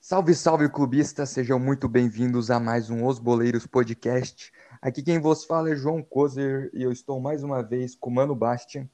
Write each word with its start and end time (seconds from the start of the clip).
Salve, 0.00 0.34
salve, 0.34 0.68
clubistas! 0.68 1.30
Sejam 1.30 1.60
muito 1.60 1.88
bem-vindos 1.88 2.50
a 2.50 2.58
mais 2.58 2.90
um 2.90 3.06
Os 3.06 3.20
Boleiros 3.20 3.66
Podcast. 3.66 4.52
Aqui 4.80 5.02
quem 5.02 5.20
vos 5.20 5.44
fala 5.44 5.70
é 5.70 5.76
João 5.76 6.02
Kozer 6.02 6.70
e 6.74 6.82
eu 6.82 6.90
estou 6.90 7.20
mais 7.20 7.44
uma 7.44 7.62
vez 7.62 7.94
com 7.94 8.10
o 8.10 8.14
Mano 8.14 8.34
Bastian. 8.34 8.88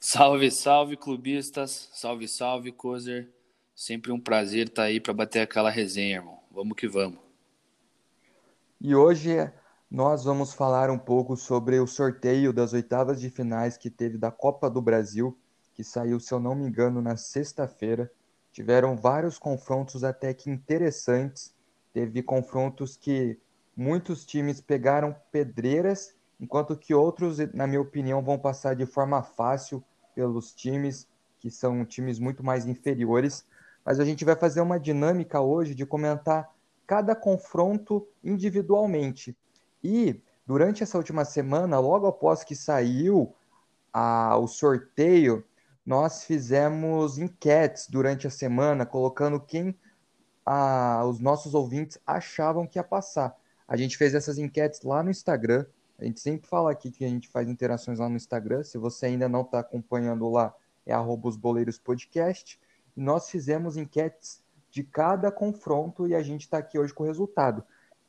Salve, 0.00 0.50
salve, 0.50 0.96
clubistas! 0.96 1.90
Salve, 1.92 2.26
salve, 2.26 2.72
Kozer! 2.72 3.30
Sempre 3.74 4.10
um 4.10 4.18
prazer 4.18 4.68
estar 4.68 4.84
aí 4.84 5.00
para 5.00 5.12
bater 5.12 5.40
aquela 5.40 5.68
resenha, 5.68 6.16
irmão. 6.16 6.40
Vamos 6.50 6.76
que 6.76 6.88
vamos. 6.88 7.18
E 8.80 8.94
hoje 8.94 9.52
nós 9.90 10.24
vamos 10.24 10.52
falar 10.52 10.90
um 10.90 10.98
pouco 10.98 11.36
sobre 11.36 11.78
o 11.78 11.86
sorteio 11.86 12.52
das 12.52 12.72
oitavas 12.72 13.20
de 13.20 13.30
finais 13.30 13.76
que 13.76 13.88
teve 13.88 14.18
da 14.18 14.32
Copa 14.32 14.68
do 14.68 14.82
Brasil, 14.82 15.38
que 15.74 15.84
saiu, 15.84 16.18
se 16.18 16.34
eu 16.34 16.40
não 16.40 16.54
me 16.56 16.66
engano, 16.66 17.00
na 17.00 17.16
sexta-feira. 17.16 18.10
Tiveram 18.52 18.96
vários 18.96 19.38
confrontos 19.38 20.02
até 20.02 20.34
que 20.34 20.50
interessantes. 20.50 21.54
Teve 21.92 22.22
confrontos 22.22 22.96
que 22.96 23.38
muitos 23.76 24.24
times 24.24 24.60
pegaram 24.60 25.14
pedreiras, 25.30 26.14
enquanto 26.40 26.76
que 26.76 26.92
outros, 26.92 27.38
na 27.54 27.66
minha 27.66 27.80
opinião, 27.80 28.22
vão 28.22 28.38
passar 28.38 28.74
de 28.74 28.86
forma 28.86 29.22
fácil 29.22 29.84
pelos 30.14 30.52
times 30.52 31.06
que 31.38 31.50
são 31.50 31.84
times 31.84 32.18
muito 32.18 32.42
mais 32.42 32.66
inferiores. 32.66 33.46
Mas 33.84 34.00
a 34.00 34.04
gente 34.04 34.24
vai 34.24 34.34
fazer 34.34 34.60
uma 34.60 34.80
dinâmica 34.80 35.40
hoje 35.40 35.74
de 35.74 35.86
comentar 35.86 36.50
cada 36.86 37.14
confronto 37.14 38.06
individualmente. 38.24 39.36
E 39.86 40.20
durante 40.44 40.82
essa 40.82 40.98
última 40.98 41.24
semana, 41.24 41.78
logo 41.78 42.08
após 42.08 42.42
que 42.42 42.56
saiu 42.56 43.32
a, 43.92 44.36
o 44.36 44.48
sorteio 44.48 45.44
nós 45.86 46.24
fizemos 46.24 47.16
enquetes 47.16 47.86
durante 47.88 48.26
a 48.26 48.30
semana, 48.30 48.84
colocando 48.84 49.38
quem 49.38 49.78
a, 50.44 51.04
os 51.06 51.20
nossos 51.20 51.54
ouvintes 51.54 51.96
achavam 52.04 52.66
que 52.66 52.76
ia 52.76 52.82
passar. 52.82 53.36
A 53.68 53.76
gente 53.76 53.96
fez 53.96 54.12
essas 54.12 54.36
enquetes 54.36 54.82
lá 54.82 55.00
no 55.04 55.10
Instagram. 55.10 55.64
A 55.96 56.04
gente 56.04 56.18
sempre 56.18 56.48
fala 56.48 56.72
aqui 56.72 56.90
que 56.90 57.04
a 57.04 57.08
gente 57.08 57.28
faz 57.28 57.48
interações 57.48 58.00
lá 58.00 58.08
no 58.08 58.16
Instagram. 58.16 58.64
Se 58.64 58.76
você 58.76 59.06
ainda 59.06 59.28
não 59.28 59.42
está 59.42 59.60
acompanhando 59.60 60.28
lá, 60.28 60.52
é 60.84 60.92
arroba 60.92 61.28
os 61.28 61.36
boleiros 61.36 61.78
podcast. 61.78 62.58
Nós 62.96 63.30
fizemos 63.30 63.76
enquetes 63.76 64.42
de 64.68 64.82
cada 64.82 65.30
confronto 65.30 66.08
e 66.08 66.16
a 66.16 66.22
gente 66.22 66.42
está 66.42 66.58
aqui 66.58 66.76
hoje 66.76 66.92
com 66.92 67.04
o 67.04 67.06
resultado. 67.06 67.62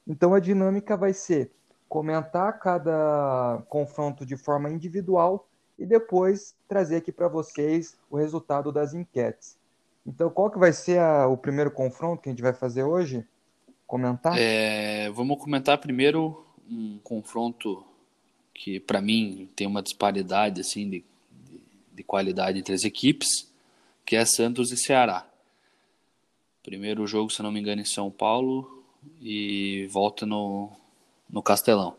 Então 0.07 0.33
a 0.33 0.39
dinâmica 0.39 0.97
vai 0.97 1.13
ser 1.13 1.51
comentar 1.87 2.59
cada 2.59 3.63
confronto 3.69 4.25
de 4.25 4.35
forma 4.35 4.69
individual 4.69 5.47
e 5.77 5.85
depois 5.85 6.55
trazer 6.67 6.97
aqui 6.97 7.11
para 7.11 7.27
vocês 7.27 7.97
o 8.09 8.17
resultado 8.17 8.71
das 8.71 8.93
enquetes. 8.93 9.57
Então, 10.05 10.29
qual 10.29 10.49
que 10.49 10.57
vai 10.57 10.71
ser 10.71 10.99
a, 10.99 11.27
o 11.27 11.37
primeiro 11.37 11.69
confronto 11.69 12.21
que 12.21 12.29
a 12.29 12.31
gente 12.31 12.41
vai 12.41 12.53
fazer 12.53 12.83
hoje? 12.83 13.25
Comentar? 13.85 14.37
É, 14.37 15.09
vamos 15.11 15.37
comentar 15.37 15.77
primeiro 15.77 16.45
um 16.69 16.99
confronto 17.03 17.83
que, 18.53 18.79
para 18.79 19.01
mim, 19.01 19.49
tem 19.55 19.67
uma 19.67 19.83
disparidade 19.83 20.61
assim 20.61 20.89
de, 20.89 21.05
de, 21.31 21.61
de 21.93 22.03
qualidade 22.03 22.59
entre 22.59 22.73
as 22.73 22.83
equipes, 22.83 23.51
que 24.05 24.15
é 24.15 24.25
Santos 24.25 24.71
e 24.71 24.77
Ceará. 24.77 25.27
Primeiro 26.63 27.05
jogo, 27.07 27.29
se 27.29 27.41
não 27.41 27.51
me 27.51 27.59
engano, 27.59 27.81
em 27.81 27.85
São 27.85 28.09
Paulo 28.09 28.83
e 29.21 29.87
volta 29.91 30.25
no, 30.25 30.71
no 31.29 31.41
Castelão. 31.41 31.95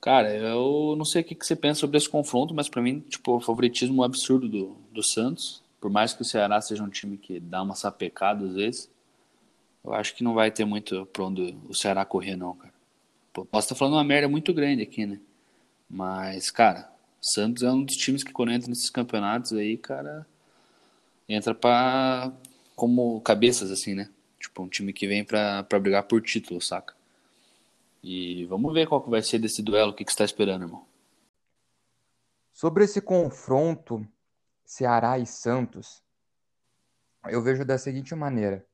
Cara, 0.00 0.32
eu 0.34 0.94
não 0.96 1.04
sei 1.04 1.22
o 1.22 1.24
que, 1.24 1.34
você 1.34 1.56
pensa 1.56 1.80
sobre 1.80 1.96
esse 1.96 2.08
confronto, 2.08 2.54
mas 2.54 2.68
para 2.68 2.82
mim, 2.82 3.00
tipo, 3.00 3.36
o 3.36 3.40
favoritismo 3.40 4.04
absurdo 4.04 4.48
do, 4.48 4.76
do 4.92 5.02
Santos. 5.02 5.62
Por 5.80 5.90
mais 5.90 6.12
que 6.12 6.22
o 6.22 6.24
Ceará 6.24 6.60
seja 6.60 6.82
um 6.82 6.88
time 6.88 7.16
que 7.16 7.40
dá 7.40 7.62
uma 7.62 7.74
sapecada 7.74 8.44
às 8.44 8.54
vezes, 8.54 8.90
eu 9.84 9.92
acho 9.92 10.14
que 10.14 10.24
não 10.24 10.34
vai 10.34 10.50
ter 10.50 10.64
muito 10.64 11.06
pra 11.06 11.24
onde 11.24 11.56
o 11.68 11.74
Ceará 11.74 12.04
correr, 12.04 12.36
não, 12.36 12.54
cara. 12.54 12.74
Posso 13.32 13.66
estar 13.66 13.74
falando 13.74 13.94
uma 13.94 14.04
merda 14.04 14.28
muito 14.28 14.52
grande 14.54 14.82
aqui, 14.82 15.06
né? 15.06 15.20
Mas, 15.88 16.50
cara, 16.50 16.90
Santos 17.20 17.62
é 17.62 17.70
um 17.70 17.84
dos 17.84 17.96
times 17.96 18.24
que 18.24 18.32
quando 18.32 18.52
entra 18.52 18.68
nesses 18.68 18.90
campeonatos 18.90 19.52
aí, 19.52 19.76
cara, 19.76 20.26
entra 21.28 21.54
pra. 21.54 22.32
como 22.74 23.20
cabeças, 23.20 23.70
assim, 23.70 23.94
né? 23.94 24.08
Tipo, 24.40 24.62
um 24.62 24.68
time 24.68 24.92
que 24.92 25.06
vem 25.06 25.24
pra, 25.24 25.62
pra 25.62 25.78
brigar 25.78 26.04
por 26.04 26.22
título, 26.22 26.60
saca? 26.60 26.95
E 28.08 28.44
vamos 28.44 28.72
ver 28.72 28.86
qual 28.86 29.02
que 29.02 29.10
vai 29.10 29.20
ser 29.20 29.40
desse 29.40 29.60
duelo, 29.60 29.90
o 29.90 29.92
que, 29.92 30.04
que 30.04 30.12
está 30.12 30.24
esperando, 30.24 30.62
irmão. 30.62 30.86
Sobre 32.52 32.84
esse 32.84 33.00
confronto 33.00 34.06
Ceará 34.64 35.18
e 35.18 35.26
Santos, 35.26 36.04
eu 37.24 37.42
vejo 37.42 37.64
da 37.64 37.76
seguinte 37.76 38.14
maneira. 38.14 38.64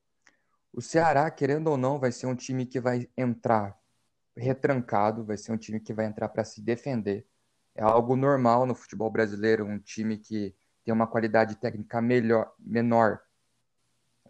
O 0.71 0.83
Ceará, 0.83 1.31
querendo 1.31 1.69
ou 1.69 1.79
não, 1.79 1.99
vai 1.99 2.13
ser 2.13 2.27
um 2.27 2.37
time 2.37 2.67
que 2.67 2.79
vai 2.79 3.09
entrar 3.17 3.75
retrancado, 4.37 5.25
vai 5.25 5.39
ser 5.39 5.53
um 5.53 5.57
time 5.57 5.81
que 5.81 5.95
vai 5.95 6.05
entrar 6.05 6.29
para 6.29 6.45
se 6.45 6.61
defender. 6.61 7.27
É 7.75 7.83
algo 7.83 8.15
normal 8.15 8.67
no 8.67 8.75
futebol 8.75 9.11
brasileiro, 9.11 9.65
um 9.65 9.79
time 9.79 10.19
que 10.19 10.55
tem 10.85 10.93
uma 10.93 11.07
qualidade 11.07 11.57
técnica 11.57 12.03
melhor, 12.03 12.53
menor, 12.59 13.23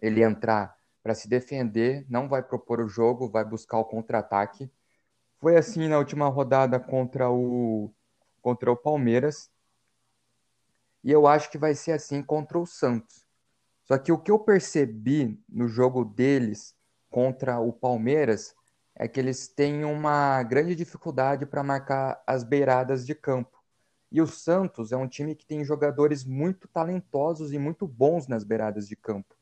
ele 0.01 0.23
entrar 0.23 0.79
para 1.03 1.13
se 1.13 1.29
defender, 1.29 2.07
não 2.09 2.29
vai 2.29 2.41
propor 2.41 2.81
o 2.81 2.89
jogo, 2.89 3.29
vai 3.29 3.45
buscar 3.45 3.79
o 3.79 3.85
contra-ataque. 3.85 4.71
Foi 5.43 5.57
assim 5.57 5.89
na 5.89 5.99
última 5.99 6.29
rodada 6.29 6.79
contra 6.79 7.29
o 7.29 7.93
contra 8.41 8.71
o 8.71 8.77
Palmeiras. 8.77 9.51
E 11.03 11.11
eu 11.11 11.27
acho 11.27 11.51
que 11.51 11.59
vai 11.59 11.75
ser 11.75 11.91
assim 11.91 12.23
contra 12.23 12.57
o 12.57 12.65
Santos. 12.65 13.27
Só 13.83 13.99
que 13.99 14.13
o 14.13 14.19
que 14.19 14.31
eu 14.31 14.39
percebi 14.39 15.37
no 15.49 15.67
jogo 15.67 16.05
deles 16.05 16.77
contra 17.11 17.59
o 17.59 17.73
Palmeiras 17.73 18.55
é 18.95 19.09
que 19.09 19.19
eles 19.19 19.49
têm 19.49 19.85
uma 19.85 20.45
grande 20.45 20.77
dificuldade 20.77 21.45
para 21.45 21.65
marcar 21.65 22.23
as 22.25 22.45
beiradas 22.45 23.05
de 23.05 23.13
campo. 23.13 23.61
E 24.13 24.23
o 24.23 24.29
Santos 24.29 24.93
é 24.93 24.97
um 24.97 25.09
time 25.09 25.35
que 25.35 25.45
tem 25.45 25.65
jogadores 25.65 26.25
muito 26.25 26.69
talentosos 26.69 27.53
e 27.53 27.59
muito 27.59 27.85
bons 27.85 28.29
nas 28.29 28.45
beiradas 28.45 28.87
de 28.87 28.95
campo. 28.95 29.35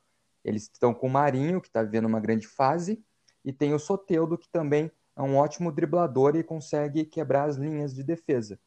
Eles 0.42 0.62
estão 0.62 0.94
com 0.94 1.08
o 1.08 1.10
Marinho, 1.10 1.60
que 1.60 1.68
está 1.68 1.82
vivendo 1.82 2.06
uma 2.06 2.20
grande 2.20 2.48
fase, 2.48 3.04
e 3.44 3.52
tem 3.52 3.74
o 3.74 3.78
Soteudo, 3.78 4.38
que 4.38 4.48
também 4.48 4.90
é 5.20 5.22
um 5.22 5.36
ótimo 5.36 5.70
driblador 5.70 6.34
e 6.34 6.42
consegue 6.42 7.04
quebrar 7.04 7.44
as 7.44 7.56
linhas 7.56 7.94
de 7.94 8.02
defesa. 8.02 8.58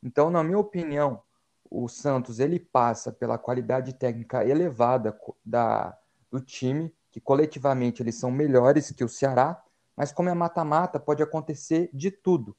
Então, 0.00 0.30
na 0.30 0.42
minha 0.44 0.58
opinião, 0.58 1.20
o 1.68 1.88
Santos 1.88 2.38
ele 2.38 2.60
passa 2.60 3.10
pela 3.10 3.36
qualidade 3.36 3.92
técnica 3.94 4.44
elevada 4.46 5.18
da, 5.44 5.98
do 6.30 6.40
time, 6.40 6.94
que 7.10 7.20
coletivamente 7.20 8.02
eles 8.02 8.14
são 8.14 8.30
melhores 8.30 8.92
que 8.92 9.02
o 9.02 9.08
Ceará, 9.08 9.60
mas 9.96 10.12
como 10.12 10.28
é 10.28 10.34
mata-mata, 10.34 11.00
pode 11.00 11.24
acontecer 11.24 11.90
de 11.92 12.12
tudo. 12.12 12.56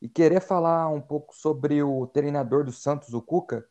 E 0.00 0.08
querer 0.08 0.40
falar 0.40 0.88
um 0.88 1.00
pouco 1.00 1.34
sobre 1.34 1.82
o 1.82 2.06
treinador 2.06 2.62
do 2.62 2.70
Santos, 2.70 3.12
o 3.14 3.20
Cuca, 3.20 3.66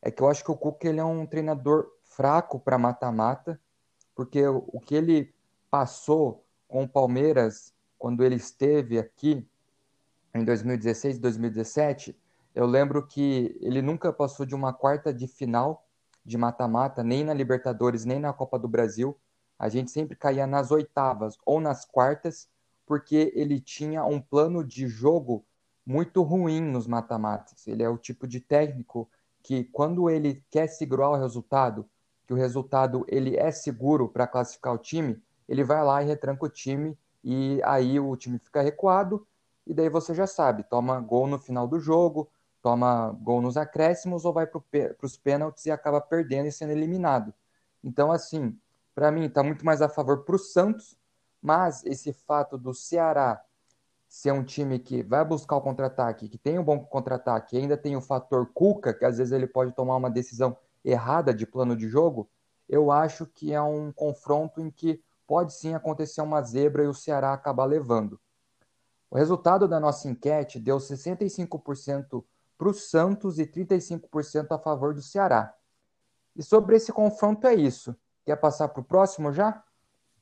é 0.00 0.10
que 0.10 0.22
eu 0.22 0.30
acho 0.30 0.42
que 0.42 0.50
o 0.50 0.56
Cuca 0.56 0.88
ele 0.88 1.00
é 1.00 1.04
um 1.04 1.26
treinador 1.26 1.90
fraco 2.04 2.58
para 2.58 2.78
mata-mata, 2.78 3.60
porque 4.14 4.46
o 4.46 4.80
que 4.80 4.94
ele 4.94 5.34
passou 5.70 6.42
com 6.66 6.84
o 6.84 6.88
Palmeiras 6.88 7.73
quando 8.04 8.22
ele 8.22 8.34
esteve 8.34 8.98
aqui 8.98 9.48
em 10.34 10.44
2016, 10.44 11.18
2017, 11.18 12.14
eu 12.54 12.66
lembro 12.66 13.06
que 13.06 13.56
ele 13.62 13.80
nunca 13.80 14.12
passou 14.12 14.44
de 14.44 14.54
uma 14.54 14.74
quarta 14.74 15.10
de 15.10 15.26
final 15.26 15.88
de 16.22 16.36
mata-mata, 16.36 17.02
nem 17.02 17.24
na 17.24 17.32
Libertadores, 17.32 18.04
nem 18.04 18.20
na 18.20 18.30
Copa 18.30 18.58
do 18.58 18.68
Brasil. 18.68 19.18
A 19.58 19.70
gente 19.70 19.90
sempre 19.90 20.14
caía 20.14 20.46
nas 20.46 20.70
oitavas 20.70 21.38
ou 21.46 21.62
nas 21.62 21.86
quartas, 21.86 22.46
porque 22.84 23.32
ele 23.34 23.58
tinha 23.58 24.04
um 24.04 24.20
plano 24.20 24.62
de 24.62 24.86
jogo 24.86 25.42
muito 25.86 26.20
ruim 26.20 26.60
nos 26.60 26.86
mata-matas. 26.86 27.66
Ele 27.66 27.82
é 27.82 27.88
o 27.88 27.96
tipo 27.96 28.28
de 28.28 28.38
técnico 28.38 29.08
que 29.42 29.64
quando 29.64 30.10
ele 30.10 30.44
quer 30.50 30.66
segurar 30.66 31.08
o 31.08 31.16
resultado, 31.16 31.88
que 32.26 32.34
o 32.34 32.36
resultado 32.36 33.06
ele 33.08 33.34
é 33.34 33.50
seguro 33.50 34.10
para 34.10 34.26
classificar 34.26 34.74
o 34.74 34.78
time, 34.78 35.22
ele 35.48 35.64
vai 35.64 35.82
lá 35.82 36.02
e 36.02 36.06
retranca 36.06 36.44
o 36.44 36.50
time 36.50 36.98
e 37.24 37.60
aí 37.64 37.98
o 37.98 38.14
time 38.16 38.38
fica 38.38 38.60
recuado, 38.60 39.26
e 39.66 39.72
daí 39.72 39.88
você 39.88 40.14
já 40.14 40.26
sabe, 40.26 40.62
toma 40.62 41.00
gol 41.00 41.26
no 41.26 41.38
final 41.38 41.66
do 41.66 41.80
jogo, 41.80 42.30
toma 42.60 43.10
gol 43.22 43.40
nos 43.40 43.56
acréscimos 43.56 44.24
ou 44.24 44.32
vai 44.32 44.46
para 44.46 44.60
os 45.02 45.16
pênaltis 45.16 45.64
e 45.66 45.70
acaba 45.70 46.00
perdendo 46.00 46.46
e 46.46 46.52
sendo 46.52 46.72
eliminado. 46.72 47.32
Então, 47.82 48.12
assim, 48.12 48.58
para 48.94 49.10
mim 49.10 49.24
está 49.24 49.42
muito 49.42 49.64
mais 49.64 49.80
a 49.80 49.88
favor 49.88 50.24
para 50.24 50.36
o 50.36 50.38
Santos, 50.38 50.96
mas 51.42 51.84
esse 51.84 52.12
fato 52.12 52.58
do 52.58 52.74
Ceará 52.74 53.42
ser 54.08 54.32
um 54.32 54.44
time 54.44 54.78
que 54.78 55.02
vai 55.02 55.24
buscar 55.24 55.56
o 55.56 55.60
contra-ataque, 55.60 56.28
que 56.28 56.38
tem 56.38 56.58
um 56.58 56.62
bom 56.62 56.78
contra-ataque, 56.78 57.56
ainda 57.56 57.76
tem 57.76 57.96
o 57.96 58.00
fator 58.00 58.48
Cuca, 58.54 58.94
que 58.94 59.04
às 59.04 59.18
vezes 59.18 59.32
ele 59.32 59.46
pode 59.46 59.72
tomar 59.72 59.96
uma 59.96 60.10
decisão 60.10 60.56
errada 60.84 61.34
de 61.34 61.46
plano 61.46 61.74
de 61.74 61.88
jogo, 61.88 62.28
eu 62.68 62.90
acho 62.90 63.26
que 63.26 63.52
é 63.52 63.60
um 63.60 63.90
confronto 63.90 64.60
em 64.60 64.70
que 64.70 65.02
pode 65.26 65.54
sim 65.54 65.74
acontecer 65.74 66.22
uma 66.22 66.42
zebra 66.42 66.84
e 66.84 66.86
o 66.86 66.94
Ceará 66.94 67.32
acabar 67.32 67.64
levando. 67.64 68.20
O 69.10 69.16
resultado 69.16 69.68
da 69.68 69.78
nossa 69.78 70.08
enquete 70.08 70.58
deu 70.58 70.78
65% 70.78 72.24
para 72.58 72.68
o 72.68 72.74
Santos 72.74 73.38
e 73.38 73.46
35% 73.46 74.46
a 74.50 74.58
favor 74.58 74.94
do 74.94 75.02
Ceará. 75.02 75.54
E 76.34 76.42
sobre 76.42 76.76
esse 76.76 76.92
confronto 76.92 77.46
é 77.46 77.54
isso. 77.54 77.94
Quer 78.24 78.36
passar 78.36 78.68
para 78.68 78.80
o 78.80 78.84
próximo 78.84 79.32
já? 79.32 79.62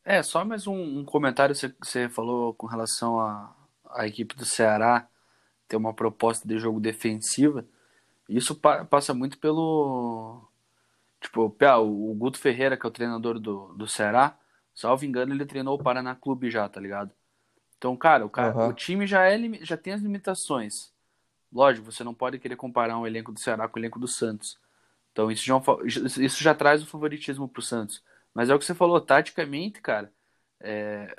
É, 0.04 0.22
só 0.22 0.44
mais 0.44 0.66
um, 0.66 1.00
um 1.00 1.04
comentário 1.04 1.54
que 1.54 1.74
você 1.80 2.08
falou 2.08 2.52
com 2.54 2.66
relação 2.66 3.20
à, 3.20 3.54
à 3.90 4.06
equipe 4.06 4.34
do 4.34 4.44
Ceará 4.44 5.08
ter 5.68 5.76
uma 5.76 5.94
proposta 5.94 6.46
de 6.46 6.58
jogo 6.58 6.80
defensiva. 6.80 7.64
Isso 8.28 8.54
pa 8.54 8.84
passa 8.84 9.14
muito 9.14 9.38
pelo. 9.38 10.42
Tipo, 11.20 11.54
o 11.80 12.14
Guto 12.14 12.38
Ferreira, 12.38 12.76
que 12.76 12.84
é 12.84 12.88
o 12.88 12.92
treinador 12.92 13.38
do, 13.38 13.72
do 13.74 13.86
Ceará, 13.86 14.36
salvo 14.74 15.04
engano, 15.04 15.34
ele 15.34 15.46
treinou 15.46 15.78
o 15.78 15.82
Paraná 15.82 16.14
Clube 16.14 16.50
já, 16.50 16.68
tá 16.68 16.80
ligado? 16.80 17.12
Então, 17.76 17.96
cara, 17.96 18.24
o, 18.24 18.30
cara, 18.30 18.56
uhum. 18.56 18.68
o 18.68 18.72
time 18.72 19.06
já, 19.06 19.24
é, 19.24 19.36
já 19.62 19.76
tem 19.76 19.92
as 19.92 20.00
limitações. 20.00 20.92
Lógico, 21.52 21.90
você 21.90 22.04
não 22.04 22.14
pode 22.14 22.38
querer 22.38 22.56
comparar 22.56 22.98
um 22.98 23.06
elenco 23.06 23.32
do 23.32 23.40
Ceará 23.40 23.68
com 23.68 23.78
o 23.78 23.80
elenco 23.80 23.98
do 23.98 24.08
Santos. 24.08 24.58
Então, 25.10 25.30
isso 25.30 25.44
já, 25.44 25.56
é 25.56 26.24
isso 26.24 26.42
já 26.42 26.54
traz 26.54 26.82
o 26.82 26.86
favoritismo 26.86 27.48
pro 27.48 27.60
Santos. 27.60 28.02
Mas 28.32 28.48
é 28.48 28.54
o 28.54 28.58
que 28.58 28.64
você 28.64 28.74
falou, 28.74 29.00
taticamente, 29.00 29.80
cara, 29.80 30.12
é, 30.60 31.14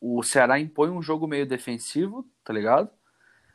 o 0.00 0.22
Ceará 0.22 0.58
impõe 0.58 0.90
um 0.90 1.00
jogo 1.00 1.28
meio 1.28 1.46
defensivo, 1.46 2.28
tá 2.42 2.52
ligado? 2.52 2.90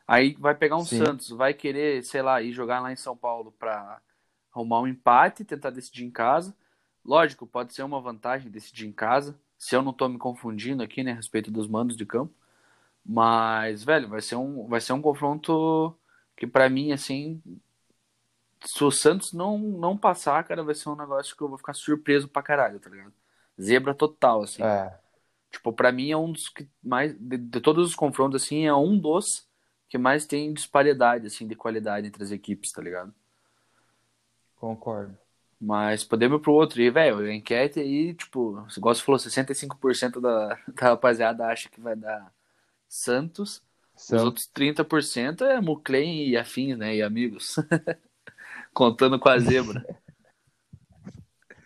Aí 0.08 0.36
vai 0.40 0.56
pegar 0.56 0.78
um 0.78 0.86
Sim. 0.86 1.04
Santos, 1.04 1.30
vai 1.30 1.54
querer, 1.54 2.02
sei 2.04 2.22
lá, 2.22 2.42
ir 2.42 2.54
jogar 2.54 2.80
lá 2.80 2.94
em 2.94 2.96
São 2.96 3.18
Paulo 3.18 3.52
para 3.60 4.00
arrumar 4.54 4.80
um 4.80 4.88
empate, 4.88 5.44
tentar 5.44 5.70
decidir 5.70 6.06
em 6.06 6.12
casa. 6.12 6.56
Lógico, 7.08 7.48
pode 7.48 7.74
ser 7.74 7.84
uma 7.84 8.02
vantagem 8.02 8.52
decidir 8.52 8.86
em 8.86 8.92
casa, 8.92 9.40
se 9.58 9.74
eu 9.74 9.82
não 9.82 9.94
tô 9.94 10.10
me 10.10 10.18
confundindo 10.18 10.84
aqui, 10.84 11.04
né, 11.04 11.14
a 11.14 11.16
respeito 11.16 11.50
dos 11.50 11.68
mandos 11.68 11.96
de 11.96 12.06
campo. 12.06 12.34
Mas, 13.06 13.84
velho, 13.84 14.10
vai 14.10 14.22
ser 14.22 14.36
um, 14.36 14.68
vai 14.68 14.82
ser 14.82 14.92
um 14.92 15.02
confronto 15.02 15.96
que 16.36 16.46
para 16.46 16.70
mim, 16.70 16.92
assim, 16.92 17.42
se 18.66 18.84
o 18.84 18.92
Santos 18.92 19.32
não, 19.32 19.58
não 19.58 19.98
passar, 19.98 20.44
cara, 20.44 20.62
vai 20.64 20.76
ser 20.76 20.90
um 20.90 20.96
negócio 20.96 21.36
que 21.36 21.42
eu 21.42 21.48
vou 21.48 21.58
ficar 21.58 21.74
surpreso 21.74 22.28
pra 22.28 22.44
caralho, 22.44 22.80
tá 22.80 22.90
ligado? 22.90 23.14
Zebra 23.60 23.94
total, 23.96 24.44
assim. 24.44 24.62
É. 24.62 25.00
Tipo, 25.50 25.72
pra 25.72 25.94
mim 25.94 26.12
é 26.12 26.18
um 26.18 26.32
dos 26.32 26.50
que 26.50 26.68
mais. 26.84 27.18
De, 27.18 27.38
de, 27.38 27.62
todos 27.62 27.88
os 27.88 27.96
confrontos, 27.96 28.44
assim, 28.44 28.66
é 28.66 28.76
um 28.76 29.00
dos 29.00 29.48
que 29.88 29.98
mais 29.98 30.26
tem 30.26 30.54
disparidade, 30.54 31.26
assim, 31.26 31.48
de 31.48 31.56
qualidade 31.56 32.08
entre 32.08 32.22
as 32.22 32.32
equipes, 32.32 32.72
tá 32.74 32.82
ligado? 32.82 33.14
Concordo. 34.58 35.18
Mas 35.60 36.04
podemos 36.04 36.40
ir 36.40 36.42
pro 36.42 36.54
outro. 36.54 36.82
E, 36.82 36.90
velho, 36.90 37.20
a 37.20 37.34
enquete 37.34 37.80
aí, 37.80 38.14
tipo, 38.14 38.64
igual 38.76 38.94
você 38.94 39.02
falou, 39.02 39.20
65% 39.20 40.22
da, 40.22 40.50
da 40.70 40.90
rapaziada 40.90 41.48
acha 41.48 41.70
que 41.70 41.82
vai 41.82 41.96
dar 41.96 42.32
Santos. 42.88 43.64
Santos. 43.96 44.22
Os 44.22 44.24
outros 44.24 44.52
30% 44.56 45.42
é 45.42 45.60
Muclen 45.60 46.28
e 46.28 46.38
afins, 46.38 46.78
né? 46.78 46.96
E 46.96 47.02
amigos. 47.02 47.56
Contando 48.74 49.20
com 49.20 49.30
a 49.30 49.40
zebra. 49.40 49.84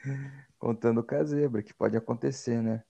Contando 0.57 1.03
com 1.03 1.15
a 1.15 1.23
zebra, 1.23 1.61
que 1.61 1.73
pode 1.73 1.97
acontecer, 1.97 2.61
né? 2.61 2.83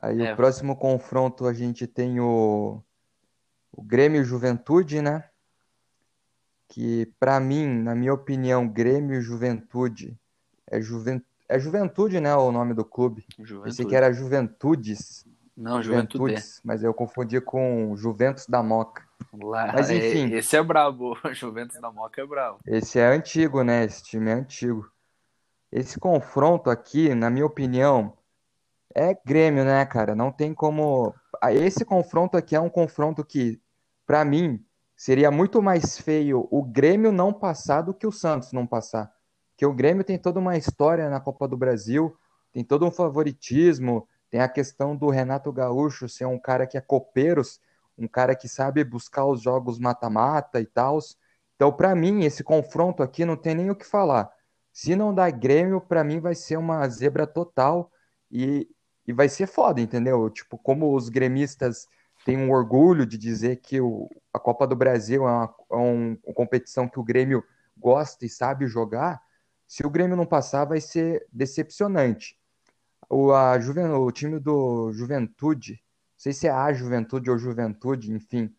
Aí 0.00 0.22
é. 0.22 0.32
o 0.32 0.36
próximo 0.36 0.76
confronto 0.76 1.46
a 1.46 1.52
gente 1.52 1.86
tem 1.86 2.18
o, 2.20 2.82
o 3.72 3.82
Grêmio 3.82 4.24
Juventude, 4.24 5.00
né? 5.00 5.28
Que 6.68 7.06
para 7.18 7.40
mim, 7.40 7.66
na 7.66 7.94
minha 7.94 8.12
opinião, 8.12 8.68
Grêmio 8.68 9.20
Juventude 9.22 10.18
é, 10.70 10.80
Juven... 10.80 11.22
é 11.48 11.58
Juventude, 11.58 12.20
né? 12.20 12.34
O 12.34 12.52
nome 12.52 12.74
do 12.74 12.84
clube. 12.84 13.24
Juventude. 13.38 13.64
Pensei 13.64 13.86
que 13.86 13.96
era 13.96 14.12
Juventudes. 14.12 15.24
Não, 15.56 15.82
Juventudes, 15.82 16.60
mas 16.62 16.84
eu 16.84 16.94
confundi 16.94 17.40
com 17.40 17.96
Juventus 17.96 18.46
da 18.46 18.62
Moca. 18.62 19.02
Lá, 19.32 19.72
mas 19.72 19.90
enfim. 19.90 20.32
Esse 20.32 20.56
é 20.56 20.62
brabo, 20.62 21.16
Juventus 21.34 21.80
da 21.80 21.90
Moca 21.90 22.22
é 22.22 22.26
brabo. 22.26 22.60
Esse 22.64 23.00
é 23.00 23.06
antigo, 23.06 23.64
né? 23.64 23.84
Esse 23.84 24.04
time 24.04 24.30
é 24.30 24.34
antigo. 24.34 24.88
Esse 25.72 25.98
confronto 25.98 26.70
aqui, 26.70 27.12
na 27.14 27.28
minha 27.28 27.44
opinião, 27.44 28.16
é 28.94 29.14
Grêmio, 29.26 29.64
né, 29.64 29.84
cara? 29.84 30.14
Não 30.14 30.30
tem 30.30 30.54
como. 30.54 31.12
Esse 31.50 31.84
confronto 31.84 32.36
aqui 32.36 32.54
é 32.54 32.60
um 32.60 32.70
confronto 32.70 33.24
que, 33.24 33.60
para 34.06 34.24
mim, 34.24 34.64
seria 34.98 35.30
muito 35.30 35.62
mais 35.62 35.96
feio 35.96 36.48
o 36.50 36.60
Grêmio 36.60 37.12
não 37.12 37.32
passar 37.32 37.82
do 37.82 37.94
que 37.94 38.04
o 38.04 38.10
Santos 38.10 38.52
não 38.52 38.66
passar. 38.66 39.12
Porque 39.52 39.64
o 39.64 39.72
Grêmio 39.72 40.02
tem 40.02 40.18
toda 40.18 40.40
uma 40.40 40.56
história 40.56 41.08
na 41.08 41.20
Copa 41.20 41.46
do 41.46 41.56
Brasil, 41.56 42.16
tem 42.52 42.64
todo 42.64 42.84
um 42.84 42.90
favoritismo, 42.90 44.08
tem 44.28 44.40
a 44.40 44.48
questão 44.48 44.96
do 44.96 45.08
Renato 45.08 45.52
Gaúcho 45.52 46.08
ser 46.08 46.24
um 46.26 46.38
cara 46.38 46.66
que 46.66 46.76
é 46.76 46.80
copeiros, 46.80 47.60
um 47.96 48.08
cara 48.08 48.34
que 48.34 48.48
sabe 48.48 48.82
buscar 48.82 49.24
os 49.24 49.40
jogos 49.40 49.78
mata-mata 49.78 50.60
e 50.60 50.66
tal. 50.66 50.98
Então, 51.54 51.72
para 51.72 51.94
mim, 51.94 52.24
esse 52.24 52.42
confronto 52.42 53.00
aqui 53.00 53.24
não 53.24 53.36
tem 53.36 53.54
nem 53.54 53.70
o 53.70 53.76
que 53.76 53.86
falar. 53.86 54.28
Se 54.72 54.96
não 54.96 55.14
dá 55.14 55.30
Grêmio, 55.30 55.80
para 55.80 56.02
mim 56.02 56.18
vai 56.18 56.34
ser 56.34 56.56
uma 56.56 56.88
zebra 56.88 57.24
total 57.24 57.92
e, 58.32 58.68
e 59.06 59.12
vai 59.12 59.28
ser 59.28 59.46
foda, 59.46 59.80
entendeu? 59.80 60.28
Tipo, 60.28 60.58
como 60.58 60.92
os 60.96 61.08
gremistas 61.08 61.86
têm 62.28 62.36
um 62.36 62.50
orgulho 62.50 63.06
de 63.06 63.16
dizer 63.16 63.56
que 63.56 63.80
o, 63.80 64.08
a 64.32 64.38
Copa 64.38 64.66
do 64.66 64.76
Brasil 64.76 65.26
é 65.26 65.30
uma, 65.30 65.54
é 65.70 65.76
uma 65.76 66.34
competição 66.34 66.88
que 66.88 67.00
o 67.00 67.04
Grêmio 67.04 67.42
gosta 67.76 68.26
e 68.26 68.28
sabe 68.28 68.66
jogar, 68.66 69.20
se 69.66 69.86
o 69.86 69.90
Grêmio 69.90 70.16
não 70.16 70.26
passar, 70.26 70.64
vai 70.64 70.80
ser 70.80 71.26
decepcionante. 71.32 72.38
O, 73.08 73.32
a 73.32 73.58
Juven, 73.58 73.92
o 73.92 74.10
time 74.10 74.38
do 74.38 74.92
Juventude 74.92 75.82
sei 76.18 76.32
se 76.32 76.48
é 76.48 76.50
a 76.50 76.72
Juventude 76.72 77.30
ou 77.30 77.38
Juventude, 77.38 78.12
enfim. 78.12 78.52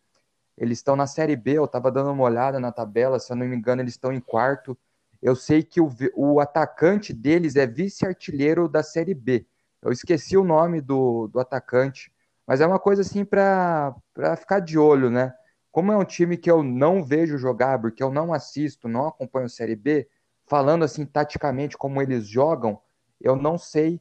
Eles 0.56 0.78
estão 0.78 0.96
na 0.96 1.06
Série 1.06 1.36
B, 1.36 1.52
eu 1.52 1.66
estava 1.66 1.92
dando 1.92 2.10
uma 2.10 2.24
olhada 2.24 2.58
na 2.58 2.72
tabela, 2.72 3.20
se 3.20 3.30
eu 3.30 3.36
não 3.36 3.46
me 3.46 3.54
engano, 3.54 3.82
eles 3.82 3.94
estão 3.94 4.12
em 4.12 4.20
quarto. 4.20 4.76
Eu 5.20 5.36
sei 5.36 5.62
que 5.62 5.80
o, 5.80 5.90
o 6.16 6.40
atacante 6.40 7.12
deles 7.12 7.56
é 7.56 7.66
vice-artilheiro 7.66 8.66
da 8.66 8.82
Série 8.82 9.14
B. 9.14 9.46
Eu 9.82 9.92
esqueci 9.92 10.36
o 10.36 10.44
nome 10.44 10.80
do, 10.80 11.28
do 11.28 11.38
atacante, 11.38 12.10
mas 12.50 12.60
é 12.60 12.66
uma 12.66 12.80
coisa 12.80 13.02
assim 13.02 13.24
para 13.24 13.94
ficar 14.36 14.58
de 14.58 14.76
olho, 14.76 15.08
né? 15.08 15.32
Como 15.70 15.92
é 15.92 15.96
um 15.96 16.04
time 16.04 16.36
que 16.36 16.50
eu 16.50 16.64
não 16.64 17.00
vejo 17.00 17.38
jogar, 17.38 17.80
porque 17.80 18.02
eu 18.02 18.10
não 18.10 18.32
assisto, 18.32 18.88
não 18.88 19.06
acompanho 19.06 19.48
Série 19.48 19.76
B, 19.76 20.08
falando 20.48 20.84
assim 20.84 21.06
taticamente 21.06 21.78
como 21.78 22.02
eles 22.02 22.26
jogam, 22.26 22.82
eu 23.20 23.36
não 23.36 23.56
sei 23.56 24.00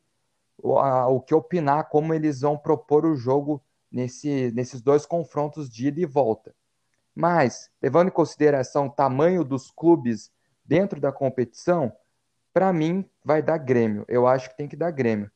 o 0.58 1.22
que 1.22 1.36
opinar 1.36 1.90
como 1.90 2.12
eles 2.12 2.42
vão 2.42 2.58
propor 2.58 3.06
o 3.06 3.16
jogo 3.16 3.64
nesse, 3.92 4.52
nesses 4.56 4.82
dois 4.82 5.06
confrontos 5.06 5.70
de 5.70 5.90
ida 5.90 6.00
e 6.00 6.06
volta. 6.08 6.56
Mas, 7.14 7.70
levando 7.80 8.08
em 8.08 8.12
consideração 8.12 8.88
o 8.88 8.92
tamanho 8.92 9.44
dos 9.44 9.70
clubes 9.70 10.32
dentro 10.66 11.00
da 11.00 11.12
competição, 11.12 11.96
para 12.52 12.74
mim 12.74 13.08
vai 13.24 13.44
dar 13.44 13.60
Grêmio. 13.60 14.06
Eu 14.08 14.26
acho 14.26 14.50
que 14.50 14.58
tem 14.58 14.68
que 14.68 14.76
dar 14.76 14.90
Grêmio. 14.90 15.30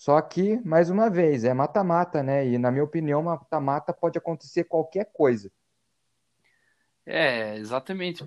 Só 0.00 0.18
que, 0.22 0.58
mais 0.64 0.88
uma 0.88 1.10
vez, 1.10 1.44
é 1.44 1.52
mata-mata, 1.52 2.22
né? 2.22 2.48
E 2.48 2.56
na 2.56 2.70
minha 2.70 2.82
opinião, 2.82 3.22
mata-mata 3.22 3.92
pode 3.92 4.16
acontecer 4.16 4.64
qualquer 4.64 5.04
coisa. 5.12 5.52
É, 7.04 7.58
exatamente. 7.58 8.24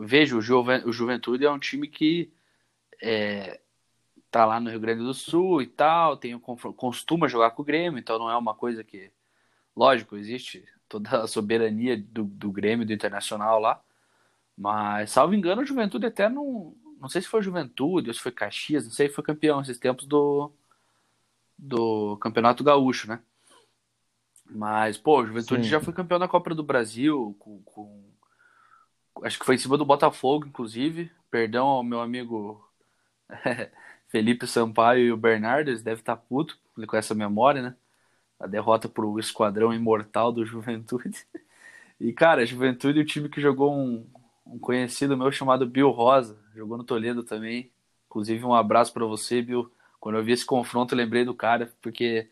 Veja, 0.00 0.36
o, 0.36 0.38
o 0.38 0.92
Juventude 0.92 1.46
é 1.46 1.50
um 1.50 1.58
time 1.58 1.88
que 1.88 2.30
é, 3.02 3.58
tá 4.30 4.44
lá 4.44 4.60
no 4.60 4.68
Rio 4.68 4.78
Grande 4.78 5.02
do 5.02 5.14
Sul 5.14 5.62
e 5.62 5.66
tal, 5.66 6.18
tem 6.18 6.38
costuma 6.38 7.26
jogar 7.26 7.52
com 7.52 7.62
o 7.62 7.64
Grêmio, 7.64 7.98
então 7.98 8.18
não 8.18 8.30
é 8.30 8.36
uma 8.36 8.54
coisa 8.54 8.84
que. 8.84 9.10
Lógico, 9.74 10.16
existe 10.16 10.62
toda 10.90 11.22
a 11.22 11.26
soberania 11.26 11.96
do, 11.96 12.24
do 12.24 12.52
Grêmio, 12.52 12.86
do 12.86 12.92
Internacional 12.92 13.58
lá. 13.58 13.82
Mas, 14.54 15.10
salvo 15.12 15.34
engano, 15.34 15.62
o 15.62 15.66
Juventude 15.66 16.04
até 16.04 16.28
não. 16.28 16.76
Não 17.00 17.08
sei 17.08 17.22
se 17.22 17.28
foi 17.28 17.40
Juventude 17.40 18.10
ou 18.10 18.14
se 18.14 18.20
foi 18.20 18.30
Caxias, 18.30 18.84
não 18.84 18.92
sei 18.92 19.08
se 19.08 19.14
foi 19.14 19.24
campeão 19.24 19.62
esses 19.62 19.78
tempos 19.78 20.04
do. 20.06 20.52
Do 21.56 22.16
Campeonato 22.18 22.64
Gaúcho, 22.64 23.08
né? 23.08 23.20
Mas, 24.44 24.98
pô, 24.98 25.20
o 25.20 25.26
Juventude 25.26 25.64
Sim. 25.64 25.70
já 25.70 25.80
foi 25.80 25.92
campeão 25.92 26.18
da 26.18 26.28
Copa 26.28 26.54
do 26.54 26.62
Brasil, 26.62 27.34
com, 27.38 27.62
com, 27.62 28.04
Acho 29.22 29.38
que 29.38 29.46
foi 29.46 29.54
em 29.54 29.58
cima 29.58 29.78
do 29.78 29.84
Botafogo, 29.84 30.46
inclusive. 30.46 31.10
Perdão 31.30 31.66
ao 31.66 31.82
meu 31.82 32.00
amigo 32.00 32.62
Felipe 34.08 34.46
Sampaio 34.46 35.06
e 35.06 35.12
o 35.12 35.16
Bernardo, 35.16 35.70
eles 35.70 35.82
devem 35.82 36.00
estar 36.00 36.16
putos 36.16 36.58
com 36.86 36.96
essa 36.96 37.14
memória, 37.14 37.62
né? 37.62 37.76
A 38.38 38.46
derrota 38.46 38.88
para 38.88 39.04
o 39.04 39.18
esquadrão 39.18 39.72
imortal 39.72 40.32
do 40.32 40.44
Juventude. 40.44 41.26
E, 42.00 42.12
cara, 42.12 42.44
Juventude, 42.44 43.00
o 43.00 43.06
time 43.06 43.28
que 43.28 43.40
jogou 43.40 43.72
um, 43.72 44.06
um 44.44 44.58
conhecido 44.58 45.16
meu 45.16 45.30
chamado 45.30 45.66
Bill 45.66 45.90
Rosa, 45.90 46.38
jogou 46.54 46.76
no 46.76 46.84
Toledo 46.84 47.22
também. 47.22 47.72
Inclusive, 48.06 48.44
um 48.44 48.54
abraço 48.54 48.92
para 48.92 49.06
você, 49.06 49.40
Bill. 49.40 49.70
Quando 50.04 50.18
eu 50.18 50.22
vi 50.22 50.32
esse 50.32 50.44
confronto, 50.44 50.92
eu 50.94 50.98
lembrei 50.98 51.24
do 51.24 51.32
cara, 51.32 51.72
porque 51.80 52.28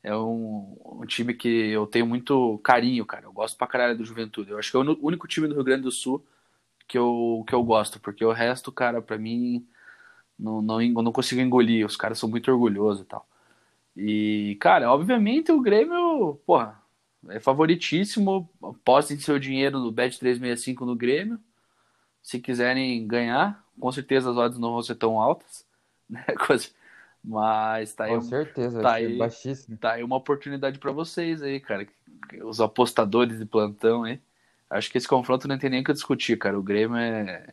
é 0.00 0.14
um, 0.16 0.76
um, 1.00 1.04
time 1.06 1.34
que 1.34 1.48
eu 1.48 1.84
tenho 1.84 2.06
muito 2.06 2.58
carinho, 2.58 3.04
cara. 3.04 3.24
Eu 3.26 3.32
gosto 3.32 3.58
pra 3.58 3.66
caralho 3.66 3.98
do 3.98 4.04
Juventude. 4.04 4.52
Eu 4.52 4.58
acho 4.60 4.70
que 4.70 4.76
é 4.76 4.80
o 4.80 4.98
único 5.02 5.26
time 5.26 5.48
do 5.48 5.54
Rio 5.54 5.64
Grande 5.64 5.82
do 5.82 5.90
Sul 5.90 6.24
que 6.86 6.96
eu, 6.96 7.44
que 7.48 7.52
eu 7.52 7.64
gosto, 7.64 7.98
porque 7.98 8.24
o 8.24 8.30
resto, 8.30 8.70
cara, 8.70 9.02
para 9.02 9.18
mim 9.18 9.66
não, 10.38 10.62
não, 10.62 10.78
não 10.80 11.12
consigo 11.12 11.40
engolir, 11.40 11.84
os 11.84 11.96
caras 11.96 12.16
são 12.16 12.28
muito 12.28 12.48
orgulhosos 12.52 13.02
e 13.02 13.06
tal. 13.06 13.26
E, 13.96 14.56
cara, 14.60 14.92
obviamente 14.92 15.50
o 15.52 15.60
Grêmio, 15.60 16.40
porra, 16.46 16.80
É 17.28 17.40
favoritíssimo. 17.40 18.48
Postem 18.84 19.18
seu 19.18 19.38
dinheiro 19.38 19.80
no 19.80 19.92
Bet365 19.92 20.86
no 20.86 20.94
Grêmio. 20.96 21.40
Se 22.22 22.38
quiserem 22.40 23.06
ganhar, 23.06 23.64
com 23.80 23.90
certeza 23.92 24.30
as 24.30 24.36
odds 24.36 24.58
não 24.60 24.72
vão 24.72 24.82
ser 24.82 24.96
tão 24.96 25.20
altas. 25.20 25.68
Né? 26.10 26.24
Mas 27.22 27.94
tá 27.94 28.04
aí. 28.04 28.14
Com 28.14 28.22
certeza, 28.22 28.80
tá 28.80 28.94
aí, 28.94 29.16
baixíssimo. 29.16 29.76
Tá 29.76 29.92
aí 29.92 30.02
uma 30.02 30.16
oportunidade 30.16 30.78
para 30.78 30.90
vocês 30.90 31.42
aí, 31.42 31.60
cara. 31.60 31.86
Os 32.44 32.60
apostadores 32.60 33.38
de 33.38 33.44
plantão 33.44 34.04
aí. 34.04 34.20
Acho 34.68 34.90
que 34.90 34.98
esse 34.98 35.08
confronto 35.08 35.46
não 35.46 35.58
tem 35.58 35.68
nem 35.68 35.80
o 35.82 35.84
que 35.84 35.92
discutir, 35.92 36.38
cara. 36.38 36.58
O 36.58 36.62
Grêmio 36.62 36.96
é. 36.96 37.46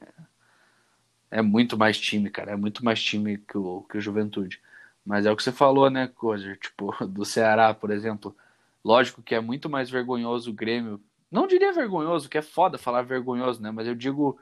É 1.29 1.41
muito 1.41 1.77
mais 1.77 1.99
time, 1.99 2.29
cara. 2.29 2.51
É 2.51 2.55
muito 2.55 2.85
mais 2.85 3.03
time 3.03 3.37
que 3.37 3.57
o, 3.57 3.81
que 3.89 3.97
o 3.97 4.01
Juventude. 4.01 4.61
Mas 5.05 5.25
é 5.25 5.31
o 5.31 5.35
que 5.35 5.43
você 5.43 5.51
falou, 5.51 5.89
né, 5.89 6.07
Cozer? 6.07 6.57
Tipo, 6.57 6.93
do 7.05 7.25
Ceará, 7.25 7.73
por 7.73 7.91
exemplo. 7.91 8.35
Lógico 8.83 9.21
que 9.21 9.35
é 9.35 9.41
muito 9.41 9.69
mais 9.69 9.89
vergonhoso 9.89 10.51
o 10.51 10.53
Grêmio. 10.53 11.01
Não 11.29 11.45
diria 11.45 11.73
vergonhoso, 11.73 12.29
que 12.29 12.37
é 12.37 12.41
foda 12.41 12.77
falar 12.77 13.01
vergonhoso, 13.01 13.61
né? 13.61 13.69
Mas 13.69 13.87
eu 13.87 13.95
digo 13.95 14.39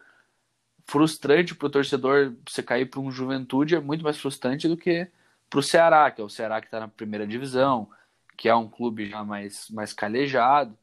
frustrante 0.85 1.55
pro 1.55 1.69
torcedor 1.69 2.35
você 2.47 2.61
cair 2.61 2.85
para 2.85 2.99
um 2.99 3.11
Juventude 3.11 3.75
é 3.75 3.79
muito 3.79 4.03
mais 4.03 4.17
frustrante 4.17 4.67
do 4.67 4.77
que 4.77 5.07
pro 5.49 5.63
Ceará, 5.63 6.11
que 6.11 6.21
é 6.21 6.23
o 6.23 6.29
Ceará 6.29 6.61
que 6.61 6.67
está 6.67 6.79
na 6.79 6.87
primeira 6.87 7.25
divisão, 7.25 7.89
que 8.37 8.47
é 8.47 8.55
um 8.55 8.69
clube 8.69 9.09
já 9.09 9.23
mais, 9.23 9.69
mais 9.69 9.93
calejado. 9.93 10.77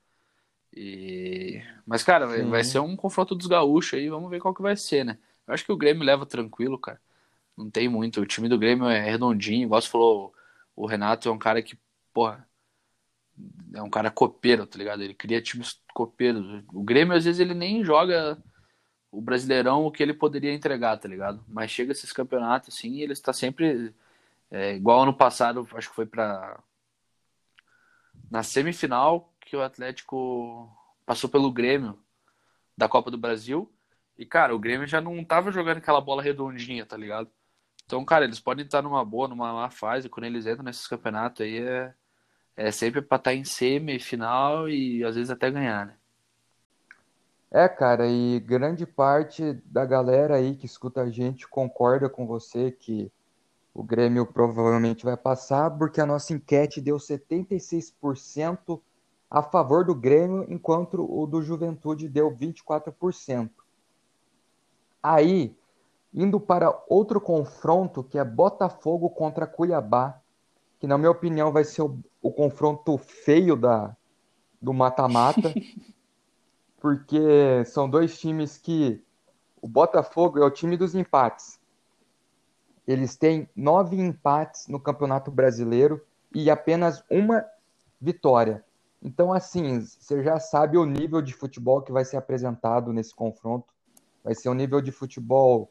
E... 0.74 1.62
Mas, 1.86 2.02
cara, 2.02 2.26
vai, 2.26 2.42
vai, 2.42 2.64
ser 2.64 2.78
um 2.80 2.96
confronto 2.96 3.34
dos 3.34 3.46
gaúchos 3.46 3.98
aí, 3.98 4.08
vamos 4.08 4.30
ver 4.30 4.40
qual 4.40 4.54
que 4.54 4.62
vai 4.62 4.76
ser, 4.76 5.04
né? 5.04 5.18
Eu 5.46 5.54
acho 5.54 5.64
que 5.64 5.72
o 5.72 5.76
Grêmio 5.76 6.04
leva 6.04 6.24
tranquilo, 6.26 6.78
cara. 6.78 7.00
Não 7.56 7.70
tem 7.70 7.88
muito. 7.88 8.20
O 8.20 8.26
time 8.26 8.48
do 8.48 8.58
Grêmio 8.58 8.88
é 8.88 8.98
redondinho, 8.98 9.64
igual 9.64 9.80
você 9.80 9.88
falou, 9.88 10.34
o 10.74 10.86
Renato 10.86 11.28
é 11.28 11.32
um 11.32 11.38
cara 11.38 11.62
que, 11.62 11.78
porra, 12.12 12.48
é 13.74 13.82
um 13.82 13.90
cara 13.90 14.10
copeiro, 14.10 14.66
tá 14.66 14.78
ligado? 14.78 15.02
Ele 15.02 15.14
cria 15.14 15.42
times 15.42 15.80
copeiros. 15.94 16.64
O 16.72 16.82
Grêmio, 16.82 17.14
às 17.14 17.24
vezes, 17.24 17.40
ele 17.40 17.54
nem 17.54 17.84
joga 17.84 18.42
o 19.12 19.20
Brasileirão 19.20 19.84
o 19.84 19.92
que 19.92 20.02
ele 20.02 20.14
poderia 20.14 20.54
entregar, 20.54 20.96
tá 20.96 21.06
ligado? 21.06 21.44
Mas 21.46 21.70
chega 21.70 21.92
esses 21.92 22.12
campeonatos, 22.12 22.74
assim, 22.74 23.00
ele 23.00 23.12
está 23.12 23.32
sempre. 23.32 23.94
É, 24.50 24.74
igual 24.74 25.02
ano 25.02 25.14
passado, 25.14 25.68
acho 25.74 25.90
que 25.90 25.94
foi 25.94 26.06
pra. 26.06 26.58
Na 28.30 28.42
semifinal, 28.42 29.30
que 29.40 29.54
o 29.54 29.62
Atlético 29.62 30.68
passou 31.04 31.28
pelo 31.28 31.52
Grêmio 31.52 31.98
da 32.76 32.88
Copa 32.88 33.10
do 33.10 33.18
Brasil. 33.18 33.70
E, 34.18 34.24
cara, 34.24 34.54
o 34.54 34.58
Grêmio 34.58 34.86
já 34.86 35.00
não 35.00 35.22
tava 35.24 35.52
jogando 35.52 35.78
aquela 35.78 36.00
bola 36.00 36.22
redondinha, 36.22 36.86
tá 36.86 36.96
ligado? 36.96 37.30
Então, 37.84 38.04
cara, 38.04 38.24
eles 38.24 38.40
podem 38.40 38.64
estar 38.64 38.82
numa 38.82 39.04
boa, 39.04 39.28
numa 39.28 39.52
má 39.52 39.70
fase. 39.70 40.08
Quando 40.08 40.24
eles 40.26 40.46
entram 40.46 40.64
nesses 40.64 40.86
campeonatos 40.86 41.42
aí, 41.42 41.58
é, 41.58 41.94
é 42.56 42.70
sempre 42.72 43.02
pra 43.02 43.16
estar 43.18 43.34
em 43.34 43.44
semifinal 43.44 44.68
e 44.68 45.04
às 45.04 45.16
vezes 45.16 45.30
até 45.30 45.50
ganhar, 45.50 45.86
né? 45.86 45.96
É, 47.54 47.68
cara, 47.68 48.06
e 48.08 48.40
grande 48.40 48.86
parte 48.86 49.52
da 49.66 49.84
galera 49.84 50.36
aí 50.36 50.56
que 50.56 50.64
escuta 50.64 51.02
a 51.02 51.10
gente 51.10 51.46
concorda 51.46 52.08
com 52.08 52.26
você 52.26 52.70
que 52.70 53.12
o 53.74 53.82
Grêmio 53.82 54.24
provavelmente 54.24 55.04
vai 55.04 55.18
passar, 55.18 55.70
porque 55.70 56.00
a 56.00 56.06
nossa 56.06 56.32
enquete 56.32 56.80
deu 56.80 56.96
76% 56.96 58.80
a 59.30 59.42
favor 59.42 59.84
do 59.84 59.94
Grêmio, 59.94 60.46
enquanto 60.48 61.06
o 61.06 61.26
do 61.26 61.42
Juventude 61.42 62.08
deu 62.08 62.34
24%. 62.34 63.50
Aí, 65.02 65.54
indo 66.14 66.40
para 66.40 66.82
outro 66.88 67.20
confronto, 67.20 68.02
que 68.02 68.18
é 68.18 68.24
Botafogo 68.24 69.10
contra 69.10 69.46
Cuiabá, 69.46 70.18
que 70.80 70.86
na 70.86 70.96
minha 70.96 71.10
opinião 71.10 71.52
vai 71.52 71.64
ser 71.64 71.82
o, 71.82 71.98
o 72.22 72.32
confronto 72.32 72.96
feio 72.96 73.56
da, 73.56 73.94
do 74.58 74.72
mata-mata, 74.72 75.52
porque 76.82 77.64
são 77.66 77.88
dois 77.88 78.18
times 78.18 78.58
que 78.58 79.00
o 79.62 79.68
Botafogo 79.68 80.40
é 80.40 80.44
o 80.44 80.50
time 80.50 80.76
dos 80.76 80.96
empates. 80.96 81.60
Eles 82.84 83.16
têm 83.16 83.48
nove 83.54 83.96
empates 83.96 84.66
no 84.66 84.80
Campeonato 84.80 85.30
Brasileiro 85.30 86.04
e 86.34 86.50
apenas 86.50 87.04
uma 87.08 87.44
vitória. 88.00 88.64
Então, 89.00 89.32
assim, 89.32 89.80
você 89.80 90.24
já 90.24 90.40
sabe 90.40 90.76
o 90.76 90.84
nível 90.84 91.22
de 91.22 91.32
futebol 91.32 91.82
que 91.82 91.92
vai 91.92 92.04
ser 92.04 92.16
apresentado 92.16 92.92
nesse 92.92 93.14
confronto. 93.14 93.72
Vai 94.24 94.34
ser 94.34 94.48
um 94.48 94.54
nível 94.54 94.80
de 94.80 94.90
futebol 94.90 95.70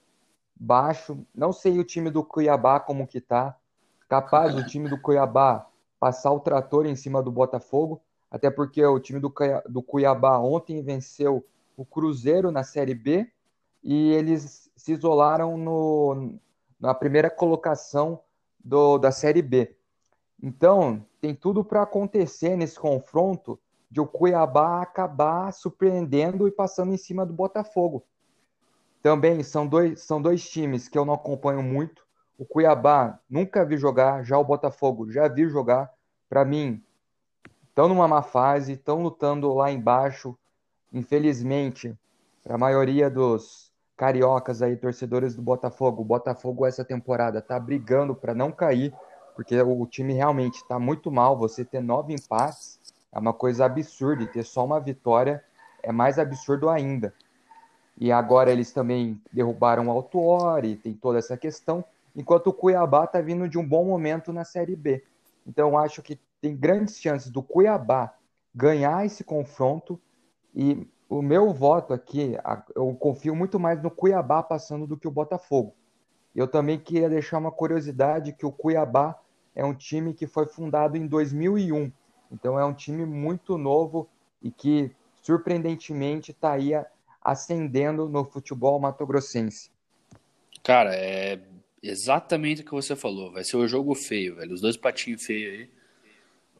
baixo. 0.57 1.25
Não 1.35 1.51
sei 1.51 1.77
o 1.77 1.83
time 1.83 2.09
do 2.09 2.23
Cuiabá 2.23 2.79
como 2.79 3.05
que 3.05 3.19
tá. 3.19 3.57
Capaz 4.07 4.55
o 4.55 4.65
time 4.65 4.87
do 4.87 4.97
Cuiabá 4.97 5.67
passar 5.99 6.31
o 6.31 6.39
trator 6.39 6.85
em 6.85 6.95
cima 6.95 7.21
do 7.21 7.31
Botafogo, 7.33 8.01
até 8.31 8.49
porque 8.49 8.83
o 8.83 8.99
time 8.99 9.19
do, 9.19 9.31
do 9.67 9.83
Cuiabá 9.83 10.39
ontem 10.39 10.81
venceu 10.81 11.45
o 11.75 11.85
Cruzeiro 11.85 12.49
na 12.49 12.63
Série 12.63 12.95
B 12.95 13.29
e 13.83 14.11
eles 14.13 14.71
se 14.75 14.93
isolaram 14.93 15.57
no, 15.57 16.39
na 16.79 16.93
primeira 16.93 17.29
colocação 17.29 18.21
do, 18.63 18.97
da 18.97 19.11
Série 19.11 19.41
B. 19.41 19.75
Então, 20.41 21.05
tem 21.19 21.35
tudo 21.35 21.63
para 21.63 21.83
acontecer 21.83 22.55
nesse 22.55 22.79
confronto 22.79 23.59
de 23.89 23.99
o 23.99 24.07
Cuiabá 24.07 24.81
acabar 24.81 25.51
surpreendendo 25.51 26.47
e 26.47 26.51
passando 26.51 26.93
em 26.93 26.97
cima 26.97 27.25
do 27.25 27.33
Botafogo. 27.33 28.03
Também 29.01 29.43
são 29.43 29.67
dois, 29.67 30.01
são 30.01 30.21
dois 30.21 30.47
times 30.49 30.87
que 30.87 30.97
eu 30.97 31.03
não 31.03 31.13
acompanho 31.13 31.61
muito. 31.61 32.05
O 32.37 32.45
Cuiabá 32.45 33.19
nunca 33.29 33.65
vi 33.65 33.77
jogar, 33.77 34.23
já 34.23 34.37
o 34.37 34.43
Botafogo 34.43 35.11
já 35.11 35.27
vi 35.27 35.49
jogar. 35.49 35.91
Para 36.29 36.45
mim, 36.45 36.81
estão 37.71 37.87
numa 37.87 38.05
má 38.05 38.21
fase, 38.21 38.73
estão 38.73 39.01
lutando 39.01 39.53
lá 39.53 39.71
embaixo. 39.71 40.37
Infelizmente, 40.91 41.97
para 42.43 42.55
a 42.55 42.57
maioria 42.57 43.09
dos 43.09 43.71
cariocas 43.95 44.61
aí, 44.61 44.75
torcedores 44.75 45.35
do 45.35 45.41
Botafogo, 45.41 46.01
o 46.01 46.05
Botafogo 46.05 46.65
essa 46.65 46.83
temporada 46.83 47.39
está 47.39 47.57
brigando 47.57 48.13
para 48.13 48.35
não 48.35 48.51
cair, 48.51 48.93
porque 49.35 49.59
o 49.61 49.85
time 49.85 50.13
realmente 50.13 50.55
está 50.55 50.77
muito 50.77 51.09
mal. 51.09 51.37
Você 51.37 51.63
ter 51.63 51.81
nove 51.81 52.13
empates 52.13 52.77
é 53.09 53.17
uma 53.17 53.33
coisa 53.33 53.65
absurda 53.65 54.23
e 54.23 54.27
ter 54.27 54.43
só 54.43 54.65
uma 54.65 54.79
vitória 54.79 55.43
é 55.81 55.93
mais 55.93 56.19
absurdo 56.19 56.69
ainda. 56.69 57.13
E 57.97 58.11
agora 58.11 58.51
eles 58.51 58.71
também 58.73 59.19
derrubaram 59.31 59.87
o 59.87 59.91
Autuori, 59.91 60.75
tem 60.75 60.93
toda 60.93 61.19
essa 61.19 61.37
questão, 61.37 61.85
enquanto 62.15 62.47
o 62.47 62.53
Cuiabá 62.53 63.05
está 63.05 63.21
vindo 63.21 63.47
de 63.47 63.57
um 63.57 63.65
bom 63.65 63.85
momento 63.85 64.33
na 64.33 64.43
Série 64.43 64.75
B. 64.75 65.03
Então 65.47 65.77
acho 65.77 66.01
que 66.01 66.19
tem 66.41 66.55
grandes 66.55 66.99
chances 66.99 67.29
do 67.29 67.43
Cuiabá 67.43 68.13
ganhar 68.53 69.05
esse 69.05 69.23
confronto 69.23 70.01
e 70.53 70.87
o 71.07 71.21
meu 71.21 71.53
voto 71.53 71.93
aqui, 71.93 72.37
eu 72.75 72.93
confio 72.95 73.35
muito 73.35 73.59
mais 73.59 73.81
no 73.81 73.91
Cuiabá 73.91 74.41
passando 74.41 74.87
do 74.87 74.97
que 74.97 75.07
o 75.07 75.11
Botafogo. 75.11 75.75
Eu 76.33 76.47
também 76.47 76.79
queria 76.79 77.09
deixar 77.09 77.37
uma 77.37 77.51
curiosidade 77.51 78.33
que 78.33 78.45
o 78.45 78.51
Cuiabá 78.51 79.19
é 79.53 79.63
um 79.63 79.73
time 79.73 80.13
que 80.13 80.25
foi 80.25 80.47
fundado 80.47 80.97
em 80.97 81.05
2001. 81.05 81.91
Então 82.31 82.57
é 82.57 82.65
um 82.65 82.73
time 82.73 83.05
muito 83.05 83.57
novo 83.57 84.09
e 84.41 84.49
que 84.49 84.95
surpreendentemente 85.21 86.31
está 86.31 86.53
aí 86.53 86.71
ascendendo 87.21 88.09
no 88.09 88.25
futebol 88.25 88.79
matogrossense? 88.79 89.69
Cara, 90.63 90.95
é 90.95 91.39
exatamente 91.83 92.61
o 92.61 92.65
que 92.65 92.71
você 92.71 92.95
falou. 92.95 93.31
Vai 93.31 93.43
ser 93.43 93.57
o 93.57 93.67
jogo 93.67 93.93
feio, 93.93 94.37
velho. 94.37 94.53
Os 94.53 94.61
dois 94.61 94.77
patinhos 94.77 95.23
feios 95.23 95.53
aí. 95.53 95.80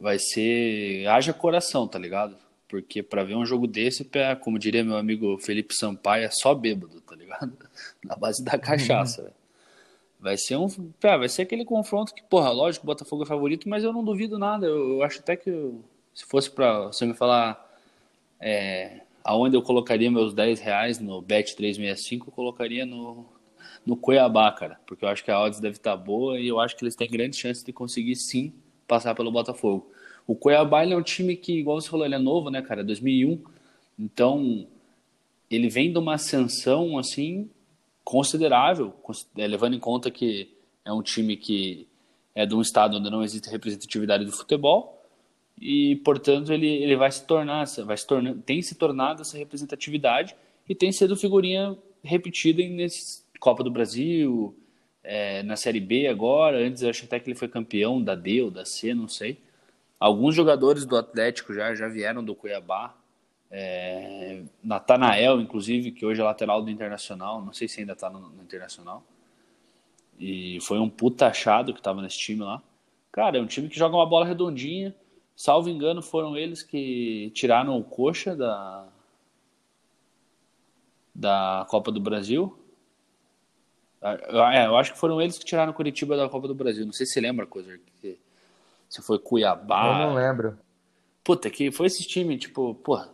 Vai 0.01 0.17
ser. 0.17 1.05
Haja 1.07 1.31
coração, 1.31 1.87
tá 1.87 1.99
ligado? 1.99 2.35
Porque 2.67 3.03
para 3.03 3.23
ver 3.23 3.35
um 3.35 3.45
jogo 3.45 3.67
desse, 3.67 4.09
como 4.41 4.57
diria 4.57 4.83
meu 4.83 4.97
amigo 4.97 5.37
Felipe 5.37 5.75
Sampaio, 5.75 6.25
é 6.25 6.31
só 6.31 6.55
bêbado, 6.55 6.99
tá 7.01 7.15
ligado? 7.15 7.55
Na 8.03 8.15
base 8.15 8.43
da 8.43 8.57
cachaça, 8.57 9.21
uhum. 9.21 9.27
velho. 9.27 9.41
Vai 10.19 10.37
ser 10.37 10.55
um. 10.55 10.67
Pé, 10.99 11.17
vai 11.17 11.29
ser 11.29 11.43
aquele 11.43 11.63
confronto 11.63 12.15
que, 12.15 12.23
porra, 12.23 12.49
lógico, 12.49 12.83
o 12.83 12.87
Botafogo 12.87 13.23
é 13.23 13.25
favorito, 13.27 13.69
mas 13.69 13.83
eu 13.83 13.93
não 13.93 14.03
duvido 14.03 14.39
nada. 14.39 14.65
Eu, 14.65 14.93
eu 14.93 15.03
acho 15.03 15.19
até 15.19 15.35
que 15.35 15.51
se 16.15 16.25
fosse 16.25 16.49
pra 16.49 16.87
você 16.87 17.05
me 17.05 17.13
falar. 17.13 17.69
É, 18.39 19.01
aonde 19.23 19.55
eu 19.55 19.61
colocaria 19.61 20.09
meus 20.09 20.33
10 20.33 20.59
reais 20.61 20.97
no 20.97 21.21
Bet 21.21 21.55
365, 21.55 22.29
eu 22.29 22.31
colocaria 22.31 22.87
no, 22.87 23.23
no 23.85 23.95
Cuiabá, 23.95 24.51
cara, 24.51 24.79
porque 24.87 25.05
eu 25.05 25.09
acho 25.09 25.23
que 25.23 25.29
a 25.29 25.39
odds 25.39 25.59
deve 25.59 25.77
estar 25.77 25.95
boa 25.95 26.39
e 26.39 26.47
eu 26.47 26.59
acho 26.59 26.75
que 26.75 26.83
eles 26.83 26.95
têm 26.95 27.07
grande 27.07 27.37
chance 27.37 27.63
de 27.63 27.71
conseguir 27.71 28.15
sim 28.15 28.51
passar 28.91 29.15
pelo 29.15 29.31
Botafogo. 29.31 29.89
O 30.27 30.35
Cuiabá 30.35 30.83
é 30.83 30.93
um 30.93 31.01
time 31.01 31.37
que, 31.37 31.53
igual 31.59 31.79
você 31.79 31.89
falou, 31.89 32.05
ele 32.05 32.15
é 32.15 32.19
novo, 32.19 32.49
né, 32.49 32.61
cara, 32.61 32.83
2001, 32.83 33.41
então 33.97 34.67
ele 35.49 35.69
vem 35.69 35.93
de 35.93 35.97
uma 35.97 36.15
ascensão, 36.15 36.97
assim, 36.97 37.49
considerável, 38.03 38.93
é, 39.37 39.47
levando 39.47 39.75
em 39.75 39.79
conta 39.79 40.11
que 40.11 40.49
é 40.83 40.91
um 40.91 41.01
time 41.01 41.37
que 41.37 41.87
é 42.35 42.45
de 42.45 42.53
um 42.53 42.59
estado 42.59 42.97
onde 42.97 43.09
não 43.09 43.23
existe 43.23 43.49
representatividade 43.49 44.25
do 44.25 44.31
futebol, 44.33 45.01
e 45.57 45.95
portanto 46.03 46.51
ele, 46.51 46.67
ele 46.67 46.97
vai 46.97 47.11
se 47.13 47.25
tornar, 47.25 47.65
vai 47.85 47.95
se 47.95 48.05
tornar, 48.05 48.35
tem 48.45 48.61
se 48.61 48.75
tornado 48.75 49.21
essa 49.21 49.37
representatividade 49.37 50.35
e 50.67 50.75
tem 50.75 50.91
sido 50.91 51.15
figurinha 51.15 51.77
repetida 52.03 52.61
nesse 52.61 53.23
Copa 53.39 53.63
do 53.63 53.71
Brasil, 53.71 54.53
é, 55.03 55.41
na 55.43 55.55
Série 55.55 55.79
B 55.79 56.07
agora, 56.07 56.57
antes 56.57 56.83
eu 56.83 56.89
acho 56.89 57.05
até 57.05 57.19
que 57.19 57.29
ele 57.29 57.37
foi 57.37 57.47
campeão 57.47 58.01
da 58.01 58.15
D 58.15 58.41
ou 58.41 58.51
da 58.51 58.65
C, 58.65 58.93
não 58.93 59.07
sei. 59.07 59.39
Alguns 59.99 60.35
jogadores 60.35 60.85
do 60.85 60.97
Atlético 60.97 61.53
já, 61.53 61.73
já 61.75 61.87
vieram 61.87 62.23
do 62.23 62.35
Cuiabá. 62.35 62.95
É, 63.49 64.43
Natanael, 64.63 65.41
inclusive, 65.41 65.91
que 65.91 66.05
hoje 66.05 66.21
é 66.21 66.23
lateral 66.23 66.61
do 66.61 66.69
Internacional, 66.69 67.41
não 67.43 67.51
sei 67.51 67.67
se 67.67 67.81
ainda 67.81 67.93
está 67.93 68.09
no, 68.09 68.19
no, 68.19 68.41
Internacional. 68.41 69.03
E 70.19 70.59
foi 70.61 70.79
um 70.79 70.89
puta 70.89 71.27
achado 71.27 71.73
que 71.73 71.79
estava 71.79 72.01
nesse 72.01 72.17
time 72.17 72.41
lá. 72.41 72.61
Cara, 73.11 73.37
é 73.37 73.41
um 73.41 73.47
time 73.47 73.67
que 73.67 73.77
joga 73.77 73.95
uma 73.95 74.05
bola 74.05 74.25
redondinha. 74.25 74.95
Salvo 75.35 75.69
engano, 75.69 76.01
foram 76.01 76.37
eles 76.37 76.63
que 76.63 77.31
tiraram 77.33 77.77
o 77.77 77.83
coxa 77.83 78.35
da, 78.35 78.87
da 81.13 81.65
Copa 81.69 81.91
do 81.91 81.99
Brasil. 81.99 82.57
É, 84.01 84.65
eu 84.65 84.75
acho 84.77 84.93
que 84.93 84.99
foram 84.99 85.21
eles 85.21 85.37
que 85.37 85.45
tiraram 85.45 85.73
Curitiba 85.73 86.17
da 86.17 86.27
Copa 86.27 86.47
do 86.47 86.55
Brasil. 86.55 86.85
Não 86.85 86.93
sei 86.93 87.05
se 87.05 87.13
você 87.13 87.21
lembra, 87.21 87.45
coisa. 87.45 87.79
Que 88.01 88.17
se 88.89 89.01
foi 89.01 89.19
Cuiabá. 89.19 90.01
Eu 90.01 90.07
não 90.07 90.15
lembro. 90.15 90.57
Puta, 91.23 91.49
que 91.49 91.71
foi 91.71 91.87
esse 91.87 92.03
time, 92.03 92.37
tipo, 92.37 92.73
porra. 92.75 93.09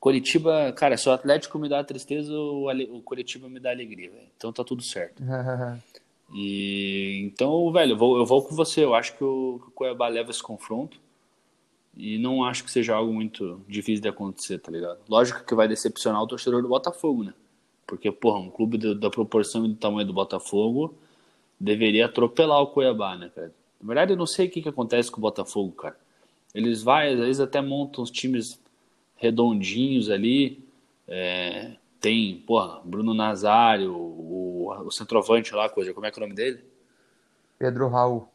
Curitiba, 0.00 0.72
cara, 0.72 0.96
se 0.96 1.08
o 1.08 1.12
Atlético 1.12 1.58
me 1.58 1.68
dá 1.68 1.82
tristeza, 1.82 2.32
o, 2.32 2.68
o 2.68 3.02
Curitiba 3.02 3.48
me 3.48 3.58
dá 3.58 3.70
alegria, 3.70 4.10
velho. 4.10 4.26
Então 4.36 4.52
tá 4.52 4.62
tudo 4.62 4.82
certo. 4.82 5.22
e 6.34 7.22
então, 7.24 7.72
velho, 7.72 7.92
eu 7.92 7.96
vou, 7.96 8.18
eu 8.18 8.26
vou 8.26 8.42
com 8.42 8.54
você. 8.54 8.84
Eu 8.84 8.94
acho 8.94 9.16
que 9.16 9.24
o, 9.24 9.60
que 9.62 9.68
o 9.68 9.72
Cuiabá 9.72 10.08
leva 10.08 10.30
esse 10.30 10.42
confronto. 10.42 10.98
E 11.96 12.18
não 12.18 12.44
acho 12.44 12.62
que 12.62 12.70
seja 12.70 12.94
algo 12.94 13.12
muito 13.12 13.62
difícil 13.66 14.02
de 14.02 14.08
acontecer, 14.08 14.58
tá 14.58 14.70
ligado? 14.70 14.98
Lógico 15.08 15.42
que 15.44 15.54
vai 15.54 15.66
decepcionar 15.66 16.22
o 16.22 16.26
torcedor 16.26 16.60
do 16.60 16.68
Botafogo, 16.68 17.24
né? 17.24 17.32
Porque, 17.86 18.10
porra, 18.10 18.38
um 18.40 18.50
clube 18.50 18.78
do, 18.78 18.94
da 18.94 19.08
proporção 19.08 19.64
e 19.64 19.68
do 19.68 19.76
tamanho 19.76 20.06
do 20.06 20.12
Botafogo 20.12 20.94
deveria 21.58 22.06
atropelar 22.06 22.60
o 22.60 22.68
Cuiabá, 22.68 23.16
né, 23.16 23.30
cara? 23.34 23.54
Na 23.80 23.86
verdade, 23.86 24.12
eu 24.12 24.16
não 24.16 24.26
sei 24.26 24.46
o 24.46 24.50
que, 24.50 24.62
que 24.62 24.68
acontece 24.68 25.10
com 25.10 25.18
o 25.18 25.20
Botafogo, 25.22 25.72
cara. 25.72 25.96
Eles 26.54 26.82
vai, 26.82 27.12
às 27.12 27.20
vezes 27.20 27.40
até 27.40 27.60
montam 27.60 28.02
uns 28.02 28.10
times 28.10 28.58
redondinhos 29.16 30.10
ali. 30.10 30.64
É, 31.06 31.76
tem, 32.00 32.38
porra, 32.46 32.80
Bruno 32.84 33.14
Nazário, 33.14 33.94
o, 33.94 34.68
o 34.84 34.90
centroavante 34.90 35.54
lá, 35.54 35.68
coisa, 35.68 35.94
como 35.94 36.06
é 36.06 36.10
que 36.10 36.18
é 36.18 36.22
o 36.22 36.26
nome 36.26 36.34
dele? 36.34 36.64
Pedro 37.58 37.88
Raul. 37.88 38.28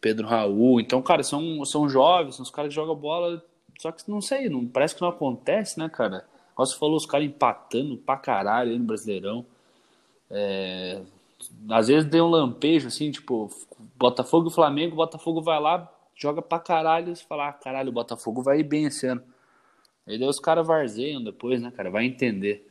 Pedro 0.00 0.26
Raul. 0.26 0.80
Então, 0.80 1.00
cara, 1.00 1.22
são, 1.22 1.64
são 1.64 1.88
jovens, 1.88 2.36
são 2.36 2.42
os 2.42 2.50
caras 2.50 2.70
que 2.70 2.74
jogam 2.74 2.94
bola. 2.94 3.42
Só 3.78 3.90
que 3.90 4.08
não 4.10 4.20
sei, 4.20 4.48
não, 4.48 4.66
parece 4.66 4.94
que 4.94 5.02
não 5.02 5.08
acontece, 5.08 5.78
né, 5.78 5.88
cara? 5.88 6.26
Você 6.56 6.76
falou, 6.76 6.96
os 6.96 7.06
caras 7.06 7.26
empatando 7.26 7.96
pra 7.96 8.16
caralho 8.16 8.70
aí 8.70 8.78
no 8.78 8.84
Brasileirão. 8.84 9.44
É, 10.30 11.02
às 11.70 11.88
vezes 11.88 12.08
deu 12.08 12.24
um 12.24 12.30
lampejo, 12.30 12.88
assim, 12.88 13.10
tipo, 13.10 13.50
Botafogo 13.96 14.48
e 14.48 14.52
Flamengo, 14.52 14.96
Botafogo 14.96 15.42
vai 15.42 15.60
lá, 15.60 15.90
joga 16.14 16.40
pra 16.40 16.58
caralho, 16.58 17.12
e 17.12 17.16
fala, 17.16 17.48
ah, 17.48 17.52
caralho, 17.52 17.90
o 17.90 17.92
Botafogo 17.92 18.42
vai 18.42 18.60
ir 18.60 18.64
bem 18.64 18.84
esse 18.84 19.06
ano. 19.06 19.22
Aí 20.06 20.18
daí 20.18 20.28
os 20.28 20.38
caras 20.38 20.66
varzeiam 20.66 21.22
depois, 21.22 21.60
né, 21.60 21.70
cara? 21.70 21.90
Vai 21.90 22.04
entender. 22.04 22.70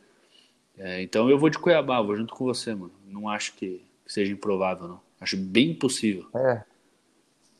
É, 0.78 1.02
então 1.02 1.30
eu 1.30 1.38
vou 1.38 1.50
de 1.50 1.60
Cuiabá, 1.60 2.02
vou 2.02 2.16
junto 2.16 2.34
com 2.34 2.46
você, 2.46 2.74
mano. 2.74 2.94
Não 3.06 3.28
acho 3.28 3.54
que 3.56 3.84
seja 4.06 4.32
improvável, 4.32 4.88
não. 4.88 5.00
Acho 5.20 5.38
bem 5.38 5.74
possível. 5.74 6.28
É. 6.36 6.64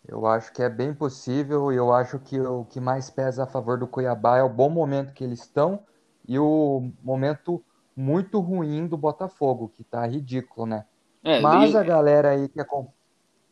Eu 0.08 0.26
acho 0.26 0.52
que 0.52 0.62
é 0.62 0.70
bem 0.70 0.94
possível 0.94 1.72
e 1.72 1.76
eu 1.76 1.94
acho 1.94 2.20
que 2.20 2.38
o 2.40 2.66
que 2.66 2.80
mais 2.80 3.10
pesa 3.10 3.44
a 3.44 3.48
favor 3.48 3.78
do 3.78 3.88
Cuiabá 3.88 4.38
é 4.38 4.44
o 4.44 4.50
bom 4.50 4.70
momento 4.70 5.14
que 5.14 5.24
eles 5.24 5.40
estão 5.40 5.80
e 6.28 6.40
o 6.40 6.92
momento 7.04 7.64
muito 7.96 8.40
ruim 8.40 8.88
do 8.88 8.98
Botafogo, 8.98 9.72
que 9.76 9.84
tá 9.84 10.06
ridículo, 10.06 10.66
né? 10.66 10.86
É, 11.24 11.40
Mas 11.40 11.74
e... 11.74 11.78
a 11.78 11.84
galera 11.84 12.32
aí 12.32 12.50
que 12.50 12.60
é. 12.60 12.66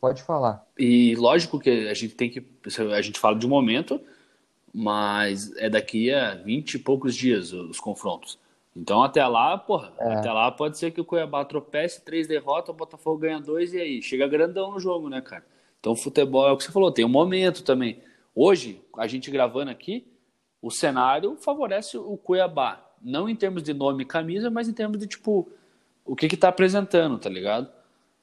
Pode 0.00 0.22
falar. 0.24 0.66
E 0.76 1.14
lógico 1.14 1.60
que 1.60 1.88
a 1.88 1.94
gente 1.94 2.14
tem 2.16 2.28
que. 2.28 2.44
A 2.92 3.00
gente 3.00 3.20
fala 3.20 3.38
de 3.38 3.46
um 3.46 3.48
momento, 3.48 4.00
mas 4.74 5.54
é 5.56 5.70
daqui 5.70 6.12
a 6.12 6.34
20 6.34 6.74
e 6.74 6.78
poucos 6.80 7.14
dias 7.14 7.52
os 7.52 7.78
confrontos. 7.78 8.36
Então 8.74 9.02
até 9.02 9.24
lá, 9.26 9.56
porra, 9.56 9.92
é. 10.00 10.14
até 10.14 10.32
lá 10.32 10.50
pode 10.50 10.76
ser 10.76 10.90
que 10.90 11.00
o 11.00 11.04
Cuiabá 11.04 11.44
tropece, 11.44 12.04
três 12.04 12.26
derrotas, 12.26 12.70
o 12.70 12.76
Botafogo 12.76 13.18
ganha 13.18 13.38
dois 13.38 13.72
e 13.74 13.80
aí 13.80 14.02
chega 14.02 14.26
grandão 14.26 14.72
no 14.72 14.80
jogo, 14.80 15.08
né, 15.08 15.20
cara? 15.20 15.44
Então 15.78 15.94
futebol 15.94 16.48
é 16.48 16.52
o 16.52 16.56
que 16.56 16.64
você 16.64 16.72
falou, 16.72 16.90
tem 16.90 17.04
um 17.04 17.08
momento 17.08 17.62
também. 17.62 18.00
Hoje, 18.34 18.82
a 18.96 19.06
gente 19.06 19.30
gravando 19.30 19.70
aqui, 19.70 20.06
o 20.62 20.70
cenário 20.70 21.36
favorece 21.36 21.98
o 21.98 22.16
Cuiabá. 22.16 22.88
Não 23.02 23.28
em 23.28 23.34
termos 23.34 23.64
de 23.64 23.74
nome 23.74 24.04
e 24.04 24.06
camisa, 24.06 24.48
mas 24.48 24.68
em 24.68 24.72
termos 24.72 24.96
de, 24.96 25.08
tipo, 25.08 25.50
o 26.04 26.14
que 26.14 26.28
que 26.28 26.36
tá 26.36 26.48
apresentando, 26.48 27.18
tá 27.18 27.28
ligado? 27.28 27.68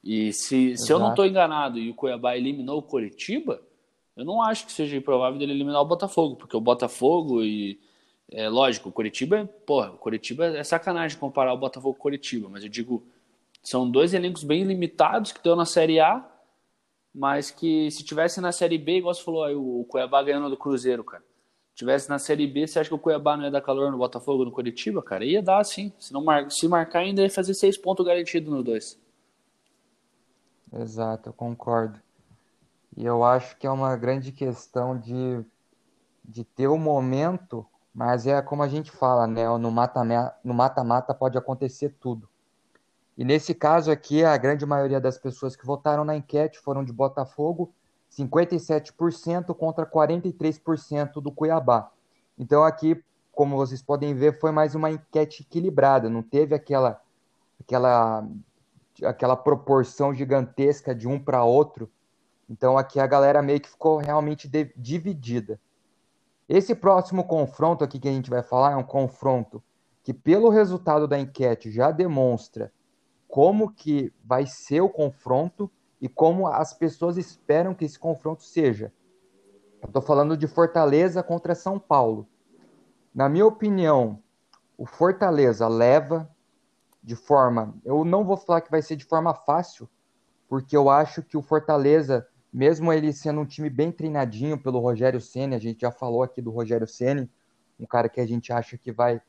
E 0.02 0.32
se, 0.32 0.74
se 0.78 0.90
eu 0.90 0.98
não 0.98 1.10
estou 1.10 1.26
enganado 1.26 1.78
e 1.78 1.90
o 1.90 1.94
Cuiabá 1.94 2.34
eliminou 2.34 2.78
o 2.78 2.82
Coritiba, 2.82 3.60
eu 4.16 4.24
não 4.24 4.40
acho 4.40 4.64
que 4.64 4.72
seja 4.72 4.96
improvável 4.96 5.38
dele 5.38 5.52
eliminar 5.52 5.82
o 5.82 5.84
Botafogo, 5.84 6.36
porque 6.36 6.56
o 6.56 6.60
Botafogo 6.60 7.44
e. 7.44 7.78
É 8.32 8.48
lógico, 8.48 8.88
o 8.88 8.92
Coritiba 8.92 9.40
é. 9.40 9.44
Porra, 9.44 9.90
o 9.90 9.98
Coritiba 9.98 10.46
é 10.46 10.64
sacanagem 10.64 11.18
comparar 11.18 11.52
o 11.52 11.58
Botafogo 11.58 11.94
com 11.94 12.00
o 12.00 12.02
Coritiba, 12.02 12.48
mas 12.48 12.62
eu 12.64 12.70
digo. 12.70 13.04
São 13.62 13.90
dois 13.90 14.14
elencos 14.14 14.42
bem 14.42 14.64
limitados 14.64 15.32
que 15.32 15.38
estão 15.38 15.54
na 15.54 15.66
Série 15.66 16.00
A, 16.00 16.26
mas 17.14 17.50
que 17.50 17.90
se 17.90 18.02
tivesse 18.02 18.40
na 18.40 18.52
Série 18.52 18.78
B, 18.78 18.98
igual 18.98 19.12
você 19.12 19.22
falou, 19.22 19.44
aí, 19.44 19.54
o 19.54 19.84
Cuiabá 19.86 20.22
ganhando 20.22 20.48
do 20.48 20.56
Cruzeiro, 20.56 21.04
cara 21.04 21.22
tivesse 21.74 22.08
na 22.08 22.18
Série 22.18 22.46
B, 22.46 22.66
você 22.66 22.78
acha 22.78 22.88
que 22.88 22.94
o 22.94 22.98
Cuiabá 22.98 23.36
não 23.36 23.44
ia 23.44 23.50
dar 23.50 23.60
calor 23.60 23.90
no 23.90 23.98
Botafogo, 23.98 24.44
no 24.44 24.52
Curitiba, 24.52 25.02
cara? 25.02 25.24
Ia 25.24 25.42
dar, 25.42 25.64
sim. 25.64 25.92
Se, 25.98 26.12
não 26.12 26.22
mar... 26.22 26.50
se 26.50 26.68
marcar, 26.68 27.00
ainda 27.00 27.22
ia 27.22 27.30
fazer 27.30 27.54
seis 27.54 27.76
pontos 27.76 28.04
garantidos 28.04 28.52
nos 28.52 28.64
dois. 28.64 29.00
Exato, 30.72 31.28
eu 31.28 31.32
concordo. 31.32 32.00
E 32.96 33.04
eu 33.04 33.24
acho 33.24 33.56
que 33.56 33.66
é 33.66 33.70
uma 33.70 33.96
grande 33.96 34.32
questão 34.32 34.98
de, 34.98 35.44
de 36.24 36.44
ter 36.44 36.68
o 36.68 36.74
um 36.74 36.78
momento, 36.78 37.66
mas 37.94 38.26
é 38.26 38.40
como 38.42 38.62
a 38.62 38.68
gente 38.68 38.90
fala, 38.90 39.26
né? 39.26 39.44
No 39.58 40.54
mata-mata 40.54 41.14
pode 41.14 41.38
acontecer 41.38 41.96
tudo. 42.00 42.28
E 43.16 43.24
nesse 43.24 43.54
caso 43.54 43.90
aqui, 43.90 44.24
a 44.24 44.36
grande 44.36 44.64
maioria 44.64 45.00
das 45.00 45.18
pessoas 45.18 45.54
que 45.54 45.66
votaram 45.66 46.04
na 46.04 46.16
enquete 46.16 46.58
foram 46.58 46.84
de 46.84 46.92
Botafogo 46.92 47.72
57% 48.10 49.54
contra 49.54 49.86
43% 49.86 51.20
do 51.20 51.30
Cuiabá. 51.30 51.90
Então 52.38 52.64
aqui, 52.64 53.02
como 53.32 53.56
vocês 53.56 53.80
podem 53.80 54.14
ver, 54.14 54.38
foi 54.40 54.50
mais 54.50 54.74
uma 54.74 54.90
enquete 54.90 55.42
equilibrada, 55.42 56.08
não 56.08 56.22
teve 56.22 56.54
aquela 56.54 57.00
aquela 57.60 58.26
aquela 59.04 59.36
proporção 59.36 60.14
gigantesca 60.14 60.94
de 60.94 61.06
um 61.06 61.18
para 61.18 61.44
outro. 61.44 61.90
Então 62.48 62.76
aqui 62.76 62.98
a 62.98 63.06
galera 63.06 63.40
meio 63.40 63.60
que 63.60 63.68
ficou 63.68 63.98
realmente 63.98 64.48
de, 64.48 64.72
dividida. 64.76 65.60
Esse 66.48 66.74
próximo 66.74 67.24
confronto 67.24 67.84
aqui 67.84 68.00
que 68.00 68.08
a 68.08 68.12
gente 68.12 68.28
vai 68.28 68.42
falar 68.42 68.72
é 68.72 68.76
um 68.76 68.82
confronto 68.82 69.62
que 70.02 70.12
pelo 70.12 70.48
resultado 70.48 71.06
da 71.06 71.18
enquete 71.18 71.70
já 71.70 71.90
demonstra 71.90 72.72
como 73.28 73.70
que 73.70 74.12
vai 74.24 74.44
ser 74.46 74.80
o 74.80 74.88
confronto 74.88 75.70
e 76.00 76.08
como 76.08 76.46
as 76.46 76.72
pessoas 76.72 77.16
esperam 77.16 77.74
que 77.74 77.84
esse 77.84 77.98
confronto 77.98 78.42
seja. 78.42 78.92
Estou 79.84 80.00
falando 80.00 80.36
de 80.36 80.46
Fortaleza 80.46 81.22
contra 81.22 81.54
São 81.54 81.78
Paulo. 81.78 82.26
Na 83.14 83.28
minha 83.28 83.46
opinião, 83.46 84.22
o 84.78 84.86
Fortaleza 84.86 85.68
leva 85.68 86.30
de 87.02 87.14
forma. 87.16 87.74
Eu 87.84 88.04
não 88.04 88.24
vou 88.24 88.36
falar 88.36 88.60
que 88.60 88.70
vai 88.70 88.82
ser 88.82 88.96
de 88.96 89.04
forma 89.04 89.34
fácil, 89.34 89.88
porque 90.48 90.76
eu 90.76 90.88
acho 90.88 91.22
que 91.22 91.36
o 91.36 91.42
Fortaleza, 91.42 92.26
mesmo 92.52 92.92
ele 92.92 93.12
sendo 93.12 93.40
um 93.40 93.46
time 93.46 93.68
bem 93.68 93.92
treinadinho 93.92 94.58
pelo 94.58 94.80
Rogério 94.80 95.20
Ceni, 95.20 95.54
a 95.54 95.58
gente 95.58 95.80
já 95.80 95.90
falou 95.90 96.22
aqui 96.22 96.40
do 96.40 96.50
Rogério 96.50 96.86
Ceni, 96.86 97.30
um 97.78 97.86
cara 97.86 98.08
que 98.08 98.20
a 98.20 98.26
gente 98.26 98.52
acha 98.52 98.76
que 98.76 98.92
vai 98.92 99.20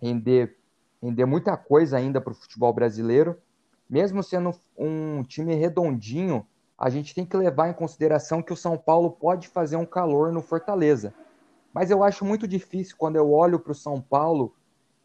render, 0.00 0.56
render 1.02 1.24
muita 1.24 1.56
coisa 1.56 1.96
ainda 1.96 2.20
para 2.20 2.32
o 2.32 2.36
futebol 2.36 2.72
brasileiro 2.72 3.36
mesmo 3.88 4.22
sendo 4.22 4.52
um 4.76 5.22
time 5.22 5.54
redondinho, 5.54 6.46
a 6.78 6.90
gente 6.90 7.14
tem 7.14 7.24
que 7.24 7.36
levar 7.36 7.68
em 7.68 7.74
consideração 7.74 8.42
que 8.42 8.52
o 8.52 8.56
São 8.56 8.76
Paulo 8.76 9.10
pode 9.10 9.48
fazer 9.48 9.76
um 9.76 9.86
calor 9.86 10.32
no 10.32 10.42
Fortaleza. 10.42 11.14
Mas 11.72 11.90
eu 11.90 12.02
acho 12.02 12.24
muito 12.24 12.46
difícil 12.46 12.96
quando 12.98 13.16
eu 13.16 13.30
olho 13.30 13.58
para 13.58 13.72
o 13.72 13.74
São 13.74 14.00
Paulo 14.00 14.54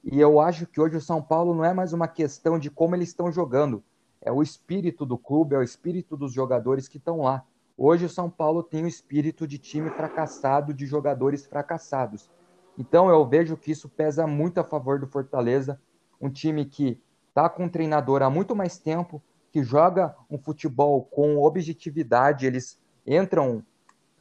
e 0.03 0.19
eu 0.19 0.39
acho 0.39 0.65
que 0.65 0.81
hoje 0.81 0.97
o 0.97 1.01
São 1.01 1.21
Paulo 1.21 1.53
não 1.53 1.63
é 1.63 1.73
mais 1.73 1.93
uma 1.93 2.07
questão 2.07 2.57
de 2.57 2.69
como 2.69 2.95
eles 2.95 3.09
estão 3.09 3.31
jogando, 3.31 3.83
é 4.21 4.31
o 4.31 4.41
espírito 4.41 5.05
do 5.05 5.17
clube, 5.17 5.55
é 5.55 5.57
o 5.59 5.63
espírito 5.63 6.17
dos 6.17 6.33
jogadores 6.33 6.87
que 6.87 6.97
estão 6.97 7.21
lá. 7.21 7.43
Hoje 7.77 8.05
o 8.05 8.09
São 8.09 8.29
Paulo 8.29 8.63
tem 8.63 8.83
o 8.83 8.87
espírito 8.87 9.47
de 9.47 9.57
time 9.57 9.89
fracassado, 9.89 10.73
de 10.73 10.85
jogadores 10.85 11.45
fracassados. 11.45 12.29
Então 12.77 13.09
eu 13.09 13.25
vejo 13.25 13.57
que 13.57 13.71
isso 13.71 13.87
pesa 13.89 14.25
muito 14.25 14.59
a 14.59 14.63
favor 14.63 14.99
do 14.99 15.07
Fortaleza, 15.07 15.79
um 16.19 16.29
time 16.29 16.65
que 16.65 16.99
está 17.31 17.49
com 17.49 17.63
um 17.63 17.69
treinador 17.69 18.21
há 18.21 18.29
muito 18.29 18.55
mais 18.55 18.77
tempo, 18.77 19.23
que 19.51 19.63
joga 19.63 20.15
um 20.29 20.37
futebol 20.37 21.03
com 21.03 21.37
objetividade, 21.37 22.45
eles 22.45 22.77
entram 23.07 23.63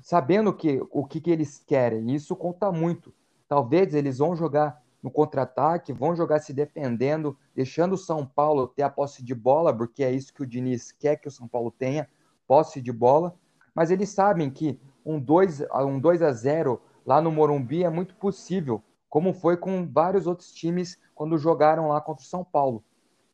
sabendo 0.01 0.53
que, 0.53 0.81
o 0.91 1.05
que, 1.05 1.21
que 1.21 1.31
eles 1.31 1.63
querem, 1.67 2.15
isso 2.15 2.35
conta 2.35 2.73
muito. 2.73 3.13
Talvez 3.49 3.95
eles 3.95 4.19
vão 4.19 4.35
jogar 4.35 4.81
no 5.03 5.11
contra-ataque, 5.11 5.93
vão 5.93 6.15
jogar 6.15 6.41
se 6.41 6.53
defendendo, 6.53 7.37
deixando 7.55 7.95
o 7.95 7.99
São 7.99 8.25
Paulo 8.25 8.69
ter 8.69 8.83
a 8.83 8.91
posse 8.91 9.23
de 9.23 9.35
bola, 9.35 9.77
porque 9.77 10.05
é 10.05 10.13
isso 10.13 10.33
que 10.33 10.43
o 10.43 10.47
Diniz 10.47 10.93
quer 10.93 11.17
que 11.17 11.29
o 11.29 11.31
São 11.31 11.49
Paulo 11.49 11.71
tenha, 11.71 12.09
posse 12.47 12.81
de 12.81 12.93
bola, 12.93 13.35
mas 13.75 13.91
eles 13.91 14.11
sabem 14.11 14.51
que 14.51 14.81
um 15.05 15.19
2, 15.19 15.63
um 15.85 15.99
2 15.99 16.23
a 16.23 16.33
0 16.33 16.81
lá 17.05 17.21
no 17.21 17.31
Morumbi 17.31 17.85
é 17.85 17.91
muito 17.91 18.15
possível, 18.15 18.83
como 19.09 19.33
foi 19.33 19.57
com 19.57 19.87
vários 19.87 20.27
outros 20.27 20.53
times 20.53 20.99
quando 21.15 21.39
jogaram 21.39 21.89
lá 21.89 22.01
contra 22.01 22.23
o 22.23 22.27
São 22.27 22.45
Paulo. 22.45 22.85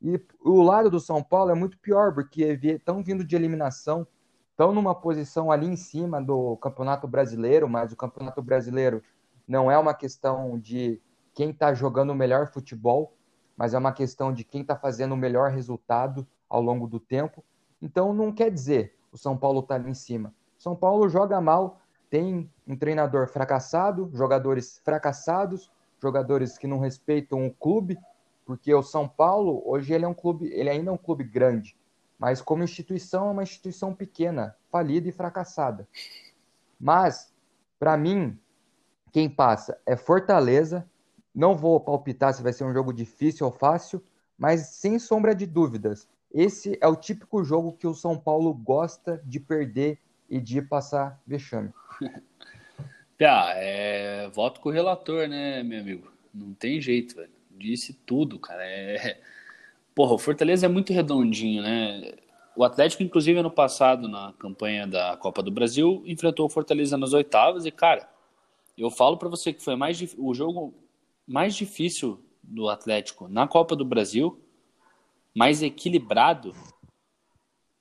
E 0.07 0.25
o 0.40 0.62
lado 0.62 0.88
do 0.88 1.01
São 1.01 1.21
Paulo 1.21 1.51
é 1.51 1.55
muito 1.57 1.77
pior, 1.79 2.14
porque 2.14 2.57
estão 2.62 3.03
vindo 3.03 3.25
de 3.25 3.35
eliminação, 3.35 4.07
estão 4.53 4.73
numa 4.73 4.95
posição 4.95 5.51
ali 5.51 5.66
em 5.66 5.75
cima 5.75 6.23
do 6.23 6.57
Campeonato 6.59 7.09
Brasileiro, 7.09 7.69
mas 7.69 7.92
o 7.92 7.97
Campeonato 7.97 8.40
Brasileiro 8.40 9.03
não 9.49 9.69
é 9.69 9.77
uma 9.77 9.92
questão 9.92 10.57
de 10.61 11.03
quem 11.35 11.51
está 11.51 11.75
jogando 11.75 12.11
o 12.11 12.14
melhor 12.14 12.47
futebol, 12.47 13.14
mas 13.57 13.75
é 13.75 13.79
uma 13.79 13.90
questão 13.90 14.33
de 14.33 14.45
quem 14.45 14.61
está 14.61 14.77
fazendo 14.77 15.11
o 15.11 15.16
melhor 15.16 15.51
resultado 15.51 16.25
ao 16.49 16.62
longo 16.62 16.87
do 16.87 17.01
tempo. 17.01 17.45
Então 17.83 18.14
não 18.14 18.31
quer 18.31 18.53
dizer 18.53 18.97
o 19.11 19.19
São 19.19 19.37
Paulo 19.37 19.59
está 19.59 19.75
ali 19.75 19.90
em 19.90 19.95
cima. 19.95 20.33
São 20.57 20.77
Paulo 20.77 21.09
joga 21.09 21.40
mal, 21.40 21.81
tem 22.09 22.49
um 22.64 22.77
treinador 22.77 23.27
fracassado, 23.27 24.09
jogadores 24.14 24.81
fracassados, 24.85 25.69
jogadores 26.01 26.57
que 26.57 26.69
não 26.69 26.79
respeitam 26.79 27.45
o 27.45 27.53
clube, 27.53 27.99
porque 28.47 28.73
o 28.73 28.83
São 28.83 29.07
Paulo 29.07 29.63
hoje 29.67 29.93
ele 29.93 30.07
é 30.07 30.09
um 30.09 30.15
clube, 30.15 30.47
ele 30.53 30.71
ainda 30.71 30.91
é 30.91 30.95
um 30.95 30.97
clube 30.97 31.25
grande, 31.25 31.77
mas 32.19 32.41
como 32.41 32.65
instituição 32.65 33.29
é 33.29 33.33
uma 33.33 33.43
instituição 33.43 33.93
pequena, 33.93 34.57
falida 34.71 35.09
e 35.09 35.13
fracassada. 35.13 35.87
Mas 36.81 37.35
para 37.79 37.97
mim, 37.97 38.39
quem 39.13 39.29
passa 39.29 39.79
é 39.85 39.97
Fortaleza. 39.97 40.89
Não 41.35 41.55
vou 41.55 41.79
palpitar 41.79 42.33
se 42.33 42.43
vai 42.43 42.53
ser 42.53 42.65
um 42.65 42.73
jogo 42.73 42.93
difícil 42.93 43.45
ou 43.45 43.53
fácil, 43.53 44.03
mas 44.39 44.69
sem 44.69 44.99
sombra 44.99 45.35
de 45.35 45.45
dúvidas, 45.45 46.09
esse 46.33 46.79
é 46.81 46.89
o 46.89 46.97
típico 46.97 47.45
jogo 47.45 47.73
que 47.73 47.87
o 47.87 47.95
São 47.95 48.19
Paulo 48.19 48.53
gosta 48.55 49.21
de 49.25 49.39
perder 49.39 49.99
e 50.29 50.41
de 50.41 50.63
passar 50.63 51.21
vexame. 51.27 51.73
Pia, 53.17 53.53
é... 53.57 54.29
voto 54.31 54.61
com 54.61 54.71
o 54.71 54.73
relator, 54.73 55.29
né, 55.29 55.63
meu 55.63 55.81
amigo? 55.81 56.11
Não 56.33 56.55
tem 56.55 56.81
jeito, 56.81 57.17
velho. 57.17 57.36
Disse 57.59 57.92
tudo, 58.07 58.38
cara. 58.38 58.62
É... 58.64 59.21
Porra, 59.95 60.14
o 60.14 60.19
Fortaleza 60.19 60.66
é 60.66 60.69
muito 60.69 60.92
redondinho, 60.92 61.62
né? 61.62 62.12
O 62.55 62.64
Atlético, 62.64 63.03
inclusive, 63.03 63.38
ano 63.38 63.51
passado, 63.51 64.09
na 64.09 64.33
campanha 64.38 64.87
da 64.87 65.16
Copa 65.16 65.42
do 65.42 65.51
Brasil, 65.51 66.03
enfrentou 66.07 66.47
o 66.47 66.51
Fortaleza 66.51 66.97
nas 66.97 67.12
oitavas 67.12 67.66
e, 67.66 67.71
cara, 67.71 68.09
eu 68.77 68.90
falo 68.90 69.16
para 69.16 69.29
você 69.29 69.53
que 69.53 69.62
foi 69.62 69.77
mais 69.77 69.99
o 70.19 70.35
jogo 70.35 70.75
mais 71.27 71.55
difícil 71.55 72.23
do 72.42 72.69
Atlético 72.69 73.29
na 73.29 73.49
Copa 73.49 73.75
do 73.75 73.85
Brasil, 73.85 74.40
mais 75.35 75.62
equilibrado, 75.62 76.55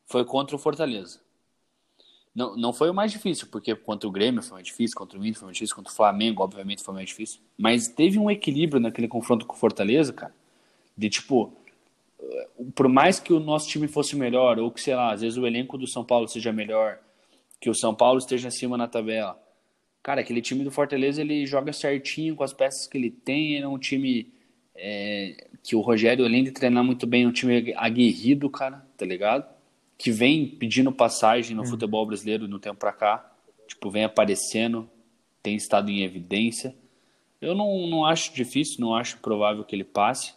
foi 0.06 0.26
contra 0.26 0.56
o 0.56 0.60
Fortaleza. 0.60 1.22
Não, 2.36 2.58
não 2.58 2.74
foi 2.74 2.90
o 2.90 2.94
mais 2.94 3.14
difícil, 3.14 3.48
porque 3.50 3.74
contra 3.74 4.10
o 4.10 4.12
Grêmio 4.12 4.44
foi 4.44 4.56
mais 4.56 4.68
difícil, 4.68 4.98
contra 4.98 5.18
o 5.18 5.26
Inter 5.26 5.40
foi 5.40 5.46
mais 5.46 5.56
difícil, 5.56 5.74
contra 5.74 5.92
o 5.92 5.96
Flamengo, 5.96 6.44
obviamente, 6.44 6.84
foi 6.84 6.94
mais 6.94 7.08
difícil. 7.08 7.40
Mas 7.58 7.88
teve 7.88 8.20
um 8.20 8.30
equilíbrio 8.30 8.82
naquele 8.82 9.08
confronto 9.08 9.46
com 9.46 9.56
o 9.56 9.58
Fortaleza, 9.58 10.12
cara, 10.12 10.36
de 10.98 11.10
tipo, 11.10 11.54
eh, 12.20 12.48
por 12.76 12.90
mais 12.90 13.22
que 13.22 13.32
o 13.32 13.40
nosso 13.40 13.70
time 13.70 13.88
fosse 13.88 14.18
melhor, 14.18 14.60
ou 14.60 14.70
que, 14.70 14.82
sei 14.82 14.96
lá, 14.96 15.14
às 15.14 15.22
vezes 15.22 15.38
o 15.38 15.48
elenco 15.48 15.78
do 15.78 15.88
São 15.88 16.04
Paulo 16.04 16.28
seja 16.28 16.52
melhor, 16.52 17.00
que 17.60 17.70
o 17.70 17.74
São 17.74 17.96
Paulo 17.96 18.20
esteja 18.20 18.50
acima 18.50 18.78
na 18.78 18.88
tabela. 18.88 19.42
Cara, 20.04 20.20
aquele 20.20 20.42
time 20.42 20.66
do 20.66 20.72
Fortaleza, 20.72 21.22
ele 21.22 21.46
joga 21.46 21.72
certinho 21.72 22.36
com 22.36 22.44
as 22.44 22.54
peças 22.54 22.86
que 22.86 22.98
ele 22.98 23.12
tem, 23.12 23.62
é 23.62 23.68
um 23.68 23.80
time 23.80 24.28
é, 24.76 25.48
que 25.64 25.74
o 25.74 25.80
Rogério, 25.80 26.26
além 26.26 26.44
de 26.44 26.52
treinar 26.52 26.84
muito 26.84 27.08
bem, 27.08 27.24
é 27.24 27.28
um 27.28 27.32
time 27.32 27.74
aguerrido, 27.78 28.50
cara, 28.50 28.86
tá 28.98 29.06
ligado? 29.06 29.55
Que 29.98 30.12
vem 30.12 30.48
pedindo 30.48 30.92
passagem 30.92 31.56
no 31.56 31.64
hum. 31.64 31.66
futebol 31.66 32.06
brasileiro 32.06 32.48
no 32.48 32.60
tempo 32.60 32.78
para 32.78 32.92
cá, 32.92 33.32
tipo, 33.68 33.90
vem 33.90 34.04
aparecendo, 34.04 34.90
tem 35.42 35.56
estado 35.56 35.90
em 35.90 36.04
evidência. 36.04 36.76
Eu 37.42 37.54
não, 37.54 37.88
não 37.88 38.06
acho 38.06 38.34
difícil, 38.34 38.80
não 38.80 38.96
acho 38.96 39.20
provável 39.20 39.64
que 39.64 39.76
ele 39.76 39.84
passe. 39.84 40.34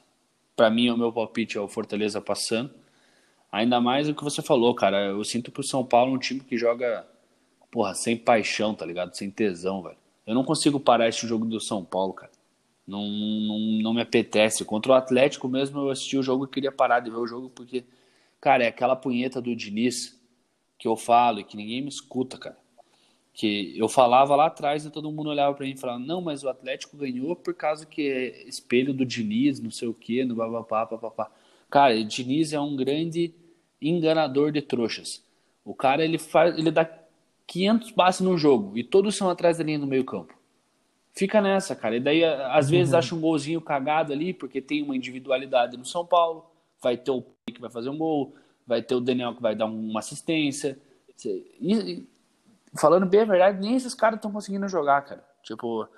Para 0.55 0.71
mim, 0.71 0.91
o 0.91 0.97
meu 0.97 1.13
palpite 1.13 1.57
é 1.57 1.61
o 1.61 1.69
Fortaleza 1.69 2.21
passando. 2.21 2.71
Ainda 3.51 3.81
mais 3.81 4.09
o 4.09 4.15
que 4.15 4.23
você 4.23 4.43
falou, 4.43 4.75
cara. 4.75 5.07
Eu 5.07 5.25
sinto 5.25 5.51
pro 5.51 5.63
São 5.63 5.85
Paulo 5.85 6.13
um 6.13 6.19
time 6.19 6.41
que 6.41 6.57
joga, 6.57 7.07
porra, 7.71 7.95
sem 7.95 8.17
paixão, 8.17 8.75
tá 8.75 8.85
ligado? 8.85 9.17
Sem 9.17 9.31
tesão, 9.31 9.83
velho. 9.83 9.97
Eu 10.27 10.35
não 10.35 10.45
consigo 10.45 10.79
parar 10.79 11.09
esse 11.09 11.27
jogo 11.27 11.47
do 11.47 11.61
São 11.61 11.83
Paulo, 11.85 12.13
cara. 12.13 12.33
Não, 12.87 13.07
não, 13.09 13.59
não 13.83 13.95
me 13.95 14.03
apetece. 14.03 14.65
Contra 14.65 14.93
o 14.93 14.95
Atlético 14.95 15.49
mesmo, 15.49 15.81
eu 15.81 15.91
assisti 15.91 16.19
o 16.19 16.23
jogo 16.23 16.45
e 16.45 16.49
queria 16.49 16.73
parar 16.73 17.01
de 17.01 17.11
ver 17.11 17.17
o 17.17 17.27
jogo 17.27 17.51
porque 17.51 17.85
Cara, 18.41 18.65
é 18.65 18.69
aquela 18.69 18.95
punheta 18.95 19.41
do 19.41 19.55
Diniz 19.55 20.19
que 20.79 20.87
eu 20.87 20.97
falo 20.97 21.41
e 21.41 21.45
que 21.45 21.57
ninguém 21.57 21.83
me 21.83 21.89
escuta, 21.89 22.39
cara. 22.39 22.57
Que 23.35 23.77
eu 23.77 23.89
falava 23.89 24.35
lá 24.35 24.47
atrás 24.47 24.85
e 24.85 24.91
todo 24.91 25.11
mundo 25.11 25.31
olhava 25.31 25.55
para 25.55 25.67
mim 25.67 25.73
e 25.73 25.77
falava: 25.77 25.99
Não, 25.99 26.21
mas 26.21 26.43
o 26.45 26.49
Atlético 26.49 26.97
ganhou 26.97 27.37
por 27.37 27.55
causa 27.55 27.87
que 27.87 28.09
é 28.09 28.49
espelho 28.49 28.93
do 28.93 29.05
Diniz, 29.05 29.61
não 29.61 29.71
sei 29.71 29.89
o 29.89 29.95
quê, 29.95 30.25
no 30.25 30.37
papapá, 30.37 30.87
papapá. 30.87 31.31
Cara, 31.71 31.95
o 31.95 32.05
Diniz 32.05 32.53
é 32.53 32.61
um 32.61 32.75
grande 32.75 33.35
enganador 33.81 34.51
de 34.51 34.63
trouxas. 34.63 35.25
O 35.65 35.75
cara, 35.75 36.05
ele 36.05 36.19
faz, 36.19 36.57
ele 36.59 36.71
dá 36.71 36.89
500 37.47 37.91
passes 37.93 38.21
no 38.23 38.37
jogo 38.39 38.77
e 38.77 38.83
todos 38.83 39.17
são 39.17 39.29
atrás 39.31 39.59
da 39.59 39.65
linha 39.65 39.79
do 39.79 39.87
meio-campo. 39.87 40.35
Fica 41.13 41.41
nessa, 41.41 41.75
cara. 41.77 41.97
E 41.97 42.01
daí, 42.01 42.25
às 42.25 42.71
vezes, 42.71 42.93
uhum. 42.93 42.99
acha 42.99 43.15
um 43.15 43.21
golzinho 43.21 43.61
cagado 43.61 44.13
ali, 44.13 44.33
porque 44.33 44.61
tem 44.61 44.83
uma 44.83 44.97
individualidade 44.97 45.77
no 45.77 45.85
São 45.85 46.07
Paulo 46.07 46.45
vai 46.81 46.97
ter 46.97 47.11
o 47.11 47.25
que 47.53 47.61
vai 47.61 47.71
fazer 47.71 47.89
um 47.89 47.99
gol, 47.99 48.35
vai 48.67 48.83
ter 48.83 48.95
o 48.95 49.01
Daniel 49.01 49.35
que 49.35 49.43
vai 49.43 49.55
dar 49.55 49.67
uma 49.67 50.01
assistência. 50.01 50.79
E, 51.25 52.07
falando 52.79 53.07
bem 53.07 53.21
a 53.21 53.25
verdade, 53.25 53.61
nem 53.61 53.75
esses 53.75 53.95
caras 53.95 54.19
estão 54.19 54.33
conseguindo 54.33 54.69
jogar, 54.69 55.03
cara. 55.03 55.25
Tipo, 55.43 55.89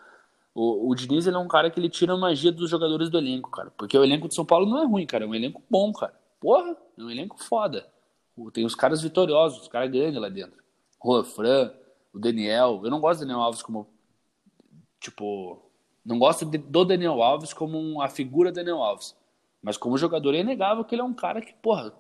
o, 0.55 0.91
o 0.91 0.95
Diniz 0.95 1.27
ele 1.27 1.37
é 1.37 1.39
um 1.39 1.49
cara 1.49 1.71
que 1.71 1.79
ele 1.79 1.89
tira 1.89 2.13
a 2.13 2.17
magia 2.17 2.51
dos 2.51 2.71
jogadores 2.71 3.09
do 3.09 3.19
elenco, 3.19 3.51
cara. 3.51 3.71
Porque 3.77 3.97
o 3.97 4.05
elenco 4.05 4.29
de 4.29 4.35
São 4.35 4.45
Paulo 4.45 4.67
não 4.67 4.83
é 4.83 4.87
ruim, 4.87 5.07
cara. 5.07 5.25
É 5.25 5.29
um 5.29 5.35
elenco 5.35 5.63
bom, 5.71 5.93
cara. 5.93 6.15
Porra, 6.41 6.77
é 6.99 7.03
um 7.03 7.11
elenco 7.11 7.43
foda. 7.43 7.87
Tem 8.53 8.65
os 8.65 8.75
caras 8.75 9.03
vitoriosos, 9.03 9.63
os 9.63 9.69
caras 9.69 9.91
grandes 9.91 10.21
lá 10.21 10.29
dentro. 10.29 10.63
O 11.03 11.23
Fran, 11.23 11.73
o 12.13 12.19
Daniel. 12.19 12.81
Eu 12.83 12.91
não 12.91 13.01
gosto 13.01 13.21
do 13.21 13.27
Daniel 13.27 13.43
Alves 13.43 13.63
como. 13.63 13.87
Tipo. 14.99 15.63
Não 16.05 16.19
gosto 16.19 16.47
do 16.47 16.85
Daniel 16.85 17.23
Alves 17.23 17.53
como 17.53 18.01
a 18.01 18.09
figura 18.09 18.51
Daniel 18.51 18.83
Alves. 18.83 19.15
Mas 19.63 19.77
como 19.77 19.99
jogador 19.99 20.35
é 20.35 20.41
inegável 20.41 20.85
que 20.85 20.95
ele 20.95 21.03
é 21.03 21.05
um 21.05 21.15
cara 21.15 21.41
que, 21.41 21.53
porra, 21.55 21.93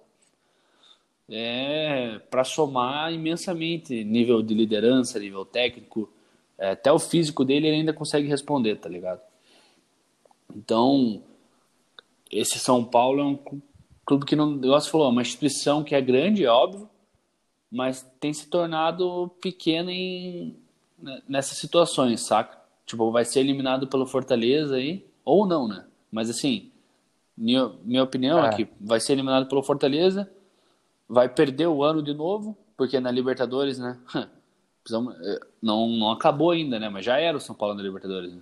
é 1.29 2.19
para 2.31 2.45
somar 2.45 3.13
imensamente 3.13 4.03
nível 4.05 4.43
de 4.43 4.55
liderança, 4.55 5.19
nível 5.19 5.45
técnico, 5.45 6.11
é, 6.59 6.71
até 6.71 6.93
o 6.93 6.99
físico 6.99 7.45
dele 7.45 7.69
ele 7.69 7.77
ainda 7.77 7.93
consegue 7.93 8.27
responder, 8.27 8.77
tá 8.77 8.89
ligado? 8.89 9.21
Então, 10.55 11.23
esse 12.31 12.59
São 12.59 12.85
Paulo 12.85 13.21
é 13.21 13.25
um 13.25 13.39
clube 14.05 14.27
que 14.27 14.35
não, 14.35 14.59
você 14.59 14.91
falou, 14.91 15.07
é 15.07 15.11
uma 15.11 15.23
instituição 15.23 15.85
que 15.85 15.95
é 15.95 16.01
grande, 16.01 16.45
é 16.45 16.51
óbvio, 16.51 16.89
mas 17.71 18.03
tem 18.19 18.33
se 18.33 18.49
tornado 18.49 19.31
pequena 19.41 19.93
em 19.93 20.57
né, 20.99 21.23
nessas 21.29 21.59
situações, 21.59 22.27
saca? 22.27 22.59
Tipo, 22.85 23.11
vai 23.11 23.25
ser 23.25 23.41
eliminado 23.41 23.87
pelo 23.87 24.07
Fortaleza 24.07 24.77
aí, 24.77 25.07
ou 25.25 25.47
não, 25.47 25.69
né? 25.69 25.87
Mas 26.11 26.29
assim, 26.29 26.70
minha, 27.37 27.69
minha 27.83 28.03
opinião 28.03 28.45
é. 28.45 28.49
é 28.49 28.53
que 28.53 28.69
vai 28.81 29.01
ser 29.01 29.13
eliminado 29.13 29.49
pelo 29.49 29.63
Fortaleza, 29.63 30.31
vai 31.09 31.29
perder 31.29 31.67
o 31.67 31.83
ano 31.83 32.03
de 32.03 32.15
novo, 32.15 32.57
porque 32.77 33.01
na 33.01 33.11
Libertadores, 33.11 33.79
né? 33.79 33.99
Eh, 34.91 35.41
não, 35.63 35.87
não 35.89 36.11
acabou 36.11 36.51
ainda, 36.51 36.81
né? 36.81 36.89
Mas 36.89 37.05
já 37.05 37.21
era 37.21 37.37
o 37.37 37.41
São 37.41 37.55
Paulo 37.55 37.75
na 37.75 37.83
Libertadores. 37.83 38.33
Né? 38.33 38.41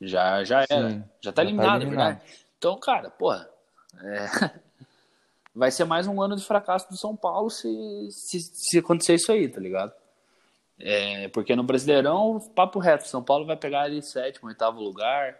Já, 0.00 0.42
já 0.42 0.66
era. 0.68 0.90
Sim, 0.90 1.04
já 1.20 1.32
tá 1.32 1.42
eliminado, 1.42 1.68
tá 1.68 1.76
eliminado. 1.76 2.18
verdade. 2.18 2.44
Então, 2.58 2.78
cara, 2.78 3.08
porra. 3.08 3.48
É... 4.02 4.50
vai 5.54 5.70
ser 5.70 5.84
mais 5.84 6.06
um 6.06 6.20
ano 6.20 6.36
de 6.36 6.44
fracasso 6.44 6.88
do 6.90 6.96
São 6.96 7.14
Paulo 7.14 7.50
se, 7.50 7.68
se, 8.10 8.40
se 8.40 8.78
acontecer 8.78 9.14
isso 9.14 9.30
aí, 9.30 9.48
tá 9.48 9.60
ligado? 9.60 9.92
É, 10.78 11.28
porque 11.28 11.54
no 11.54 11.62
Brasileirão, 11.62 12.40
papo 12.54 12.78
reto, 12.78 13.06
São 13.06 13.22
Paulo 13.22 13.46
vai 13.46 13.56
pegar 13.56 13.82
ali 13.82 14.02
sétimo, 14.02 14.48
oitavo 14.48 14.80
lugar. 14.80 15.38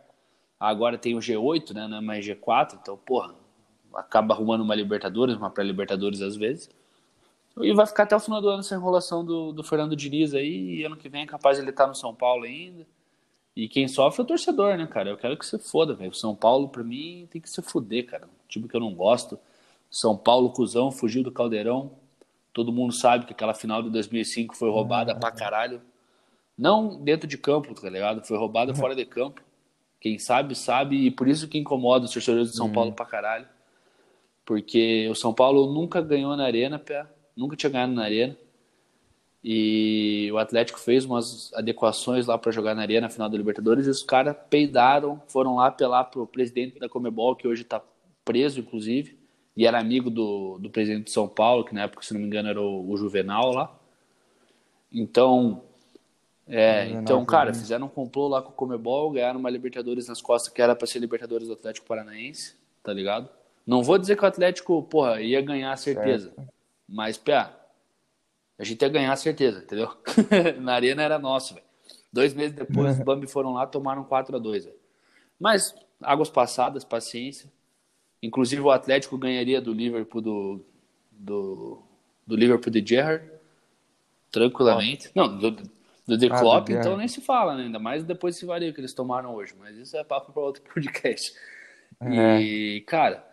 Agora 0.63 0.97
tem 0.97 1.17
o 1.17 1.19
G8, 1.19 1.75
né? 1.75 1.89
Não 1.89 1.97
é 1.97 2.01
mais 2.01 2.25
G4, 2.25 2.79
então, 2.81 2.97
porra, 2.97 3.35
acaba 3.93 4.33
arrumando 4.33 4.61
uma 4.61 4.77
Libertadores, 4.77 5.35
uma 5.35 5.51
pré-Libertadores 5.51 6.23
às 6.23 6.37
vezes. 6.37 6.71
E 7.61 7.75
vai 7.75 7.85
ficar 7.85 8.05
até 8.05 8.15
o 8.15 8.21
final 8.21 8.41
do 8.41 8.49
ano 8.49 8.61
essa 8.61 8.77
enrolação 8.77 9.25
do, 9.25 9.51
do 9.51 9.65
Fernando 9.65 9.97
Diniz 9.97 10.33
aí, 10.35 10.77
e 10.77 10.85
ano 10.85 10.97
que 10.97 11.09
vem 11.09 11.23
é 11.23 11.27
capaz 11.27 11.57
de 11.57 11.65
ele 11.65 11.71
estar 11.71 11.83
tá 11.83 11.89
no 11.89 11.97
São 11.97 12.15
Paulo 12.15 12.45
ainda. 12.45 12.87
E 13.57 13.67
quem 13.67 13.89
sofre 13.89 14.21
é 14.21 14.25
o 14.25 14.27
torcedor, 14.27 14.79
né, 14.79 14.87
cara? 14.87 15.11
Eu 15.11 15.17
quero 15.17 15.37
que 15.37 15.45
você 15.45 15.59
foda, 15.59 15.95
velho. 15.95 16.15
São 16.15 16.33
Paulo, 16.33 16.69
pra 16.69 16.85
mim, 16.85 17.27
tem 17.29 17.43
que 17.43 17.51
se 17.51 17.61
fuder, 17.61 18.07
cara. 18.07 18.27
Um 18.27 18.49
time 18.49 18.69
que 18.69 18.77
eu 18.77 18.81
não 18.81 18.95
gosto. 18.95 19.37
São 19.91 20.17
Paulo, 20.17 20.51
cuzão, 20.51 20.93
fugiu 20.93 21.25
do 21.25 21.33
Caldeirão. 21.33 21.91
Todo 22.53 22.73
mundo 22.73 22.93
sabe 22.93 23.27
que 23.27 23.33
aquela 23.33 23.53
final 23.53 23.83
de 23.83 23.91
2005 23.91 24.57
foi 24.57 24.71
roubada 24.71 25.13
uhum. 25.13 25.19
pra 25.19 25.33
caralho. 25.33 25.83
Não 26.57 27.03
dentro 27.03 27.27
de 27.27 27.37
campo, 27.37 27.75
tá 27.75 27.91
ligado? 27.91 28.25
Foi 28.25 28.39
roubada 28.39 28.71
uhum. 28.71 28.79
fora 28.79 28.95
de 28.95 29.05
campo. 29.05 29.43
Quem 30.03 30.19
sabe, 30.19 30.57
sabe, 30.57 31.07
e 31.07 31.13
por 31.13 31.29
isso 31.29 31.47
que 31.47 31.57
incomoda 31.57 32.07
os 32.07 32.11
torcedores 32.11 32.51
de 32.51 32.57
São 32.57 32.67
uhum. 32.67 32.73
Paulo 32.73 32.93
pra 32.93 33.07
caralho. 33.07 33.47
Porque 34.45 35.09
o 35.09 35.15
São 35.15 35.33
Paulo 35.33 35.73
nunca 35.73 36.01
ganhou 36.01 36.37
na 36.37 36.45
Arena, 36.45 36.77
pé. 36.77 37.07
Nunca 37.37 37.55
tinha 37.55 37.71
ganhado 37.71 37.93
na 37.93 38.03
Arena. 38.03 38.37
E 39.45 40.29
o 40.33 40.39
Atlético 40.39 40.81
fez 40.81 41.05
umas 41.05 41.55
adequações 41.55 42.27
lá 42.27 42.37
para 42.37 42.51
jogar 42.51 42.75
na 42.75 42.83
Arena 42.83 43.03
na 43.03 43.11
final 43.11 43.29
da 43.29 43.37
Libertadores 43.37 43.87
e 43.87 43.91
os 43.91 44.03
caras 44.03 44.35
peidaram, 44.51 45.23
foram 45.29 45.55
lá 45.55 45.69
apelar 45.69 46.03
pro 46.07 46.27
presidente 46.27 46.81
da 46.81 46.89
Comebol, 46.89 47.37
que 47.37 47.47
hoje 47.47 47.63
está 47.63 47.81
preso, 48.25 48.59
inclusive, 48.59 49.17
e 49.57 49.69
era 49.69 49.79
amigo 49.79 50.11
do, 50.11 50.59
do 50.59 50.69
presidente 50.69 51.05
de 51.05 51.11
São 51.13 51.29
Paulo, 51.29 51.65
que 51.65 51.77
na 51.77 51.83
época, 51.83 52.03
se 52.03 52.13
não 52.13 52.21
me 52.21 52.27
engano, 52.27 52.49
era 52.49 52.61
o, 52.61 52.91
o 52.91 52.97
Juvenal 52.97 53.53
lá. 53.53 53.73
Então, 54.93 55.63
é, 56.49 56.89
então, 56.89 57.25
cara, 57.25 57.55
fizeram 57.55 57.87
um 57.87 57.89
complô 57.89 58.29
lá 58.29 58.43
com 58.43 58.51
o 58.51 58.53
Comebol, 58.53 59.11
ganharam 59.11 59.39
uma 59.39 59.51
Libertadores 59.51 60.09
nas 60.09 60.21
costas 60.21 60.53
que 60.53 60.61
era 60.61 60.75
para 60.75 60.87
ser 60.87 60.99
Libertadores 60.99 61.47
do 61.47 61.55
Atlético 61.55 61.87
Paranaense, 61.87 62.57
tá 62.83 62.93
ligado? 62.93 63.29
Não 63.67 63.83
vou 63.83 63.97
dizer 63.97 64.17
que 64.17 64.25
o 64.25 64.27
Atlético, 64.27 64.83
porra, 64.83 65.21
ia 65.21 65.41
ganhar 65.41 65.77
certeza, 65.77 66.33
certo. 66.35 66.53
mas, 66.89 67.17
pé, 67.17 67.49
a 68.59 68.65
gente 68.65 68.83
ia 68.83 68.89
ganhar 68.89 69.15
certeza, 69.17 69.61
entendeu? 69.61 69.91
Na 70.61 70.75
arena 70.75 71.03
era 71.03 71.19
nosso, 71.19 71.55
velho. 71.55 71.67
Dois 72.13 72.35
meses 72.35 72.53
depois, 72.53 72.99
os 72.99 73.03
Bambi 73.05 73.27
foram 73.27 73.55
lá 73.55 73.67
tomaram 73.67 74.05
4 74.05 74.37
a 74.37 74.39
2 74.39 74.65
véio. 74.65 74.77
Mas, 75.39 75.75
águas 76.01 76.29
passadas, 76.29 76.85
paciência. 76.85 77.51
Inclusive, 78.23 78.61
o 78.61 78.71
Atlético 78.71 79.17
ganharia 79.17 79.61
do 79.61 79.73
Liverpool 79.73 80.21
do, 80.21 80.65
do, 81.11 81.83
do 82.27 82.37
Liverpool 82.37 82.71
de 82.71 82.85
Gerrard, 82.87 83.25
tranquilamente. 84.31 85.11
Não, 85.15 85.39
do, 85.39 85.57
do 86.07 86.19
The 86.19 86.27
ah, 86.27 86.39
Klopp, 86.41 86.71
então 86.71 86.97
nem 86.97 87.07
se 87.07 87.21
fala, 87.21 87.57
né? 87.57 87.65
Ainda 87.65 87.79
mais 87.79 88.03
depois 88.03 88.35
desse 88.35 88.47
varia 88.47 88.73
que 88.73 88.81
eles 88.81 88.93
tomaram 88.93 89.35
hoje. 89.35 89.55
Mas 89.59 89.77
isso 89.77 89.97
é 89.97 90.03
papo 90.03 90.33
para 90.33 90.43
outro 90.43 90.63
podcast. 90.73 91.33
É. 92.01 92.41
E, 92.41 92.81
cara, 92.83 93.25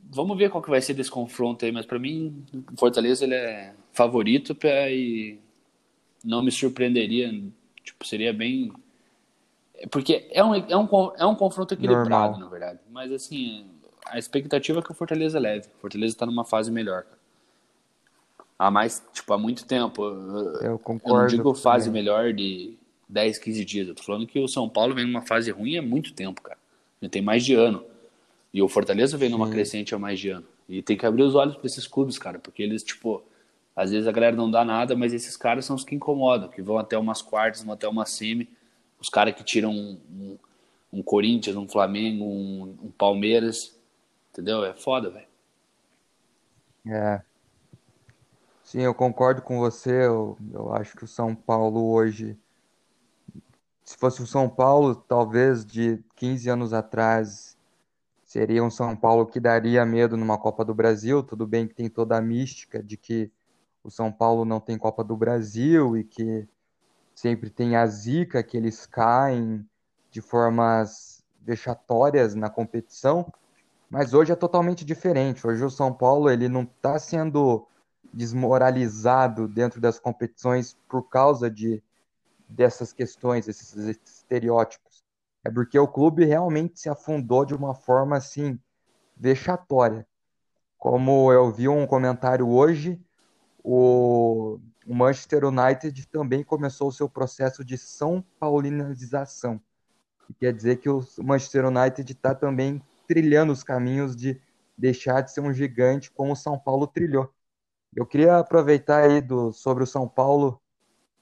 vamos 0.00 0.36
ver 0.36 0.50
qual 0.50 0.62
que 0.62 0.70
vai 0.70 0.80
ser 0.80 0.94
desse 0.94 1.10
confronto 1.10 1.64
aí. 1.64 1.70
Mas 1.70 1.86
para 1.86 1.98
mim, 1.98 2.44
Fortaleza 2.76 3.24
ele 3.24 3.34
é 3.34 3.72
favorito 3.92 4.56
e 4.64 5.38
não 6.24 6.42
me 6.42 6.50
surpreenderia. 6.50 7.32
Tipo, 7.84 8.06
seria 8.06 8.32
bem. 8.32 8.72
Porque 9.90 10.28
é 10.30 10.44
um, 10.44 10.54
é 10.54 10.76
um, 10.76 10.88
é 11.16 11.26
um 11.26 11.34
confronto 11.34 11.74
equilibrado, 11.74 12.10
Normal. 12.10 12.38
na 12.40 12.48
verdade. 12.48 12.80
Mas 12.90 13.12
assim, 13.12 13.66
a 14.06 14.18
expectativa 14.18 14.80
é 14.80 14.82
que 14.82 14.90
o 14.90 14.94
Fortaleza 14.94 15.38
leve. 15.38 15.68
O 15.68 15.80
Fortaleza 15.80 16.14
está 16.14 16.26
numa 16.26 16.44
fase 16.44 16.70
melhor. 16.70 17.06
Há 18.60 18.70
mais, 18.70 19.02
tipo, 19.14 19.32
há 19.32 19.38
muito 19.38 19.64
tempo. 19.64 20.04
Eu 20.60 20.78
concordo. 20.78 21.16
Eu 21.16 21.20
não 21.22 21.26
digo 21.28 21.54
fase 21.54 21.86
também. 21.86 22.02
melhor 22.02 22.30
de 22.34 22.76
10, 23.08 23.38
15 23.38 23.64
dias. 23.64 23.88
Eu 23.88 23.94
tô 23.94 24.02
falando 24.02 24.26
que 24.26 24.38
o 24.38 24.46
São 24.46 24.68
Paulo 24.68 24.94
vem 24.94 25.06
numa 25.06 25.22
fase 25.22 25.50
ruim 25.50 25.78
há 25.78 25.82
muito 25.82 26.12
tempo, 26.12 26.42
cara. 26.42 26.58
Já 27.00 27.08
tem 27.08 27.22
mais 27.22 27.42
de 27.42 27.54
ano. 27.54 27.82
E 28.52 28.60
o 28.60 28.68
Fortaleza 28.68 29.16
vem 29.16 29.30
Sim. 29.30 29.34
numa 29.34 29.48
crescente 29.48 29.94
há 29.94 29.98
mais 29.98 30.20
de 30.20 30.28
ano. 30.28 30.44
E 30.68 30.82
tem 30.82 30.94
que 30.94 31.06
abrir 31.06 31.22
os 31.22 31.34
olhos 31.34 31.56
para 31.56 31.64
esses 31.64 31.86
clubes, 31.86 32.18
cara, 32.18 32.38
porque 32.38 32.62
eles, 32.62 32.82
tipo, 32.82 33.22
às 33.74 33.92
vezes 33.92 34.06
a 34.06 34.12
galera 34.12 34.36
não 34.36 34.50
dá 34.50 34.62
nada, 34.62 34.94
mas 34.94 35.14
esses 35.14 35.38
caras 35.38 35.64
são 35.64 35.74
os 35.74 35.82
que 35.82 35.94
incomodam, 35.94 36.50
que 36.50 36.60
vão 36.60 36.76
até 36.76 36.98
umas 36.98 37.22
quartas, 37.22 37.62
vão 37.62 37.72
até 37.72 37.88
uma 37.88 38.04
semi. 38.04 38.46
Os 39.00 39.08
caras 39.08 39.34
que 39.34 39.42
tiram 39.42 39.70
um, 39.70 39.98
um, 40.12 40.38
um, 40.92 41.02
Corinthians, 41.02 41.56
um 41.56 41.66
Flamengo, 41.66 42.26
um, 42.26 42.76
um 42.82 42.90
Palmeiras. 42.90 43.74
Entendeu? 44.30 44.66
É 44.66 44.74
foda, 44.74 45.08
velho. 45.08 45.26
É. 46.86 47.22
Sim, 48.70 48.82
eu 48.82 48.94
concordo 48.94 49.42
com 49.42 49.58
você. 49.58 50.06
Eu, 50.06 50.38
eu 50.52 50.72
acho 50.72 50.96
que 50.96 51.02
o 51.02 51.08
São 51.08 51.34
Paulo 51.34 51.90
hoje. 51.90 52.38
Se 53.84 53.96
fosse 53.96 54.22
o 54.22 54.26
São 54.28 54.48
Paulo, 54.48 54.94
talvez 54.94 55.66
de 55.66 56.00
15 56.14 56.48
anos 56.48 56.72
atrás, 56.72 57.58
seria 58.22 58.62
um 58.62 58.70
São 58.70 58.94
Paulo 58.94 59.26
que 59.26 59.40
daria 59.40 59.84
medo 59.84 60.16
numa 60.16 60.38
Copa 60.38 60.64
do 60.64 60.72
Brasil. 60.72 61.20
Tudo 61.20 61.48
bem 61.48 61.66
que 61.66 61.74
tem 61.74 61.90
toda 61.90 62.16
a 62.16 62.20
mística 62.20 62.80
de 62.80 62.96
que 62.96 63.28
o 63.82 63.90
São 63.90 64.12
Paulo 64.12 64.44
não 64.44 64.60
tem 64.60 64.78
Copa 64.78 65.02
do 65.02 65.16
Brasil 65.16 65.96
e 65.96 66.04
que 66.04 66.48
sempre 67.12 67.50
tem 67.50 67.74
a 67.74 67.84
zica, 67.88 68.40
que 68.40 68.56
eles 68.56 68.86
caem 68.86 69.68
de 70.12 70.20
formas 70.20 71.24
vexatórias 71.40 72.36
na 72.36 72.48
competição. 72.48 73.32
Mas 73.90 74.14
hoje 74.14 74.30
é 74.30 74.36
totalmente 74.36 74.84
diferente. 74.84 75.44
Hoje 75.44 75.64
o 75.64 75.70
São 75.70 75.92
Paulo 75.92 76.30
ele 76.30 76.48
não 76.48 76.62
está 76.62 77.00
sendo 77.00 77.66
desmoralizado 78.12 79.46
dentro 79.46 79.80
das 79.80 79.98
competições 79.98 80.76
por 80.88 81.08
causa 81.08 81.50
de 81.50 81.82
dessas 82.48 82.92
questões, 82.92 83.46
esses 83.46 83.74
estereótipos. 83.76 85.04
É 85.44 85.50
porque 85.50 85.78
o 85.78 85.88
clube 85.88 86.24
realmente 86.24 86.80
se 86.80 86.88
afundou 86.88 87.44
de 87.44 87.54
uma 87.54 87.74
forma 87.74 88.16
assim 88.16 88.58
vexatória. 89.16 90.06
Como 90.76 91.32
eu 91.32 91.52
vi 91.52 91.68
um 91.68 91.86
comentário 91.86 92.48
hoje, 92.48 93.00
o, 93.62 94.58
Manchester 94.86 95.44
United 95.44 96.08
também 96.08 96.42
começou 96.42 96.88
o 96.88 96.92
seu 96.92 97.08
processo 97.08 97.64
de 97.64 97.78
São 97.78 98.24
Paulinização. 98.38 99.60
quer 100.38 100.52
dizer 100.52 100.76
que 100.76 100.88
o 100.88 101.04
Manchester 101.18 101.66
United 101.66 102.10
está 102.10 102.34
também 102.34 102.82
trilhando 103.06 103.52
os 103.52 103.62
caminhos 103.62 104.16
de 104.16 104.40
deixar 104.76 105.20
de 105.20 105.30
ser 105.32 105.40
um 105.42 105.52
gigante 105.52 106.10
como 106.10 106.32
o 106.32 106.36
São 106.36 106.58
Paulo 106.58 106.86
trilhou. 106.86 107.32
Eu 107.94 108.06
queria 108.06 108.38
aproveitar 108.38 109.04
aí 109.04 109.20
do, 109.20 109.52
sobre 109.52 109.82
o 109.84 109.86
São 109.86 110.08
Paulo, 110.08 110.60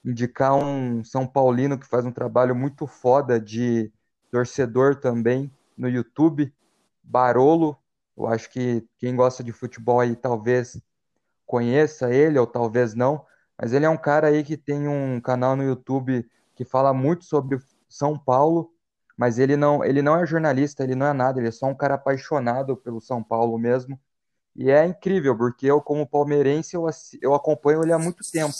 indicar 0.05 0.53
um 0.55 1.03
São 1.03 1.27
Paulino 1.27 1.79
que 1.79 1.87
faz 1.87 2.05
um 2.05 2.11
trabalho 2.11 2.55
muito 2.55 2.87
foda 2.87 3.39
de 3.39 3.91
torcedor 4.31 4.95
também 4.97 5.51
no 5.77 5.89
YouTube, 5.89 6.53
Barolo. 7.03 7.77
Eu 8.17 8.27
acho 8.27 8.49
que 8.51 8.87
quem 8.97 9.15
gosta 9.15 9.43
de 9.43 9.51
futebol 9.51 9.99
aí 9.99 10.15
talvez 10.15 10.81
conheça 11.45 12.13
ele 12.13 12.37
ou 12.39 12.47
talvez 12.47 12.93
não, 12.93 13.25
mas 13.59 13.73
ele 13.73 13.85
é 13.85 13.89
um 13.89 13.97
cara 13.97 14.27
aí 14.27 14.43
que 14.43 14.57
tem 14.57 14.87
um 14.87 15.19
canal 15.21 15.55
no 15.55 15.63
YouTube 15.63 16.29
que 16.55 16.65
fala 16.65 16.93
muito 16.93 17.25
sobre 17.25 17.59
São 17.87 18.17
Paulo 18.17 18.71
mas 19.19 19.37
ele 19.37 19.57
não, 19.57 19.83
ele 19.83 20.01
não 20.01 20.15
é 20.15 20.25
jornalista, 20.25 20.81
ele 20.81 20.95
não 20.95 21.05
é 21.05 21.11
nada, 21.11 21.41
ele 21.41 21.49
é 21.49 21.51
só 21.51 21.65
um 21.65 21.75
cara 21.75 21.95
apaixonado 21.95 22.77
pelo 22.77 23.01
São 23.01 23.21
Paulo 23.21 23.57
mesmo. 23.59 23.99
E 24.55 24.69
é 24.69 24.85
incrível, 24.85 25.37
porque 25.37 25.65
eu, 25.67 25.81
como 25.81 26.07
palmeirense, 26.07 26.75
eu, 26.75 26.85
eu 27.21 27.33
acompanho 27.33 27.83
ele 27.83 27.93
há 27.93 27.99
muito 27.99 28.23
tempo. 28.31 28.53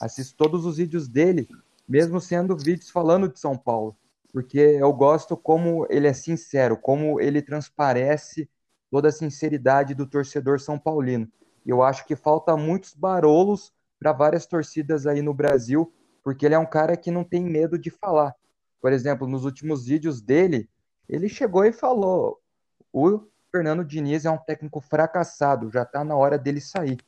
Assisto 0.00 0.36
todos 0.36 0.66
os 0.66 0.76
vídeos 0.76 1.08
dele, 1.08 1.48
mesmo 1.88 2.20
sendo 2.20 2.56
vídeos 2.56 2.90
falando 2.90 3.28
de 3.28 3.38
São 3.38 3.56
Paulo. 3.56 3.96
Porque 4.32 4.58
eu 4.58 4.92
gosto 4.92 5.36
como 5.36 5.86
ele 5.88 6.06
é 6.06 6.12
sincero, 6.12 6.76
como 6.76 7.20
ele 7.20 7.40
transparece 7.40 8.48
toda 8.90 9.08
a 9.08 9.12
sinceridade 9.12 9.94
do 9.94 10.06
torcedor 10.06 10.60
são 10.60 10.78
paulino. 10.78 11.30
Eu 11.64 11.82
acho 11.82 12.06
que 12.06 12.14
falta 12.14 12.56
muitos 12.56 12.94
barolos 12.94 13.72
para 13.98 14.12
várias 14.12 14.46
torcidas 14.46 15.06
aí 15.06 15.22
no 15.22 15.34
Brasil, 15.34 15.92
porque 16.22 16.46
ele 16.46 16.54
é 16.54 16.58
um 16.58 16.66
cara 16.66 16.96
que 16.96 17.10
não 17.10 17.24
tem 17.24 17.42
medo 17.42 17.78
de 17.78 17.90
falar. 17.90 18.34
Por 18.80 18.92
exemplo, 18.92 19.26
nos 19.26 19.44
últimos 19.44 19.86
vídeos 19.86 20.20
dele, 20.20 20.68
ele 21.08 21.28
chegou 21.28 21.64
e 21.64 21.72
falou: 21.72 22.40
o 22.92 23.20
Fernando 23.56 23.82
Diniz 23.82 24.26
é 24.26 24.30
um 24.30 24.36
técnico 24.36 24.82
fracassado, 24.82 25.70
já 25.70 25.82
está 25.82 26.04
na 26.04 26.14
hora 26.14 26.38
dele 26.38 26.60
sair. 26.60 26.98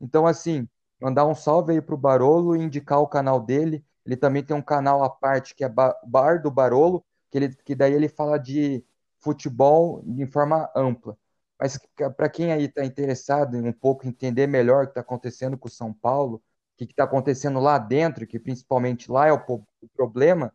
Então, 0.00 0.24
assim, 0.24 0.68
mandar 1.00 1.26
um 1.26 1.34
salve 1.34 1.72
aí 1.72 1.80
pro 1.80 1.96
Barolo 1.96 2.54
e 2.54 2.62
indicar 2.62 3.00
o 3.00 3.08
canal 3.08 3.40
dele. 3.40 3.84
Ele 4.06 4.16
também 4.16 4.40
tem 4.40 4.56
um 4.56 4.62
canal 4.62 5.02
à 5.02 5.10
parte 5.10 5.52
que 5.52 5.64
é 5.64 5.68
Bar 5.68 6.40
do 6.40 6.48
Barolo, 6.48 7.04
que, 7.28 7.38
ele, 7.38 7.48
que 7.56 7.74
daí 7.74 7.92
ele 7.92 8.08
fala 8.08 8.38
de 8.38 8.84
futebol 9.18 10.00
de 10.06 10.26
forma 10.26 10.70
ampla. 10.76 11.18
Mas 11.58 11.76
para 12.16 12.28
quem 12.28 12.52
aí 12.52 12.66
está 12.66 12.84
interessado 12.84 13.56
em 13.56 13.66
um 13.66 13.72
pouco 13.72 14.06
entender 14.06 14.46
melhor 14.46 14.84
o 14.84 14.86
que 14.86 14.92
está 14.92 15.00
acontecendo 15.00 15.58
com 15.58 15.66
o 15.66 15.70
São 15.70 15.92
Paulo, 15.92 16.36
o 16.36 16.42
que 16.78 16.84
está 16.84 17.02
acontecendo 17.02 17.58
lá 17.58 17.78
dentro, 17.78 18.28
que 18.28 18.38
principalmente 18.38 19.10
lá 19.10 19.26
é 19.26 19.32
o, 19.32 19.38
o 19.48 19.88
problema, 19.92 20.54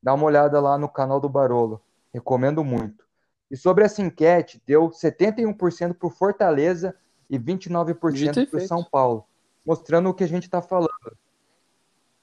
dá 0.00 0.14
uma 0.14 0.26
olhada 0.26 0.60
lá 0.60 0.78
no 0.78 0.88
canal 0.88 1.18
do 1.18 1.28
Barolo. 1.28 1.82
Recomendo 2.14 2.62
muito. 2.62 3.05
E 3.50 3.56
sobre 3.56 3.84
essa 3.84 4.02
enquete, 4.02 4.60
deu 4.66 4.90
71% 4.90 5.94
para 5.94 6.06
o 6.06 6.10
Fortaleza 6.10 6.94
e 7.30 7.38
29% 7.38 8.50
para 8.50 8.58
o 8.58 8.66
São 8.66 8.84
Paulo, 8.84 9.26
mostrando 9.64 10.08
o 10.08 10.14
que 10.14 10.24
a 10.24 10.28
gente 10.28 10.44
está 10.44 10.60
falando. 10.60 10.90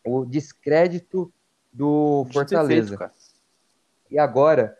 O 0.05 0.25
descrédito 0.25 1.31
do 1.71 2.25
Fortaleza. 2.31 2.97
Feito, 2.97 3.13
e 4.11 4.19
agora, 4.19 4.77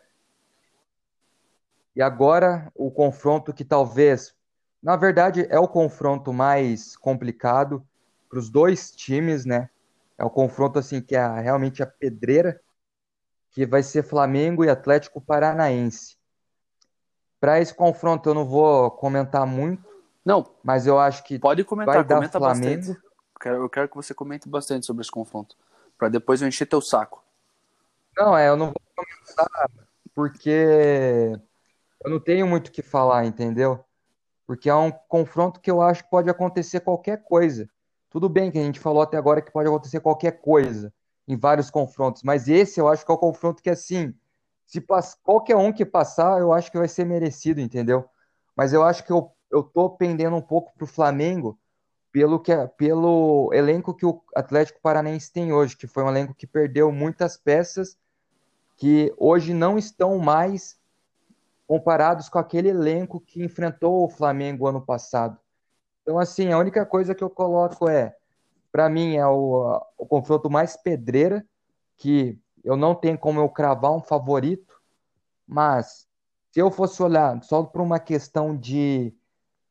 e 1.96 2.02
agora 2.02 2.70
o 2.74 2.90
confronto 2.90 3.52
que 3.52 3.64
talvez, 3.64 4.34
na 4.82 4.96
verdade, 4.96 5.46
é 5.50 5.58
o 5.58 5.66
confronto 5.66 6.32
mais 6.32 6.96
complicado 6.96 7.84
para 8.28 8.38
os 8.38 8.50
dois 8.50 8.90
times, 8.92 9.44
né? 9.44 9.70
É 10.16 10.24
o 10.24 10.30
confronto 10.30 10.78
assim 10.78 11.00
que 11.00 11.16
é 11.16 11.40
realmente 11.40 11.82
a 11.82 11.86
pedreira 11.86 12.60
que 13.50 13.66
vai 13.66 13.82
ser 13.82 14.02
Flamengo 14.02 14.64
e 14.64 14.68
Atlético 14.68 15.20
Paranaense. 15.20 16.16
Para 17.44 17.60
esse 17.60 17.74
confronto 17.74 18.26
eu 18.30 18.32
não 18.32 18.46
vou 18.46 18.90
comentar 18.90 19.46
muito. 19.46 19.86
Não. 20.24 20.46
Mas 20.62 20.86
eu 20.86 20.98
acho 20.98 21.22
que 21.24 21.38
pode 21.38 21.62
comentar, 21.62 21.96
vai 21.96 22.02
dar 22.02 22.14
comenta 22.14 22.38
Flamengo. 22.38 22.74
bastante. 22.74 22.98
Eu 22.98 23.38
quero, 23.38 23.56
eu 23.56 23.68
quero 23.68 23.88
que 23.90 23.96
você 23.96 24.14
comente 24.14 24.48
bastante 24.48 24.86
sobre 24.86 25.02
esse 25.02 25.10
confronto, 25.10 25.54
para 25.98 26.08
depois 26.08 26.40
eu 26.40 26.48
encher 26.48 26.64
teu 26.64 26.80
saco. 26.80 27.22
Não, 28.16 28.34
é, 28.34 28.48
eu 28.48 28.56
não 28.56 28.68
vou 28.68 28.76
comentar 28.96 29.70
porque 30.14 31.38
eu 32.02 32.10
não 32.10 32.18
tenho 32.18 32.46
muito 32.46 32.68
o 32.68 32.70
que 32.70 32.80
falar, 32.80 33.26
entendeu? 33.26 33.84
Porque 34.46 34.70
é 34.70 34.74
um 34.74 34.90
confronto 34.90 35.60
que 35.60 35.70
eu 35.70 35.82
acho 35.82 36.02
que 36.02 36.08
pode 36.08 36.30
acontecer 36.30 36.80
qualquer 36.80 37.24
coisa. 37.24 37.68
Tudo 38.08 38.26
bem 38.26 38.50
que 38.50 38.58
a 38.58 38.62
gente 38.62 38.80
falou 38.80 39.02
até 39.02 39.18
agora 39.18 39.42
que 39.42 39.52
pode 39.52 39.68
acontecer 39.68 40.00
qualquer 40.00 40.40
coisa 40.40 40.90
em 41.28 41.36
vários 41.36 41.68
confrontos, 41.68 42.22
mas 42.22 42.48
esse 42.48 42.80
eu 42.80 42.88
acho 42.88 43.04
que 43.04 43.12
é 43.12 43.14
o 43.14 43.18
confronto 43.18 43.62
que, 43.62 43.68
assim, 43.68 44.14
se 44.74 44.80
pass... 44.80 45.16
qualquer 45.22 45.54
um 45.54 45.72
que 45.72 45.84
passar, 45.84 46.40
eu 46.40 46.52
acho 46.52 46.68
que 46.68 46.78
vai 46.78 46.88
ser 46.88 47.04
merecido, 47.04 47.60
entendeu? 47.60 48.04
Mas 48.56 48.72
eu 48.72 48.82
acho 48.82 49.04
que 49.04 49.12
eu, 49.12 49.30
eu 49.48 49.62
tô 49.62 49.88
pendendo 49.88 50.34
um 50.34 50.42
pouco 50.42 50.72
pro 50.76 50.84
Flamengo 50.84 51.56
pelo, 52.10 52.40
que, 52.40 52.52
pelo 52.76 53.50
elenco 53.52 53.94
que 53.94 54.04
o 54.04 54.20
Atlético 54.34 54.80
Paranaense 54.82 55.32
tem 55.32 55.52
hoje, 55.52 55.76
que 55.76 55.86
foi 55.86 56.02
um 56.02 56.08
elenco 56.08 56.34
que 56.34 56.44
perdeu 56.44 56.90
muitas 56.90 57.36
peças 57.36 57.96
que 58.76 59.14
hoje 59.16 59.54
não 59.54 59.78
estão 59.78 60.18
mais 60.18 60.76
comparados 61.68 62.28
com 62.28 62.40
aquele 62.40 62.68
elenco 62.68 63.20
que 63.20 63.44
enfrentou 63.44 64.04
o 64.04 64.08
Flamengo 64.08 64.66
ano 64.66 64.84
passado. 64.84 65.38
Então, 66.02 66.18
assim, 66.18 66.50
a 66.50 66.58
única 66.58 66.84
coisa 66.84 67.14
que 67.14 67.22
eu 67.22 67.30
coloco 67.30 67.88
é, 67.88 68.16
para 68.72 68.88
mim, 68.88 69.14
é 69.14 69.24
o, 69.24 69.80
o 69.96 70.04
confronto 70.04 70.50
mais 70.50 70.76
pedreira, 70.76 71.46
que 71.96 72.40
eu 72.64 72.76
não 72.76 72.94
tenho 72.94 73.18
como 73.18 73.38
eu 73.38 73.48
cravar 73.48 73.92
um 73.92 74.00
favorito, 74.00 74.80
mas 75.46 76.08
se 76.50 76.60
eu 76.60 76.70
fosse 76.70 77.02
olhar 77.02 77.42
só 77.42 77.62
para 77.62 77.82
uma 77.82 78.00
questão 78.00 78.56
de 78.56 79.14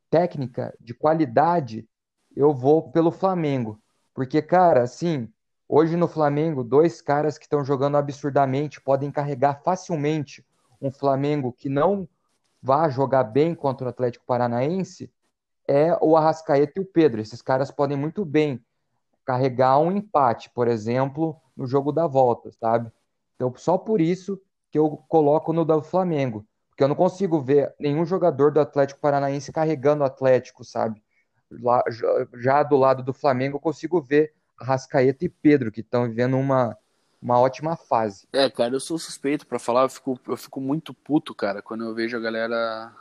técnica, 0.08 0.74
de 0.80 0.94
qualidade, 0.94 1.88
eu 2.36 2.54
vou 2.54 2.90
pelo 2.90 3.10
Flamengo. 3.10 3.80
Porque, 4.14 4.40
cara, 4.40 4.82
assim, 4.82 5.28
hoje 5.68 5.96
no 5.96 6.06
Flamengo, 6.06 6.62
dois 6.62 7.00
caras 7.02 7.36
que 7.36 7.46
estão 7.46 7.64
jogando 7.64 7.96
absurdamente 7.96 8.80
podem 8.80 9.10
carregar 9.10 9.60
facilmente 9.64 10.46
um 10.80 10.90
Flamengo 10.90 11.52
que 11.52 11.68
não 11.68 12.08
vá 12.62 12.88
jogar 12.88 13.24
bem 13.24 13.54
contra 13.54 13.86
o 13.86 13.90
Atlético 13.90 14.24
Paranaense 14.24 15.12
é 15.66 15.96
o 16.00 16.16
Arrascaeta 16.16 16.74
e 16.76 16.80
o 16.80 16.86
Pedro. 16.86 17.20
Esses 17.20 17.42
caras 17.42 17.70
podem 17.70 17.96
muito 17.96 18.24
bem 18.24 18.64
carregar 19.24 19.78
um 19.78 19.90
empate, 19.90 20.50
por 20.50 20.68
exemplo, 20.68 21.40
no 21.56 21.66
jogo 21.66 21.92
da 21.92 22.06
volta, 22.06 22.50
sabe? 22.52 22.90
Então, 23.34 23.52
só 23.56 23.76
por 23.76 24.00
isso 24.00 24.40
que 24.70 24.78
eu 24.78 25.02
coloco 25.08 25.52
no 25.52 25.64
do 25.64 25.82
Flamengo, 25.82 26.46
porque 26.68 26.82
eu 26.82 26.88
não 26.88 26.96
consigo 26.96 27.40
ver 27.40 27.72
nenhum 27.78 28.04
jogador 28.04 28.50
do 28.50 28.60
Atlético 28.60 29.00
Paranaense 29.00 29.52
carregando 29.52 30.02
o 30.02 30.06
Atlético, 30.06 30.64
sabe? 30.64 31.02
Lá, 31.50 31.82
já 32.34 32.62
do 32.62 32.76
lado 32.76 33.02
do 33.02 33.12
Flamengo, 33.12 33.56
eu 33.56 33.60
consigo 33.60 34.00
ver 34.00 34.32
Arrascaeta 34.58 35.24
e 35.24 35.28
Pedro, 35.28 35.70
que 35.70 35.80
estão 35.80 36.08
vivendo 36.08 36.36
uma, 36.36 36.76
uma 37.22 37.38
ótima 37.38 37.76
fase. 37.76 38.26
É, 38.32 38.50
cara, 38.50 38.74
eu 38.74 38.80
sou 38.80 38.98
suspeito 38.98 39.46
para 39.46 39.58
falar, 39.58 39.82
eu 39.82 39.88
fico, 39.88 40.18
eu 40.26 40.36
fico 40.36 40.60
muito 40.60 40.92
puto, 40.92 41.34
cara, 41.34 41.62
quando 41.62 41.84
eu 41.84 41.94
vejo 41.94 42.16
a 42.16 42.20
galera. 42.20 42.92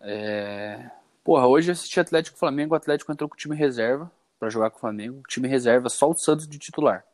É... 0.00 0.90
Porra, 1.22 1.46
hoje 1.46 1.70
eu 1.70 1.72
assisti 1.72 2.00
Atlético 2.00 2.38
Flamengo, 2.38 2.74
o 2.74 2.76
Atlético 2.76 3.12
entrou 3.12 3.28
com 3.28 3.34
o 3.34 3.38
time 3.38 3.54
reserva 3.54 4.10
para 4.38 4.50
jogar 4.50 4.70
com 4.70 4.78
o 4.78 4.80
Flamengo, 4.80 5.20
o 5.20 5.28
time 5.28 5.46
reserva 5.46 5.88
só 5.88 6.10
o 6.10 6.14
Santos 6.14 6.48
de 6.48 6.58
titular. 6.58 7.04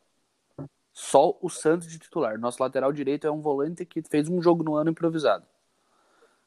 Só 0.99 1.37
o 1.43 1.47
Santos 1.47 1.87
de 1.87 1.99
titular. 1.99 2.39
Nosso 2.39 2.59
lateral 2.59 2.91
direito 2.91 3.27
é 3.27 3.31
um 3.31 3.39
volante 3.39 3.85
que 3.85 4.01
fez 4.01 4.27
um 4.27 4.41
jogo 4.41 4.63
no 4.63 4.75
ano 4.75 4.89
improvisado. 4.89 5.45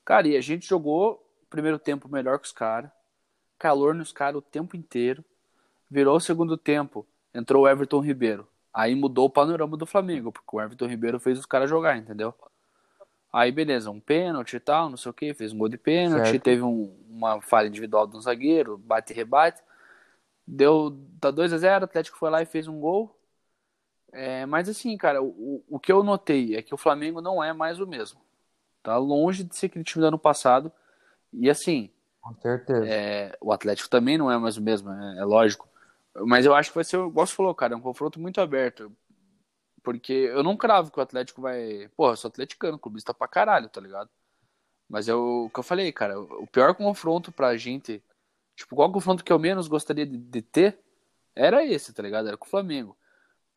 Cara, 0.05 0.27
e 0.27 0.37
a 0.37 0.41
gente 0.41 0.67
jogou 0.67 1.25
primeiro 1.49 1.79
tempo 1.79 2.09
melhor 2.09 2.37
que 2.41 2.47
os 2.47 2.53
caras, 2.53 2.91
calor 3.57 3.95
nos 3.95 4.11
caras 4.11 4.39
o 4.39 4.43
tempo 4.43 4.77
inteiro. 4.77 5.25
Virou 5.89 6.17
o 6.17 6.21
segundo 6.21 6.57
tempo, 6.57 7.07
entrou 7.33 7.63
o 7.63 7.69
Everton 7.69 8.01
Ribeiro. 8.01 8.45
Aí 8.75 8.93
mudou 8.97 9.27
o 9.27 9.31
panorama 9.31 9.77
do 9.77 9.87
Flamengo, 9.87 10.33
porque 10.33 10.57
o 10.57 10.61
Everton 10.61 10.89
Ribeiro 10.89 11.21
fez 11.21 11.39
os 11.39 11.47
caras 11.47 11.71
jogar, 11.71 11.97
entendeu? 11.97 12.35
Aí 13.33 13.53
beleza, 13.53 13.89
um 13.89 14.01
pênalti 14.01 14.55
e 14.55 14.61
tal, 14.61 14.91
não 14.91 14.97
sei 14.97 15.11
o 15.11 15.15
que, 15.15 15.33
fez 15.33 15.53
um 15.53 15.59
gol 15.59 15.69
de 15.69 15.79
pênalti, 15.79 16.31
certo. 16.31 16.43
teve 16.43 16.63
um, 16.63 16.93
uma 17.09 17.41
falha 17.41 17.69
individual 17.69 18.05
de 18.05 18.17
um 18.17 18.21
zagueiro, 18.21 18.77
bate 18.77 19.13
e 19.13 19.17
rebate. 19.17 19.63
Deu, 20.45 20.99
tá 21.21 21.31
2 21.31 21.53
a 21.53 21.59
0 21.59 21.83
o 21.83 21.85
Atlético 21.85 22.19
foi 22.19 22.31
lá 22.31 22.43
e 22.43 22.47
fez 22.47 22.67
um 22.67 22.81
gol. 22.81 23.17
É, 24.13 24.45
mas 24.47 24.69
assim, 24.69 24.97
cara, 24.97 25.23
o, 25.23 25.65
o 25.69 25.79
que 25.79 25.93
eu 25.93 26.03
notei 26.03 26.57
é 26.57 26.63
que 26.63 26.75
o 26.75 26.79
Flamengo 26.79 27.21
não 27.21 27.43
é 27.43 27.53
mais 27.53 27.81
o 27.81 27.87
mesmo. 27.87 28.21
Tá 28.83 28.97
longe 28.97 29.45
de 29.45 29.55
ser 29.57 29.67
aquele 29.67 29.85
time 29.85 30.03
do 30.03 30.09
ano 30.09 30.19
passado. 30.19 30.73
E 31.33 31.49
assim, 31.49 31.91
com 32.21 32.35
certeza. 32.35 32.87
É, 32.87 33.37
o 33.41 33.53
Atlético 33.53 33.89
também 33.89 34.19
não 34.19 34.31
é 34.31 34.37
mais 34.39 34.57
o 34.57 34.63
mesmo, 34.63 34.91
é, 34.91 35.19
é 35.19 35.25
lógico. 35.25 35.69
Mas 36.15 36.45
eu 36.45 36.55
acho 36.55 36.71
que 36.71 36.75
vai 36.75 36.85
ser, 36.85 36.97
igual 36.97 37.27
você 37.27 37.35
falou, 37.35 37.55
cara, 37.55 37.75
é 37.75 37.77
um 37.77 37.81
confronto 37.81 38.21
muito 38.21 38.41
aberto. 38.41 38.93
Porque 39.83 40.13
eu 40.13 40.43
não 40.43 40.57
cravo 40.57 40.91
que 40.91 40.99
o 40.99 41.03
Atlético 41.03 41.41
vai. 41.41 41.89
Porra, 41.97 42.13
eu 42.13 42.17
sou 42.17 42.29
atleticano, 42.29 42.79
clubista 42.79 43.15
pra 43.15 43.27
caralho, 43.27 43.69
tá 43.69 43.81
ligado? 43.81 44.11
Mas 44.89 45.09
é 45.09 45.15
o 45.15 45.49
que 45.53 45.61
eu 45.61 45.65
falei, 45.65 45.91
cara. 45.93 46.21
O 46.21 46.47
pior 46.47 46.75
confronto 46.75 47.33
pra 47.33 47.57
gente. 47.57 48.03
Tipo, 48.55 48.77
qual 48.77 48.93
confronto 48.93 49.25
que 49.25 49.33
eu 49.33 49.39
menos 49.39 49.69
gostaria 49.69 50.05
de, 50.05 50.19
de 50.19 50.43
ter 50.43 50.79
era 51.35 51.65
esse, 51.65 51.95
tá 51.95 52.03
ligado? 52.03 52.29
Era 52.29 52.37
com 52.37 52.47
o 52.47 52.51
Flamengo. 52.51 52.95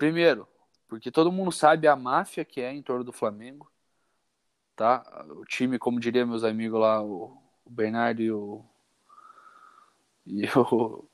Primeiro, 0.03 0.45
porque 0.85 1.09
todo 1.09 1.31
mundo 1.31 1.49
sabe 1.49 1.87
a 1.87 1.95
máfia 1.95 2.43
que 2.43 2.59
é 2.59 2.73
em 2.73 2.81
torno 2.81 3.05
do 3.05 3.13
Flamengo. 3.13 3.71
Tá? 4.75 5.01
O 5.29 5.45
time, 5.45 5.79
como 5.79 5.97
diria 5.97 6.25
meus 6.25 6.43
amigos 6.43 6.77
lá, 6.77 7.01
o, 7.01 7.41
Bernardo 7.65 8.21
e 8.21 8.29
o. 8.29 8.65
E 10.27 10.43
o 10.59 11.07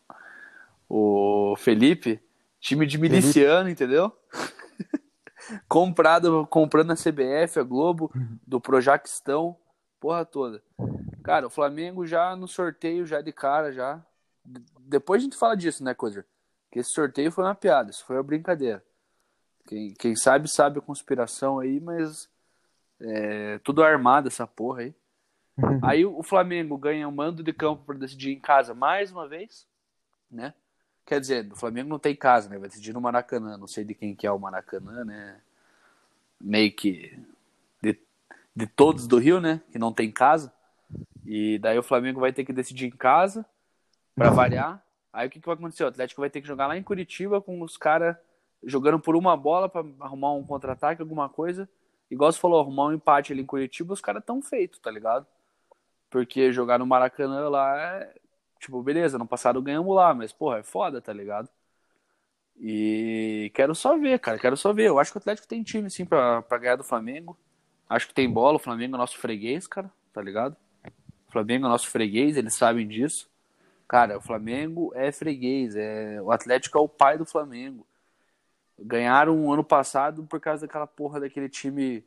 o 0.89 1.55
Felipe, 1.55 2.19
time 2.59 2.87
de 2.87 2.97
miliciano, 2.97 3.69
entendeu? 3.69 4.11
Comprado, 5.69 6.47
comprando 6.47 6.89
a 6.89 6.95
CBF, 6.95 7.59
a 7.59 7.63
Globo, 7.63 8.11
do 8.47 8.59
Projaquistão, 8.59 9.55
porra 9.99 10.25
toda. 10.25 10.63
Cara, 11.21 11.45
o 11.45 11.51
Flamengo 11.51 12.07
já 12.07 12.35
no 12.35 12.47
sorteio, 12.47 13.05
já 13.05 13.21
de 13.21 13.31
cara, 13.31 13.71
já. 13.71 14.03
Depois 14.79 15.21
a 15.21 15.25
gente 15.25 15.37
fala 15.37 15.55
disso, 15.55 15.83
né, 15.83 15.93
Coder? 15.93 16.25
Que 16.71 16.79
esse 16.79 16.91
sorteio 16.91 17.31
foi 17.31 17.43
uma 17.43 17.55
piada, 17.55 17.89
isso 17.89 18.05
foi 18.05 18.15
uma 18.15 18.23
brincadeira. 18.23 18.83
Quem, 19.65 19.93
quem 19.93 20.15
sabe, 20.15 20.47
sabe 20.47 20.79
a 20.79 20.81
conspiração 20.81 21.59
aí, 21.59 21.79
mas 21.79 22.29
é, 22.99 23.59
tudo 23.59 23.83
armado 23.83 24.27
essa 24.27 24.47
porra 24.47 24.81
aí. 24.81 24.95
Aí 25.81 26.05
o 26.05 26.23
Flamengo 26.23 26.77
ganha 26.77 27.07
o 27.07 27.11
mando 27.11 27.43
de 27.43 27.51
campo 27.51 27.83
para 27.85 27.97
decidir 27.97 28.31
em 28.31 28.39
casa 28.39 28.73
mais 28.73 29.11
uma 29.11 29.27
vez, 29.27 29.67
né? 30.31 30.53
Quer 31.05 31.19
dizer, 31.19 31.51
o 31.51 31.55
Flamengo 31.55 31.89
não 31.89 31.99
tem 31.99 32.15
casa, 32.15 32.49
né? 32.49 32.57
Vai 32.57 32.69
decidir 32.69 32.93
no 32.93 33.01
Maracanã. 33.01 33.57
Não 33.57 33.67
sei 33.67 33.83
de 33.83 33.93
quem 33.93 34.15
que 34.15 34.27
é 34.27 34.31
o 34.31 34.39
Maracanã, 34.39 35.03
né? 35.03 35.41
Meio 36.39 36.71
que 36.71 37.17
de, 37.81 37.97
de 38.55 38.67
todos 38.67 39.07
do 39.07 39.17
Rio, 39.17 39.41
né? 39.41 39.61
Que 39.71 39.79
não 39.79 39.91
tem 39.91 40.11
casa. 40.11 40.53
E 41.25 41.59
daí 41.59 41.77
o 41.77 41.83
Flamengo 41.83 42.19
vai 42.19 42.31
ter 42.31 42.45
que 42.45 42.53
decidir 42.53 42.85
em 42.85 42.91
casa 42.91 43.45
para 44.15 44.29
variar. 44.29 44.83
Aí 45.11 45.27
o 45.27 45.29
que, 45.29 45.39
que 45.39 45.45
vai 45.45 45.55
acontecer? 45.55 45.83
O 45.83 45.87
Atlético 45.87 46.21
vai 46.21 46.29
ter 46.29 46.41
que 46.41 46.47
jogar 46.47 46.67
lá 46.67 46.77
em 46.77 46.83
Curitiba 46.83 47.41
com 47.41 47.61
os 47.61 47.77
caras 47.77 48.15
jogando 48.63 48.99
por 48.99 49.15
uma 49.15 49.37
bola 49.37 49.69
para 49.69 49.85
arrumar 50.01 50.33
um 50.33 50.43
contra-ataque, 50.43 51.01
alguma 51.01 51.29
coisa. 51.29 51.69
Igual 52.11 52.31
você 52.31 52.39
falou, 52.39 52.59
arrumar 52.59 52.87
um 52.87 52.93
empate 52.93 53.31
ali 53.31 53.41
em 53.41 53.45
Curitiba, 53.45 53.93
os 53.93 54.01
caras 54.01 54.23
tão 54.25 54.41
feitos, 54.41 54.79
tá 54.79 54.91
ligado? 54.91 55.25
Porque 56.09 56.51
jogar 56.51 56.79
no 56.79 56.85
Maracanã 56.85 57.47
lá 57.49 57.79
é 57.79 58.13
Tipo, 58.59 58.83
beleza, 58.83 59.17
no 59.17 59.25
passado 59.25 59.61
ganhamos 59.61 59.95
lá, 59.95 60.13
mas, 60.13 60.33
porra, 60.33 60.59
é 60.59 60.63
foda, 60.63 61.01
tá 61.01 61.13
ligado? 61.13 61.49
E 62.59 63.49
quero 63.55 63.73
só 63.73 63.97
ver, 63.97 64.19
cara, 64.19 64.37
quero 64.37 64.57
só 64.57 64.73
ver. 64.73 64.87
Eu 64.89 64.99
acho 64.99 65.11
que 65.11 65.17
o 65.17 65.21
Atlético 65.21 65.47
tem 65.47 65.63
time, 65.63 65.89
sim, 65.89 66.05
pra, 66.05 66.41
pra 66.41 66.57
ganhar 66.57 66.75
do 66.75 66.83
Flamengo. 66.83 67.39
Acho 67.87 68.07
que 68.07 68.13
tem 68.13 68.29
bola, 68.29 68.57
o 68.57 68.59
Flamengo 68.59 68.95
é 68.95 68.97
nosso 68.97 69.17
freguês, 69.17 69.65
cara, 69.65 69.89
tá 70.13 70.21
ligado? 70.21 70.57
O 71.27 71.31
Flamengo 71.31 71.65
é 71.65 71.69
nosso 71.69 71.89
freguês, 71.89 72.35
eles 72.35 72.53
sabem 72.53 72.85
disso. 72.85 73.29
Cara, 73.89 74.19
o 74.19 74.21
Flamengo 74.21 74.91
é 74.93 75.11
freguês, 75.11 75.75
é... 75.75 76.21
o 76.21 76.31
Atlético 76.31 76.77
é 76.77 76.81
o 76.81 76.87
pai 76.87 77.17
do 77.17 77.25
Flamengo. 77.25 77.87
Ganharam 78.77 79.35
um 79.35 79.51
ano 79.51 79.63
passado 79.63 80.23
por 80.25 80.39
causa 80.39 80.67
daquela 80.67 80.85
porra 80.85 81.19
daquele 81.19 81.49
time. 81.49 82.05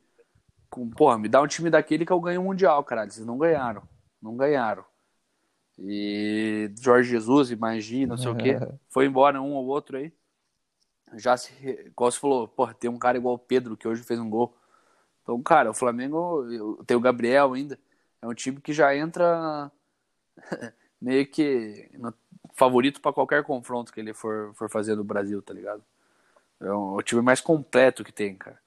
Com, 0.69 0.89
porra, 0.89 1.19
me 1.19 1.27
dá 1.27 1.41
um 1.41 1.47
time 1.47 1.69
daquele 1.69 2.05
que 2.05 2.11
eu 2.13 2.21
ganho 2.21 2.41
o 2.41 2.45
Mundial, 2.45 2.81
caralho. 2.85 3.11
Vocês 3.11 3.27
não 3.27 3.37
ganharam. 3.37 3.83
Não 4.21 4.37
ganharam. 4.37 4.85
E 5.77 6.71
Jorge 6.79 7.09
Jesus 7.09 7.53
Magi, 7.53 8.05
não 8.05 8.17
sei 8.17 8.31
o 8.31 8.35
que, 8.35 8.55
foi 8.89 9.05
embora 9.05 9.41
um 9.41 9.51
ou 9.51 9.67
outro 9.67 9.97
aí. 9.97 10.13
Já 11.15 11.35
se, 11.35 11.51
igual 11.85 12.09
você 12.09 12.19
falou, 12.19 12.47
porra, 12.47 12.73
tem 12.73 12.89
um 12.89 12.97
cara 12.97 13.17
igual 13.17 13.35
o 13.35 13.39
Pedro 13.39 13.75
que 13.75 13.87
hoje 13.87 14.03
fez 14.03 14.19
um 14.19 14.29
gol. 14.29 14.55
Então, 15.21 15.41
cara, 15.43 15.69
o 15.69 15.73
Flamengo 15.73 16.81
tem 16.85 16.95
o 16.95 17.01
Gabriel 17.01 17.53
ainda. 17.53 17.77
É 18.21 18.27
um 18.27 18.33
time 18.33 18.61
que 18.61 18.71
já 18.71 18.95
entra 18.95 19.69
meio 21.03 21.27
que 21.27 21.89
favorito 22.53 23.01
para 23.01 23.13
qualquer 23.13 23.43
confronto 23.43 23.91
que 23.91 23.99
ele 23.99 24.13
for, 24.13 24.53
for 24.53 24.69
fazer 24.69 24.95
no 24.95 25.03
Brasil, 25.03 25.41
tá 25.41 25.53
ligado? 25.53 25.83
É 26.61 26.71
o, 26.71 27.01
time 27.01 27.21
mais 27.21 27.41
completo 27.41 28.03
que 28.03 28.11
tem, 28.11 28.35
cara. 28.35 28.57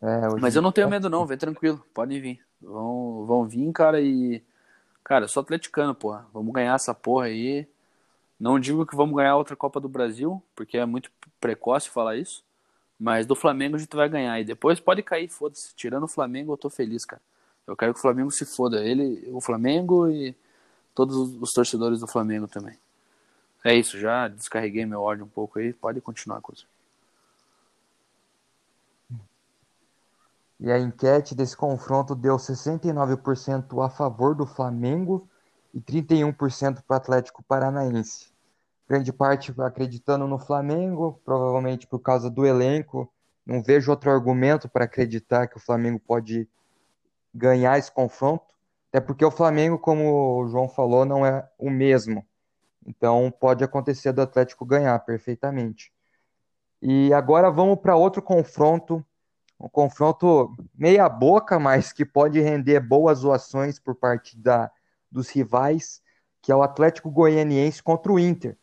É, 0.00 0.40
Mas 0.40 0.56
eu 0.56 0.62
não 0.62 0.72
tenho 0.72 0.88
medo, 0.88 1.10
não, 1.10 1.26
vem 1.26 1.36
tranquilo, 1.36 1.84
podem 1.92 2.20
vir. 2.20 2.40
Vão, 2.60 3.26
vão 3.26 3.44
vir, 3.46 3.70
cara, 3.72 4.00
e 4.00 4.42
Cara, 5.04 5.24
eu 5.24 5.28
sou 5.28 5.40
atleticano, 5.40 5.94
porra. 5.94 6.26
Vamos 6.32 6.52
ganhar 6.52 6.74
essa 6.74 6.94
porra 6.94 7.26
aí. 7.26 7.66
Não 8.38 8.58
digo 8.58 8.86
que 8.86 8.96
vamos 8.96 9.14
ganhar 9.16 9.36
outra 9.36 9.56
Copa 9.56 9.80
do 9.80 9.88
Brasil, 9.88 10.42
porque 10.54 10.78
é 10.78 10.86
muito 10.86 11.10
precoce 11.40 11.88
falar 11.90 12.16
isso. 12.16 12.44
Mas 12.98 13.26
do 13.26 13.34
Flamengo 13.34 13.76
a 13.76 13.78
gente 13.78 13.94
vai 13.94 14.08
ganhar. 14.08 14.40
E 14.40 14.44
depois 14.44 14.80
pode 14.80 15.02
cair, 15.02 15.28
foda-se. 15.28 15.74
Tirando 15.74 16.04
o 16.04 16.08
Flamengo, 16.08 16.52
eu 16.52 16.56
tô 16.56 16.70
feliz, 16.70 17.04
cara. 17.04 17.20
Eu 17.66 17.76
quero 17.76 17.92
que 17.92 17.98
o 17.98 18.02
Flamengo 18.02 18.30
se 18.30 18.46
foda. 18.46 18.84
Ele, 18.84 19.28
o 19.32 19.40
Flamengo 19.40 20.08
e 20.08 20.34
todos 20.94 21.16
os 21.16 21.52
torcedores 21.52 22.00
do 22.00 22.06
Flamengo 22.06 22.46
também. 22.46 22.78
É 23.64 23.74
isso, 23.74 23.98
já 23.98 24.28
descarreguei 24.28 24.84
meu 24.84 25.00
ódio 25.00 25.24
um 25.24 25.28
pouco 25.28 25.58
aí, 25.58 25.72
pode 25.72 26.00
continuar 26.00 26.40
coisa. 26.40 26.64
E 30.58 30.70
a 30.70 30.78
enquete 30.78 31.34
desse 31.34 31.56
confronto 31.56 32.14
deu 32.14 32.36
69% 32.36 33.84
a 33.84 33.90
favor 33.90 34.34
do 34.34 34.46
Flamengo 34.46 35.28
e 35.74 35.80
31% 35.80 36.82
para 36.86 36.94
o 36.94 36.96
Atlético 36.96 37.42
Paranaense. 37.42 38.32
Grande 38.88 39.12
parte 39.12 39.52
acreditando 39.60 40.26
no 40.26 40.38
Flamengo, 40.38 41.20
provavelmente 41.24 41.86
por 41.86 41.98
causa 41.98 42.30
do 42.30 42.46
elenco. 42.46 43.10
Não 43.44 43.62
vejo 43.62 43.90
outro 43.90 44.10
argumento 44.10 44.68
para 44.68 44.84
acreditar 44.84 45.48
que 45.48 45.56
o 45.56 45.60
Flamengo 45.60 45.98
pode 45.98 46.48
ganhar 47.34 47.78
esse 47.78 47.90
confronto. 47.90 48.51
Até 48.92 49.00
porque 49.00 49.24
o 49.24 49.30
Flamengo, 49.30 49.78
como 49.78 50.42
o 50.42 50.48
João 50.48 50.68
falou, 50.68 51.06
não 51.06 51.24
é 51.24 51.48
o 51.58 51.70
mesmo. 51.70 52.24
Então 52.86 53.32
pode 53.40 53.64
acontecer 53.64 54.12
do 54.12 54.20
Atlético 54.20 54.66
ganhar 54.66 54.98
perfeitamente. 55.00 55.90
E 56.80 57.12
agora 57.14 57.50
vamos 57.50 57.78
para 57.80 57.96
outro 57.96 58.20
confronto 58.20 59.04
um 59.62 59.68
confronto 59.68 60.52
meia 60.74 61.08
boca, 61.08 61.58
mas 61.58 61.92
que 61.92 62.04
pode 62.04 62.40
render 62.40 62.80
boas 62.80 63.24
ações 63.24 63.78
por 63.78 63.94
parte 63.94 64.36
da, 64.36 64.68
dos 65.08 65.28
rivais, 65.28 66.02
que 66.42 66.50
é 66.50 66.56
o 66.56 66.62
Atlético 66.62 67.08
Goianiense 67.08 67.80
contra 67.80 68.12
o 68.12 68.18
Inter. 68.18 68.58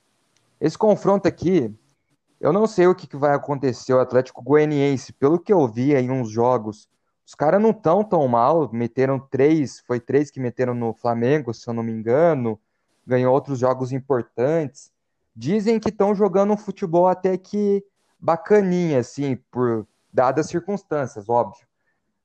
Esse 0.60 0.78
confronto 0.78 1.26
aqui, 1.26 1.74
eu 2.38 2.52
não 2.52 2.68
sei 2.68 2.86
o 2.86 2.94
que, 2.94 3.08
que 3.08 3.16
vai 3.16 3.34
acontecer, 3.34 3.94
o 3.94 4.00
Atlético 4.02 4.44
Goianiense, 4.44 5.14
pelo 5.14 5.40
que 5.40 5.54
eu 5.54 5.66
vi 5.70 5.96
em 5.96 6.12
uns 6.12 6.30
jogos, 6.30 6.90
os 7.30 7.36
caras 7.36 7.62
não 7.62 7.70
estão 7.70 8.04
tão 8.04 8.28
mal, 8.28 8.74
meteram 8.74 9.20
três, 9.20 9.82
foi 9.82 10.00
três 10.00 10.32
que 10.32 10.40
meteram 10.40 10.74
no 10.74 10.96
Flamengo, 10.96 11.54
se 11.54 11.70
eu 11.70 11.76
não 11.76 11.84
me 11.84 11.92
engano, 11.92 12.60
ganhou 13.06 13.32
outros 13.32 13.60
jogos 13.60 13.92
importantes. 13.92 14.92
Dizem 15.36 15.80
que 15.80 15.90
estão 15.90 16.16
jogando 16.16 16.54
um 16.54 16.58
futebol 16.58 17.08
até 17.08 17.38
que 17.38 17.86
bacaninha, 18.20 18.98
assim, 18.98 19.36
por 19.52 19.86
dadas 20.12 20.48
as 20.48 20.52
circunstâncias, 20.52 21.30
óbvio. 21.30 21.68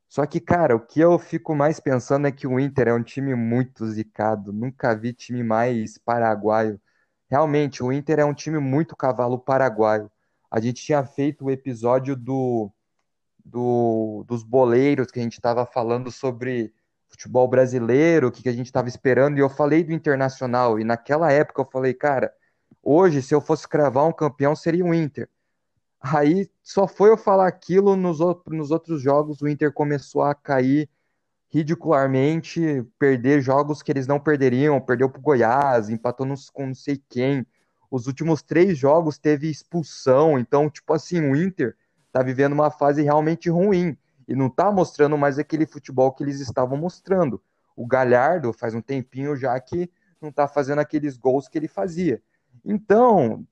Só 0.09 0.25
que, 0.25 0.41
cara, 0.41 0.75
o 0.75 0.81
que 0.81 1.01
eu 1.01 1.19
fico 1.19 1.55
mais 1.55 1.79
pensando 1.79 2.27
é 2.27 2.33
que 2.33 2.47
o 2.47 2.59
Inter 2.59 2.89
é 2.89 2.95
um 2.95 3.03
time 3.03 3.35
muito 3.35 3.87
zicado. 3.87 4.55
Nunca 4.55 4.97
vi 4.97 5.13
time 5.13 5.43
mais 5.43 5.99
paraguaio. 5.99 6.81
Realmente, 7.29 7.85
o 7.85 7.93
Inter 7.93 8.21
é 8.21 8.25
um 8.25 8.33
time 8.33 8.59
muito 8.59 8.97
cavalo 8.97 9.39
paraguaio. 9.39 10.11
A 10.51 10.61
gente 10.61 10.83
tinha 10.83 11.05
feito 11.05 11.45
o 11.45 11.51
episódio 11.51 12.17
do, 12.17 12.73
do 13.45 14.25
dos 14.27 14.43
boleiros, 14.43 15.11
que 15.11 15.21
a 15.21 15.23
gente 15.23 15.35
estava 15.35 15.67
falando 15.67 16.11
sobre 16.11 16.73
futebol 17.09 17.47
brasileiro, 17.47 18.29
o 18.29 18.33
que, 18.33 18.43
que 18.43 18.49
a 18.49 18.53
gente 18.53 18.67
estava 18.67 18.89
esperando, 18.89 19.39
e 19.39 19.41
eu 19.41 19.49
falei 19.49 19.85
do 19.85 19.93
Internacional. 19.93 20.81
E 20.81 20.85
naquela 20.85 21.31
época 21.31 21.63
eu 21.63 21.69
falei, 21.71 21.95
cara, 21.95 22.33
hoje, 22.83 23.23
se 23.23 23.35
eu 23.35 23.41
fosse 23.41 23.69
cravar 23.69 24.07
um 24.07 24.13
campeão, 24.13 24.57
seria 24.57 24.85
o 24.85 24.95
Inter. 24.95 25.29
Aí 26.01 26.51
só 26.63 26.87
foi 26.87 27.11
eu 27.11 27.17
falar 27.17 27.47
aquilo 27.47 27.97
nos, 27.97 28.21
outros, 28.21 28.57
nos 28.57 28.71
outros 28.71 29.01
jogos, 29.01 29.41
o 29.41 29.49
Inter 29.49 29.73
começou 29.73 30.23
a 30.23 30.35
cair 30.35 30.89
ridicularmente, 31.49 32.85
perder 32.99 33.41
jogos 33.41 33.81
que 33.81 33.93
eles 33.93 34.09
não 34.09 34.19
perderiam, 34.19 34.81
perdeu 34.81 35.09
pro 35.09 35.23
Goiás, 35.23 35.89
empatou 35.89 36.27
nos, 36.27 36.51
com 36.51 36.67
não 36.67 36.75
sei 36.75 37.01
quem. 37.09 37.47
Os 37.89 38.09
últimos 38.09 38.43
três 38.43 38.77
jogos 38.77 39.19
teve 39.19 39.49
expulsão, 39.49 40.37
então, 40.37 40.69
tipo 40.69 40.93
assim, 40.93 41.21
o 41.21 41.37
Inter 41.37 41.77
tá 42.15 42.23
vivendo 42.23 42.53
uma 42.53 42.71
fase 42.71 43.03
realmente 43.03 43.51
ruim 43.51 43.99
e 44.29 44.37
não 44.37 44.49
tá 44.49 44.71
mostrando 44.71 45.19
mais 45.19 45.37
aquele 45.37 45.67
futebol 45.67 46.13
que 46.13 46.23
eles 46.23 46.39
estavam 46.39 46.79
mostrando. 46.79 47.43
O 47.75 47.89
Galhardo 47.89 48.53
faz 48.53 48.73
um 48.73 48.81
tempinho 48.81 49.35
já 49.35 49.59
que 49.59 49.91
não 50.23 50.31
tá 50.31 50.47
fazendo 50.47 50.79
aqueles 50.79 51.17
gols 51.17 51.49
que 51.49 51.59
ele 51.59 51.67
fazia. 51.67 52.23
Então, 52.65 53.45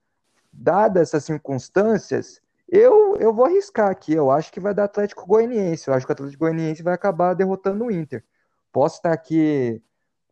dadas 0.53 1.09
essas 1.09 1.25
circunstâncias, 1.25 2.41
eu, 2.69 3.17
eu 3.17 3.35
vou 3.35 3.47
arriscar 3.47 3.91
aqui. 3.91 4.13
Eu 4.13 4.31
acho 4.31 4.53
que 4.53 4.61
vai 4.61 4.73
dar 4.73 4.85
Atlético 4.85 5.27
Goianiense. 5.27 5.89
Eu 5.89 5.95
acho 5.95 6.07
que 6.07 6.13
o 6.13 6.15
Atlético 6.15 6.45
Goianiense 6.45 6.85
vai 6.85 6.95
acabar 6.95 7.35
derrotando 7.35 7.87
o 7.87 7.91
Inter. 7.91 8.23
Posso 8.71 8.99
estar 8.99 9.13
aqui 9.13 9.83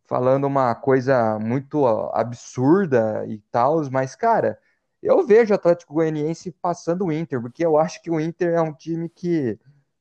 falando 0.05 0.45
uma 0.45 0.73
coisa 0.77 1.37
muito 1.41 1.85
absurda 2.15 3.27
e 3.27 3.39
tal, 3.51 3.83
mas, 3.91 4.15
cara, 4.15 4.57
eu 5.03 5.27
vejo 5.27 5.53
o 5.53 5.55
Atlético 5.55 5.95
Goianiense 5.95 6.51
passando 6.51 7.07
o 7.07 7.13
Inter, 7.13 7.41
porque 7.41 7.65
eu 7.65 7.79
acho 7.79 8.03
que 8.03 8.11
o 8.11 8.21
Inter 8.21 8.55
é 8.55 8.61
um 8.61 8.73
time 8.73 9.09
que, 9.09 9.59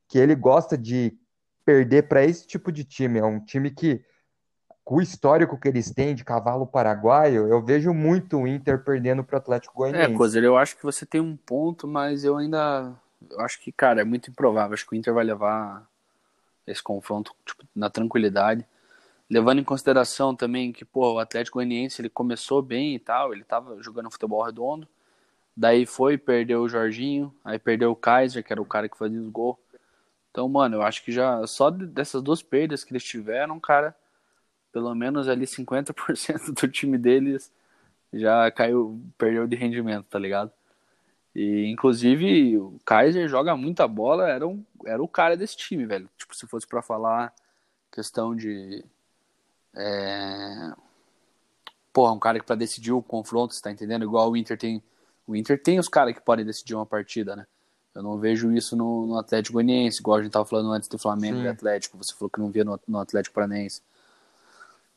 que 0.07 0.17
ele 0.17 0.35
gosta 0.35 0.77
de 0.77 1.17
perder 1.65 2.07
para 2.07 2.23
esse 2.23 2.45
tipo 2.47 2.71
de 2.71 2.83
time. 2.83 3.19
É 3.19 3.25
um 3.25 3.39
time 3.39 3.71
que 3.71 4.03
com 4.83 4.95
o 4.95 5.01
histórico 5.01 5.59
que 5.59 5.67
eles 5.67 5.91
têm 5.91 6.15
de 6.15 6.23
cavalo 6.23 6.65
paraguaio, 6.65 7.47
eu 7.47 7.63
vejo 7.63 7.93
muito 7.93 8.37
o 8.37 8.47
Inter 8.47 8.83
perdendo 8.83 9.23
para 9.23 9.35
o 9.35 9.37
Atlético 9.37 9.75
Goianiense. 9.75 10.11
É, 10.11 10.17
Cozer, 10.17 10.43
eu 10.43 10.57
acho 10.57 10.75
que 10.75 10.83
você 10.83 11.05
tem 11.05 11.21
um 11.21 11.37
ponto, 11.37 11.87
mas 11.87 12.23
eu 12.23 12.37
ainda 12.37 12.95
eu 13.29 13.41
acho 13.41 13.59
que, 13.59 13.71
cara, 13.71 14.01
é 14.01 14.03
muito 14.03 14.29
improvável. 14.29 14.73
Acho 14.73 14.87
que 14.87 14.93
o 14.93 14.97
Inter 14.97 15.13
vai 15.13 15.23
levar 15.23 15.87
esse 16.65 16.81
confronto 16.81 17.35
tipo, 17.45 17.63
na 17.75 17.89
tranquilidade. 17.89 18.65
Levando 19.30 19.59
em 19.59 19.63
consideração 19.63 20.36
também 20.36 20.71
que, 20.71 20.84
pô, 20.84 21.13
o 21.13 21.19
Atlético 21.19 21.59
Goianiense 21.59 22.01
ele 22.01 22.09
começou 22.09 22.61
bem 22.61 22.95
e 22.95 22.99
tal, 22.99 23.34
ele 23.34 23.43
tava 23.43 23.82
jogando 23.82 24.09
futebol 24.11 24.43
redondo. 24.43 24.88
Daí 25.55 25.86
foi, 25.86 26.17
perdeu 26.17 26.61
o 26.61 26.69
Jorginho, 26.69 27.34
aí 27.43 27.59
perdeu 27.59 27.91
o 27.91 27.95
Kaiser, 27.95 28.43
que 28.43 28.51
era 28.51 28.61
o 28.61 28.65
cara 28.65 28.89
que 28.89 28.97
fazia 28.97 29.21
os 29.21 29.30
gols. 29.30 29.57
Então, 30.32 30.47
mano, 30.47 30.77
eu 30.77 30.82
acho 30.82 31.03
que 31.03 31.11
já 31.11 31.45
só 31.47 31.69
dessas 31.69 32.21
duas 32.21 32.41
perdas 32.41 32.84
que 32.84 32.91
eles 32.91 33.03
tiveram, 33.03 33.59
cara, 33.59 33.95
pelo 34.71 34.93
menos 34.95 35.27
ali 35.27 35.45
50% 35.45 36.53
do 36.61 36.67
time 36.67 36.97
deles 36.97 37.51
já 38.13 38.49
caiu, 38.51 39.01
perdeu 39.17 39.47
de 39.47 39.55
rendimento, 39.55 40.05
tá 40.07 40.19
ligado? 40.19 40.51
E 41.36 41.67
inclusive 41.67 42.57
o 42.57 42.80
Kaiser 42.86 43.27
joga 43.27 43.55
muita 43.55 43.88
bola, 43.88 44.30
era, 44.30 44.47
um, 44.47 44.63
era 44.86 45.01
o 45.01 45.07
cara 45.07 45.38
desse 45.38 45.55
time, 45.55 45.86
velho. 45.86 46.09
Tipo, 46.17 46.36
se 46.36 46.47
fosse 46.47 46.67
para 46.67 46.82
falar 46.82 47.34
questão 47.91 48.36
de. 48.36 48.84
É... 49.76 50.74
Porra, 51.91 52.13
um 52.13 52.20
cara 52.20 52.39
que 52.39 52.45
pra 52.45 52.55
decidir 52.55 52.91
o 52.91 53.01
confronto, 53.01 53.53
você 53.53 53.61
tá 53.61 53.72
entendendo? 53.72 54.03
Igual 54.03 54.32
o 54.32 54.38
Inter 54.38 54.57
tem. 54.57 54.84
O 55.28 55.36
Inter 55.36 55.61
tem 55.61 55.80
os 55.80 55.88
caras 55.88 56.13
que 56.13 56.22
podem 56.22 56.45
decidir 56.45 56.76
uma 56.76 56.86
partida, 56.86 57.36
né? 57.36 57.45
Eu 57.93 58.03
não 58.03 58.17
vejo 58.17 58.51
isso 58.51 58.76
no, 58.76 59.07
no 59.07 59.17
Atlético 59.17 59.53
Goianiense, 59.53 59.99
igual 59.99 60.17
a 60.17 60.24
gente 60.24 60.32
tava 60.32 60.45
falando 60.45 60.72
antes 60.72 60.88
do 60.88 60.97
Flamengo 60.97 61.38
Sim. 61.38 61.43
e 61.43 61.47
Atlético. 61.47 61.97
Você 61.97 62.13
falou 62.13 62.30
que 62.30 62.39
não 62.39 62.49
via 62.49 62.63
no, 62.63 62.80
no 62.88 62.99
Atlético 62.99 63.36
Paranaense. 63.36 63.82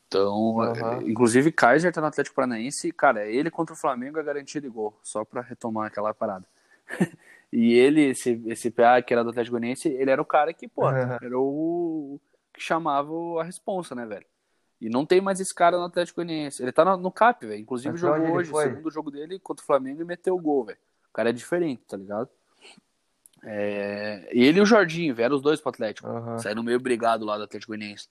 Então, 0.07 0.57
uhum. 0.57 1.09
inclusive 1.09 1.51
Kaiser 1.51 1.91
tá 1.91 1.99
no 1.99 2.07
Atlético 2.07 2.35
Paranaense, 2.35 2.91
cara, 2.91 3.25
ele 3.25 3.49
contra 3.49 3.73
o 3.73 3.77
Flamengo 3.77 4.19
é 4.19 4.23
garantia 4.23 4.61
de 4.61 4.69
gol, 4.69 4.95
só 5.01 5.25
para 5.25 5.41
retomar 5.41 5.87
aquela 5.87 6.13
parada. 6.13 6.45
e 7.51 7.73
ele, 7.73 8.09
esse, 8.09 8.39
esse 8.45 8.69
PA 8.69 9.01
que 9.01 9.11
era 9.11 9.23
do 9.23 9.31
Atlético 9.31 9.55
Paranaense, 9.55 9.89
ele 9.89 10.11
era 10.11 10.21
o 10.21 10.25
cara 10.25 10.53
que, 10.53 10.67
pô, 10.67 10.83
uhum. 10.83 11.17
era 11.19 11.39
o 11.39 12.19
que 12.53 12.61
chamava 12.61 13.11
a 13.41 13.43
responsa, 13.43 13.95
né, 13.95 14.05
velho? 14.05 14.25
E 14.83 14.89
não 14.89 15.05
tem 15.05 15.21
mais 15.21 15.39
esse 15.39 15.55
cara 15.55 15.77
no 15.77 15.85
Atlético 15.85 16.17
Goianiense. 16.17 16.61
Ele 16.61 16.73
tá 16.73 16.83
no, 16.83 16.97
no 16.97 17.09
CAP, 17.09 17.47
velho. 17.47 17.61
Inclusive 17.61 17.91
Mas 17.91 18.01
jogou 18.01 18.33
hoje, 18.33 18.51
o 18.51 18.61
segundo 18.61 18.91
jogo 18.91 19.09
dele 19.09 19.39
contra 19.39 19.63
o 19.63 19.65
Flamengo 19.65 20.01
e 20.01 20.05
meteu 20.05 20.35
o 20.35 20.41
gol, 20.41 20.65
velho. 20.65 20.77
O 21.09 21.13
cara 21.13 21.29
é 21.29 21.31
diferente, 21.31 21.83
tá 21.87 21.95
ligado? 21.95 22.27
É... 23.45 24.27
Ele 24.29 24.59
e 24.59 24.61
o 24.61 24.65
Jorginho, 24.65 25.15
velho, 25.15 25.35
os 25.35 25.41
dois 25.41 25.61
pro 25.61 25.69
Atlético. 25.69 26.09
Uhum. 26.09 26.37
Saíram 26.37 26.61
meio 26.61 26.81
brigado 26.81 27.23
lá 27.23 27.37
do 27.37 27.43
Atlético 27.45 27.71
Goianiense. 27.71 28.09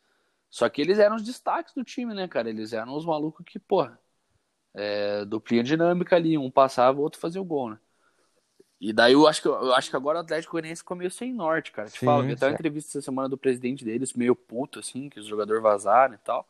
Só 0.49 0.67
que 0.67 0.81
eles 0.81 0.99
eram 0.99 1.17
os 1.17 1.23
destaques 1.23 1.75
do 1.75 1.85
time, 1.85 2.15
né, 2.15 2.27
cara? 2.27 2.49
Eles 2.49 2.73
eram 2.73 2.97
os 2.97 3.05
malucos 3.05 3.45
que, 3.45 3.59
porra, 3.59 4.01
é, 4.73 5.27
duplinha 5.27 5.63
dinâmica 5.63 6.17
ali, 6.17 6.39
um 6.39 6.51
passava, 6.51 6.99
o 6.99 7.03
outro 7.03 7.21
fazia 7.21 7.41
o 7.41 7.45
gol, 7.45 7.73
né? 7.73 7.79
E 8.81 8.95
daí 8.95 9.13
eu 9.13 9.29
acho 9.29 9.43
que, 9.43 9.49
eu 9.49 9.75
acho 9.75 9.91
que 9.91 9.97
agora 9.97 10.19
o 10.19 10.23
Atlético 10.23 10.53
Goianiense 10.53 10.81
ficou 10.81 10.97
meio 10.97 11.11
sem 11.11 11.35
norte, 11.35 11.71
cara. 11.71 11.91
Te 11.91 11.99
Sim, 11.99 12.07
falo, 12.07 12.23
vi 12.23 12.33
até 12.33 12.47
uma 12.47 12.55
entrevista 12.55 12.99
essa 12.99 13.05
semana 13.05 13.29
do 13.29 13.37
presidente 13.37 13.85
deles, 13.85 14.15
meio 14.15 14.35
puto, 14.35 14.79
assim, 14.79 15.11
que 15.11 15.21
os 15.21 15.27
jogadores 15.27 15.63
vazaram 15.63 16.15
e 16.15 16.19
tal. 16.19 16.49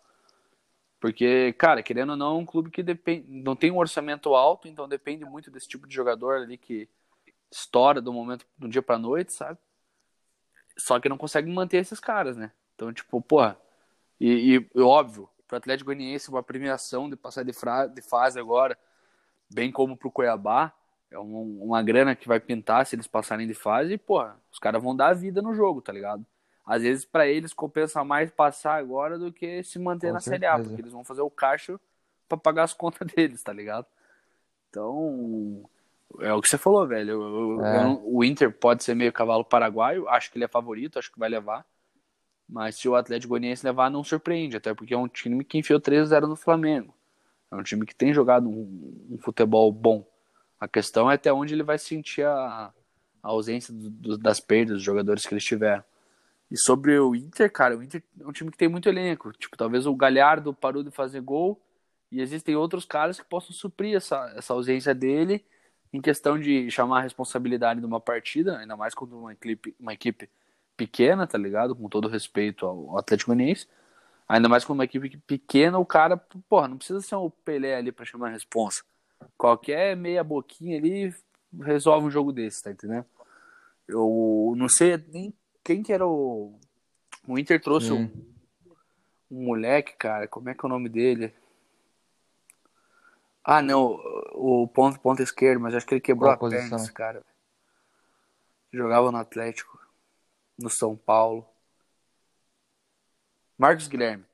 Porque, 1.03 1.53
cara, 1.55 1.83
querendo 1.83 2.11
ou 2.11 2.17
não, 2.17 2.37
é 2.37 2.39
um 2.39 2.47
clube 2.47 2.71
que 2.71 2.81
depende, 2.81 3.27
não 3.29 3.57
tem 3.57 3.73
um 3.73 3.79
orçamento 3.79 4.37
alto, 4.37 4.69
então 4.69 4.89
depende 4.89 5.25
muito 5.25 5.51
desse 5.51 5.67
tipo 5.67 5.85
de 5.85 5.93
jogador 5.93 6.37
ali 6.37 6.57
que 6.57 6.89
estoura 7.51 8.01
do 8.01 8.13
momento 8.13 8.47
do 8.57 8.69
dia 8.69 8.81
pra 8.81 8.97
noite, 8.97 9.33
sabe? 9.33 9.59
Só 10.79 11.01
que 11.01 11.09
não 11.09 11.19
consegue 11.19 11.51
manter 11.51 11.79
esses 11.79 11.99
caras, 11.99 12.37
né? 12.37 12.53
Então, 12.77 12.93
tipo, 12.93 13.21
porra, 13.21 13.59
e, 14.21 14.65
e 14.75 14.81
óbvio, 14.81 15.29
para 15.49 15.57
o 15.57 15.59
Atlético 15.59 15.87
Goianiense, 15.87 16.31
uma 16.31 16.41
premiação 16.41 17.11
de 17.11 17.17
passar 17.17 17.45
de, 17.45 17.53
fra, 17.53 17.89
de 17.89 18.01
fase 18.01 18.39
agora, 18.39 18.79
bem 19.53 19.73
como 19.73 19.97
para 19.97 20.07
o 20.07 20.13
Cuiabá, 20.13 20.73
é 21.11 21.19
um, 21.19 21.65
uma 21.65 21.83
grana 21.83 22.15
que 22.15 22.29
vai 22.29 22.39
pintar 22.39 22.87
se 22.87 22.95
eles 22.95 23.09
passarem 23.09 23.49
de 23.49 23.55
fase. 23.55 23.95
E, 23.95 23.99
porra, 23.99 24.41
os 24.53 24.61
caras 24.61 24.81
vão 24.81 24.95
dar 24.95 25.09
a 25.09 25.15
vida 25.15 25.43
no 25.43 25.53
jogo, 25.53 25.83
tá 25.83 25.93
ligado? 25.93 26.25
Às 26.65 26.83
vezes, 26.83 27.05
para 27.05 27.27
eles, 27.27 27.53
compensa 27.53 28.05
mais 28.05 28.31
passar 28.31 28.77
agora 28.77 29.19
do 29.19 29.33
que 29.33 29.63
se 29.65 29.79
manter 29.79 30.09
Com 30.09 30.15
na 30.15 30.21
certeza. 30.21 30.53
Série 30.53 30.63
A, 30.63 30.65
porque 30.65 30.81
eles 30.81 30.93
vão 30.93 31.05
fazer 31.05 31.23
o 31.23 31.31
caixa 31.31 31.79
para 32.29 32.39
pagar 32.39 32.65
as 32.65 32.73
contas 32.75 33.07
deles, 33.09 33.43
tá 33.43 33.53
ligado? 33.53 33.87
Então, 34.71 35.65
é 36.21 36.33
o 36.33 36.41
que 36.41 36.49
você 36.49 36.57
falou, 36.57 36.87
velho. 36.87 37.11
Eu, 37.11 37.65
é. 37.65 37.85
eu, 37.85 38.03
o 38.05 38.25
Inter 38.25 38.53
pode 38.53 38.85
ser 38.85 38.95
meio 38.95 39.13
cavalo 39.13 39.45
paraguaio, 39.45 40.09
acho 40.09 40.31
que 40.31 40.39
ele 40.39 40.45
é 40.45 40.49
favorito, 40.49 40.99
acho 40.99 41.13
que 41.13 41.19
vai 41.19 41.29
levar. 41.29 41.67
Mas 42.49 42.77
se 42.77 42.89
o 42.89 42.95
Atlético 42.95 43.31
Goianiense 43.31 43.65
levar, 43.65 43.91
não 43.91 44.05
surpreende, 44.05 44.57
até 44.57 44.75
porque 44.75 44.95
é 44.95 44.99
um 44.99 45.09
time 45.09 45.45
que 45.45 45.59
enfiou 45.59 45.81
3-0 45.81 46.27
no 46.27 46.37
Flamengo. 46.37 46.95
É 47.51 47.57
um 47.57 47.63
time 47.63 47.85
que 47.87 47.95
tem 47.95 48.13
jogado 48.13 48.49
um, 48.49 49.07
um 49.11 49.19
futebol 49.19 49.71
bom. 49.73 50.07
A 50.61 50.69
questão 50.69 51.11
é 51.11 51.15
até 51.15 51.33
onde 51.33 51.55
ele 51.55 51.63
vai 51.63 51.79
sentir 51.79 52.25
a, 52.25 52.73
a 53.23 53.29
ausência 53.29 53.75
do, 53.75 53.91
do, 53.91 54.19
das 54.19 54.39
perdas 54.41 54.77
dos 54.77 54.83
jogadores 54.83 55.27
que 55.27 55.35
eles 55.35 55.45
tiveram. 55.45 55.83
E 56.53 56.59
sobre 56.59 56.99
o 56.99 57.15
Inter, 57.17 57.51
cara, 57.51 57.79
o 57.79 57.83
Inter 57.83 58.03
é 58.21 58.27
um 58.27 58.31
time 58.31 58.51
que 58.51 58.59
tem 58.59 58.69
muito 58.69 58.87
elenco. 58.87 59.33
Tipo, 59.33 59.57
talvez 59.57 59.87
o 59.87 59.97
Galhardo 59.97 60.53
parou 60.53 60.83
de 60.83 60.91
fazer 60.91 61.23
gol 61.23 61.59
e 62.11 62.21
existem 62.21 62.55
outros 62.55 62.85
caras 62.85 63.19
que 63.19 63.25
possam 63.25 63.53
suprir 63.53 63.97
essa, 63.97 64.31
essa 64.37 64.53
ausência 64.53 64.95
dele 64.95 65.43
em 65.91 65.99
questão 66.03 66.39
de 66.39 66.71
chamar 66.71 66.99
a 66.99 67.03
responsabilidade 67.03 67.81
de 67.81 67.87
uma 67.87 67.99
partida, 67.99 68.59
ainda 68.59 68.77
mais 68.77 68.95
contra 68.95 69.17
uma 69.17 69.33
equipe, 69.33 69.75
uma 69.81 69.95
equipe 69.95 70.29
pequena, 70.77 71.27
tá 71.27 71.39
ligado? 71.39 71.75
Com 71.75 71.89
todo 71.89 72.07
respeito 72.07 72.67
ao 72.67 72.99
Atlético 72.99 73.31
Goianiense. 73.31 73.67
Ainda 74.29 74.47
mais 74.47 74.63
com 74.63 74.75
uma 74.75 74.85
equipe 74.85 75.17
pequena, 75.27 75.79
o 75.79 75.87
cara, 75.87 76.19
porra, 76.51 76.69
não 76.69 76.77
precisa 76.77 77.01
ser 77.01 77.17
um 77.17 77.31
Pelé 77.31 77.77
ali 77.77 77.91
para 77.91 78.05
chamar 78.05 78.29
a 78.29 78.33
responsa. 78.33 78.83
Qualquer 79.39 79.97
meia 79.97 80.23
boquinha 80.23 80.77
ali 80.77 81.15
resolve 81.63 82.09
um 82.09 82.11
jogo 82.11 82.31
desse, 82.31 82.63
tá 82.63 82.71
entendendo? 82.71 83.07
Eu 83.89 84.53
não 84.55 84.69
sei 84.69 85.03
nem 85.09 85.33
quem 85.65 85.83
que 85.83 85.93
era 85.93 86.07
o. 86.07 86.59
O 87.27 87.39
Inter 87.39 87.61
trouxe 87.61 87.93
um, 87.93 88.11
um 89.31 89.45
moleque, 89.45 89.95
cara. 89.97 90.27
Como 90.27 90.49
é 90.49 90.55
que 90.55 90.65
é 90.65 90.67
o 90.67 90.71
nome 90.71 90.89
dele? 90.89 91.35
Ah, 93.45 93.61
não, 93.61 93.99
o 94.35 94.69
ponto, 94.69 95.01
ponto 95.01 95.23
esquerdo, 95.23 95.61
mas 95.61 95.75
acho 95.75 95.87
que 95.87 95.95
ele 95.95 96.01
quebrou 96.01 96.29
Qual 96.29 96.35
a 96.35 96.39
posição? 96.39 96.71
perna, 96.71 96.77
esse 96.77 96.93
cara. 96.93 97.25
Jogava 98.73 99.11
no 99.11 99.19
Atlético, 99.19 99.79
no 100.59 100.71
São 100.71 100.97
Paulo. 100.97 101.47
Marcos 103.59 103.87
Guilherme. 103.87 104.25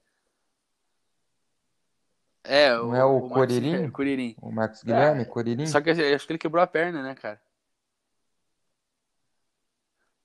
É, 2.45 2.75
Não 2.75 2.91
o, 2.91 2.95
é 2.95 3.05
o, 3.05 3.17
o 3.19 3.29
Coririm? 3.29 3.91
Coririm. 3.91 4.37
O 4.41 4.51
Marcos 4.51 4.83
Guilherme, 4.83 5.23
é, 5.23 5.25
Coririm? 5.25 5.67
Só 5.67 5.81
que 5.81 5.91
acho 5.91 6.27
que 6.27 6.33
ele 6.33 6.39
quebrou 6.39 6.63
a 6.63 6.67
perna, 6.67 7.03
né, 7.03 7.15
cara? 7.15 7.41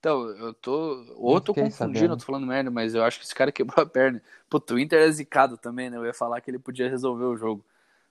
Então, 0.04 0.28
eu 0.36 0.52
tô. 0.52 1.02
Ou 1.16 1.36
eu 1.36 1.40
tô 1.40 1.54
confundindo, 1.54 1.94
sabendo. 1.94 2.12
eu 2.12 2.16
tô 2.18 2.26
falando 2.26 2.46
merda, 2.46 2.70
mas 2.70 2.94
eu 2.94 3.02
acho 3.02 3.18
que 3.18 3.24
esse 3.24 3.34
cara 3.34 3.50
quebrou 3.50 3.82
a 3.82 3.88
perna. 3.88 4.20
Puta, 4.50 4.74
o 4.74 4.78
Inter 4.78 5.00
é 5.00 5.10
zicado 5.10 5.56
também, 5.56 5.88
né? 5.88 5.96
Eu 5.96 6.04
ia 6.04 6.12
falar 6.12 6.42
que 6.42 6.50
ele 6.50 6.58
podia 6.58 6.90
resolver 6.90 7.24
o 7.24 7.38
jogo. 7.38 7.64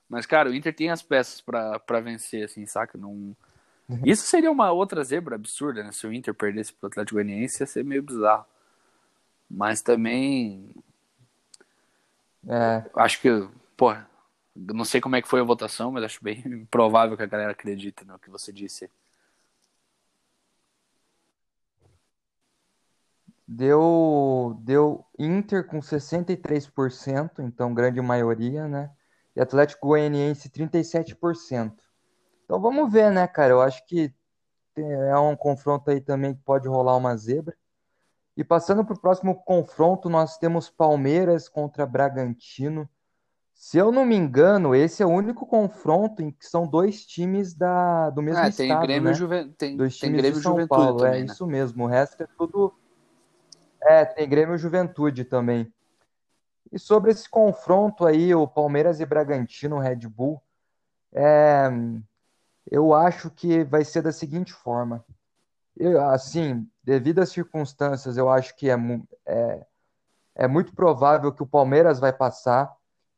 Mas, 0.08 0.26
cara, 0.26 0.50
o 0.50 0.54
Inter 0.54 0.74
tem 0.74 0.90
as 0.90 1.02
peças 1.02 1.40
para 1.40 2.00
vencer, 2.00 2.46
assim, 2.46 2.66
saca? 2.66 2.98
Não... 2.98 3.36
Uhum. 3.88 4.00
Isso 4.04 4.26
seria 4.26 4.50
uma 4.50 4.72
outra 4.72 5.04
zebra 5.04 5.36
absurda, 5.36 5.84
né? 5.84 5.92
Se 5.92 6.04
o 6.04 6.12
Inter 6.12 6.34
perdesse 6.34 6.72
pro 6.72 6.88
Atlético 6.88 7.14
Goianiense, 7.14 7.62
ia 7.62 7.66
ser 7.66 7.84
meio 7.84 8.02
bizarro. 8.02 8.44
Mas 9.48 9.80
também. 9.80 10.68
É. 12.48 12.84
Acho 12.96 13.20
que, 13.20 13.48
pô, 13.76 13.94
não 14.56 14.84
sei 14.84 15.00
como 15.00 15.14
é 15.14 15.22
que 15.22 15.28
foi 15.28 15.38
a 15.38 15.44
votação, 15.44 15.92
mas 15.92 16.02
acho 16.02 16.24
bem 16.24 16.66
provável 16.72 17.16
que 17.16 17.22
a 17.22 17.26
galera 17.26 17.52
acredite 17.52 18.04
no 18.04 18.18
que 18.18 18.30
você 18.30 18.52
disse. 18.52 18.90
Deu, 23.56 24.56
deu 24.62 25.04
Inter 25.18 25.66
com 25.66 25.80
63%, 25.80 27.38
então 27.40 27.72
grande 27.72 28.00
maioria, 28.00 28.66
né? 28.66 28.90
e 29.36 29.40
Atlético 29.40 29.88
Goianiense 29.88 30.48
37%. 30.48 31.72
Então 32.44 32.60
vamos 32.60 32.92
ver, 32.92 33.10
né, 33.10 33.26
cara? 33.26 33.52
Eu 33.52 33.60
acho 33.60 33.84
que 33.86 34.12
é 34.76 35.16
um 35.18 35.36
confronto 35.36 35.90
aí 35.90 36.00
também 36.00 36.34
que 36.34 36.40
pode 36.42 36.68
rolar 36.68 36.96
uma 36.96 37.16
zebra. 37.16 37.56
E 38.36 38.42
passando 38.44 38.84
para 38.84 38.94
o 38.94 39.00
próximo 39.00 39.34
confronto, 39.44 40.08
nós 40.08 40.36
temos 40.38 40.68
Palmeiras 40.68 41.48
contra 41.48 41.86
Bragantino. 41.86 42.88
Se 43.54 43.78
eu 43.78 43.92
não 43.92 44.04
me 44.04 44.16
engano, 44.16 44.74
esse 44.74 45.02
é 45.02 45.06
o 45.06 45.10
único 45.10 45.46
confronto 45.46 46.20
em 46.20 46.32
que 46.32 46.44
são 46.44 46.66
dois 46.66 47.06
times 47.06 47.54
da, 47.54 48.10
do 48.10 48.20
mesmo 48.20 48.40
ah, 48.40 48.50
tem 48.50 48.66
estado, 48.66 48.82
Grêmio 48.82 49.10
né? 49.10 49.14
Juve... 49.14 49.44
tem, 49.56 49.76
dois 49.76 49.96
tem 49.96 50.08
times 50.08 50.22
Grêmio 50.22 50.38
de 50.38 50.42
São 50.42 50.52
Juventude 50.52 50.80
Paulo, 50.80 50.98
também, 50.98 51.20
é 51.20 51.24
né? 51.24 51.32
isso 51.32 51.46
mesmo. 51.46 51.84
O 51.84 51.86
resto 51.86 52.22
é 52.22 52.26
tudo... 52.36 52.74
É, 53.84 54.04
tem 54.04 54.28
Grêmio 54.28 54.56
Juventude 54.56 55.24
também. 55.24 55.72
E 56.72 56.78
sobre 56.78 57.10
esse 57.10 57.28
confronto 57.28 58.06
aí, 58.06 58.34
o 58.34 58.48
Palmeiras 58.48 58.98
e 58.98 59.06
Bragantino, 59.06 59.78
Red 59.78 60.08
Bull, 60.08 60.42
é, 61.12 61.68
eu 62.70 62.94
acho 62.94 63.30
que 63.30 63.62
vai 63.62 63.84
ser 63.84 64.02
da 64.02 64.10
seguinte 64.10 64.52
forma. 64.52 65.04
Eu, 65.76 66.00
assim, 66.08 66.68
devido 66.82 67.20
às 67.20 67.30
circunstâncias, 67.30 68.16
eu 68.16 68.30
acho 68.30 68.56
que 68.56 68.70
é, 68.70 68.76
é, 69.26 69.66
é 70.34 70.48
muito 70.48 70.74
provável 70.74 71.32
que 71.32 71.42
o 71.42 71.46
Palmeiras 71.46 72.00
vai 72.00 72.12
passar, 72.12 72.74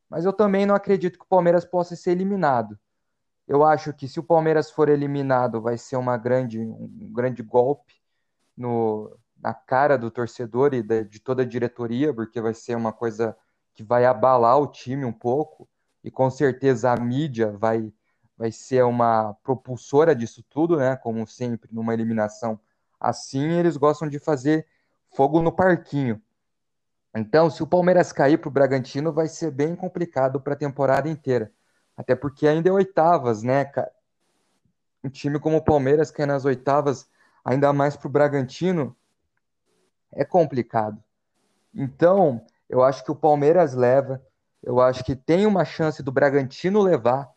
mas 0.09 0.25
eu 0.25 0.33
também 0.33 0.65
não 0.65 0.75
acredito 0.75 1.17
que 1.17 1.25
o 1.25 1.29
Palmeiras 1.29 1.63
possa 1.65 1.95
ser 1.95 2.11
eliminado. 2.11 2.77
Eu 3.47 3.63
acho 3.63 3.93
que 3.93 4.07
se 4.07 4.19
o 4.19 4.23
Palmeiras 4.23 4.69
for 4.69 4.89
eliminado, 4.89 5.61
vai 5.61 5.77
ser 5.77 5.95
uma 5.95 6.17
grande, 6.17 6.59
um 6.59 7.11
grande 7.13 7.41
golpe 7.41 7.93
no, 8.55 9.17
na 9.39 9.53
cara 9.53 9.97
do 9.97 10.09
torcedor 10.09 10.73
e 10.73 10.81
de, 10.81 11.03
de 11.03 11.19
toda 11.19 11.43
a 11.43 11.45
diretoria, 11.45 12.13
porque 12.13 12.41
vai 12.41 12.53
ser 12.53 12.75
uma 12.75 12.91
coisa 12.91 13.35
que 13.73 13.83
vai 13.83 14.05
abalar 14.05 14.59
o 14.59 14.67
time 14.67 15.05
um 15.05 15.13
pouco, 15.13 15.69
e 16.03 16.09
com 16.09 16.29
certeza 16.29 16.91
a 16.91 16.97
mídia 16.97 17.51
vai, 17.51 17.93
vai 18.37 18.51
ser 18.51 18.83
uma 18.83 19.33
propulsora 19.43 20.15
disso 20.15 20.43
tudo, 20.49 20.77
né? 20.77 20.95
Como 20.95 21.27
sempre, 21.27 21.69
numa 21.73 21.93
eliminação 21.93 22.59
assim, 22.99 23.51
eles 23.51 23.77
gostam 23.77 24.07
de 24.07 24.19
fazer 24.19 24.65
fogo 25.15 25.41
no 25.41 25.51
parquinho. 25.51 26.21
Então, 27.15 27.49
se 27.49 27.63
o 27.63 27.67
Palmeiras 27.67 28.11
cair 28.11 28.37
para 28.37 28.47
o 28.47 28.51
Bragantino, 28.51 29.11
vai 29.11 29.27
ser 29.27 29.51
bem 29.51 29.75
complicado 29.75 30.39
para 30.39 30.53
a 30.53 30.57
temporada 30.57 31.09
inteira. 31.09 31.51
Até 31.95 32.15
porque 32.15 32.47
ainda 32.47 32.69
é 32.69 32.71
oitavas, 32.71 33.43
né, 33.43 33.65
cara? 33.65 33.91
Um 35.03 35.09
time 35.09 35.39
como 35.39 35.57
o 35.57 35.63
Palmeiras 35.63 36.11
cair 36.11 36.27
nas 36.27 36.45
oitavas, 36.45 37.09
ainda 37.43 37.71
mais 37.73 37.95
para 37.95 38.07
o 38.07 38.11
Bragantino, 38.11 38.95
é 40.11 40.25
complicado. 40.25 41.01
Então, 41.73 42.41
eu 42.69 42.83
acho 42.83 43.03
que 43.03 43.11
o 43.11 43.15
Palmeiras 43.15 43.73
leva. 43.73 44.21
Eu 44.63 44.79
acho 44.79 45.03
que 45.03 45.15
tem 45.15 45.45
uma 45.45 45.63
chance 45.63 46.01
do 46.01 46.11
Bragantino 46.11 46.81
levar. 46.81 47.29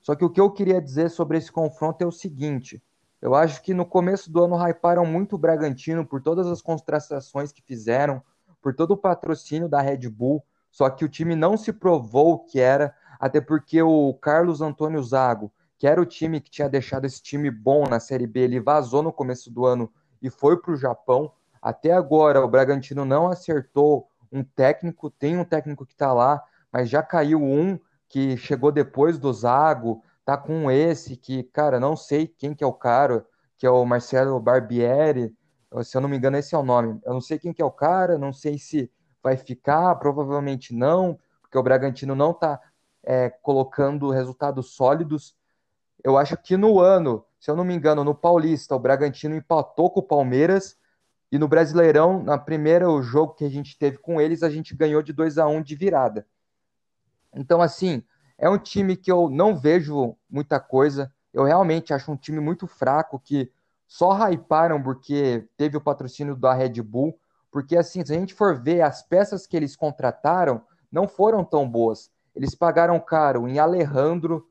Só 0.00 0.14
que 0.14 0.24
o 0.24 0.30
que 0.30 0.40
eu 0.40 0.50
queria 0.50 0.82
dizer 0.82 1.10
sobre 1.10 1.38
esse 1.38 1.50
confronto 1.50 2.02
é 2.02 2.06
o 2.06 2.12
seguinte: 2.12 2.82
eu 3.22 3.34
acho 3.34 3.62
que 3.62 3.72
no 3.72 3.86
começo 3.86 4.30
do 4.30 4.44
ano 4.44 4.56
hyparam 4.68 5.06
muito 5.06 5.36
o 5.36 5.38
Bragantino 5.38 6.04
por 6.04 6.20
todas 6.20 6.46
as 6.46 6.60
contratações 6.60 7.52
que 7.52 7.62
fizeram, 7.62 8.22
por 8.60 8.74
todo 8.74 8.90
o 8.90 8.96
patrocínio 8.98 9.66
da 9.68 9.80
Red 9.80 10.08
Bull. 10.10 10.44
Só 10.70 10.90
que 10.90 11.04
o 11.04 11.08
time 11.08 11.34
não 11.34 11.56
se 11.56 11.72
provou 11.72 12.34
o 12.34 12.38
que 12.40 12.60
era, 12.60 12.94
até 13.18 13.40
porque 13.40 13.80
o 13.80 14.12
Carlos 14.14 14.60
Antônio 14.60 15.02
Zago, 15.02 15.50
que 15.78 15.86
era 15.86 16.02
o 16.02 16.04
time 16.04 16.40
que 16.40 16.50
tinha 16.50 16.68
deixado 16.68 17.06
esse 17.06 17.22
time 17.22 17.50
bom 17.50 17.84
na 17.88 17.98
Série 17.98 18.26
B, 18.26 18.40
ele 18.40 18.60
vazou 18.60 19.02
no 19.02 19.12
começo 19.12 19.50
do 19.50 19.64
ano 19.64 19.90
e 20.20 20.28
foi 20.28 20.60
para 20.60 20.72
o 20.72 20.76
Japão. 20.76 21.32
Até 21.64 21.92
agora, 21.92 22.44
o 22.44 22.48
Bragantino 22.48 23.06
não 23.06 23.26
acertou 23.26 24.06
um 24.30 24.44
técnico, 24.44 25.08
tem 25.08 25.38
um 25.38 25.44
técnico 25.46 25.86
que 25.86 25.94
está 25.94 26.12
lá, 26.12 26.44
mas 26.70 26.90
já 26.90 27.02
caiu 27.02 27.42
um 27.42 27.80
que 28.06 28.36
chegou 28.36 28.70
depois 28.70 29.18
do 29.18 29.32
Zago, 29.32 30.02
tá 30.26 30.36
com 30.36 30.70
esse 30.70 31.16
que, 31.16 31.42
cara, 31.44 31.80
não 31.80 31.96
sei 31.96 32.26
quem 32.26 32.54
que 32.54 32.62
é 32.62 32.66
o 32.66 32.72
cara, 32.72 33.24
que 33.56 33.66
é 33.66 33.70
o 33.70 33.82
Marcelo 33.86 34.38
Barbieri, 34.38 35.34
se 35.82 35.96
eu 35.96 36.02
não 36.02 36.08
me 36.08 36.18
engano 36.18 36.36
esse 36.36 36.54
é 36.54 36.58
o 36.58 36.62
nome. 36.62 37.00
Eu 37.02 37.14
não 37.14 37.20
sei 37.22 37.38
quem 37.38 37.50
que 37.50 37.62
é 37.62 37.64
o 37.64 37.70
cara, 37.70 38.18
não 38.18 38.30
sei 38.30 38.58
se 38.58 38.92
vai 39.22 39.38
ficar, 39.38 39.94
provavelmente 39.94 40.74
não, 40.74 41.18
porque 41.40 41.56
o 41.56 41.62
Bragantino 41.62 42.14
não 42.14 42.32
está 42.32 42.60
é, 43.02 43.30
colocando 43.30 44.10
resultados 44.10 44.74
sólidos. 44.74 45.34
Eu 46.04 46.18
acho 46.18 46.36
que 46.36 46.58
no 46.58 46.78
ano, 46.78 47.24
se 47.40 47.50
eu 47.50 47.56
não 47.56 47.64
me 47.64 47.74
engano, 47.74 48.04
no 48.04 48.14
Paulista, 48.14 48.76
o 48.76 48.78
Bragantino 48.78 49.34
empatou 49.34 49.90
com 49.90 50.00
o 50.00 50.02
Palmeiras 50.02 50.76
e 51.34 51.38
no 51.38 51.48
Brasileirão, 51.48 52.22
na 52.22 52.38
primeiro 52.38 53.02
jogo 53.02 53.34
que 53.34 53.44
a 53.44 53.48
gente 53.48 53.76
teve 53.76 53.98
com 53.98 54.20
eles, 54.20 54.44
a 54.44 54.48
gente 54.48 54.72
ganhou 54.72 55.02
de 55.02 55.12
2 55.12 55.36
a 55.36 55.48
1 55.48 55.62
de 55.62 55.74
virada. 55.74 56.24
Então, 57.34 57.60
assim, 57.60 58.04
é 58.38 58.48
um 58.48 58.56
time 58.56 58.96
que 58.96 59.10
eu 59.10 59.28
não 59.28 59.56
vejo 59.56 60.16
muita 60.30 60.60
coisa. 60.60 61.12
Eu 61.32 61.42
realmente 61.42 61.92
acho 61.92 62.12
um 62.12 62.16
time 62.16 62.38
muito 62.38 62.68
fraco 62.68 63.18
que 63.18 63.50
só 63.84 64.12
hyparam 64.30 64.80
porque 64.80 65.44
teve 65.56 65.76
o 65.76 65.80
patrocínio 65.80 66.36
da 66.36 66.54
Red 66.54 66.80
Bull. 66.80 67.18
Porque, 67.50 67.76
assim, 67.76 68.04
se 68.06 68.12
a 68.12 68.16
gente 68.16 68.32
for 68.32 68.56
ver, 68.62 68.82
as 68.82 69.02
peças 69.02 69.44
que 69.44 69.56
eles 69.56 69.74
contrataram 69.74 70.62
não 70.88 71.08
foram 71.08 71.42
tão 71.42 71.68
boas. 71.68 72.12
Eles 72.32 72.54
pagaram 72.54 73.00
caro 73.00 73.48
em 73.48 73.58
Alejandro, 73.58 74.48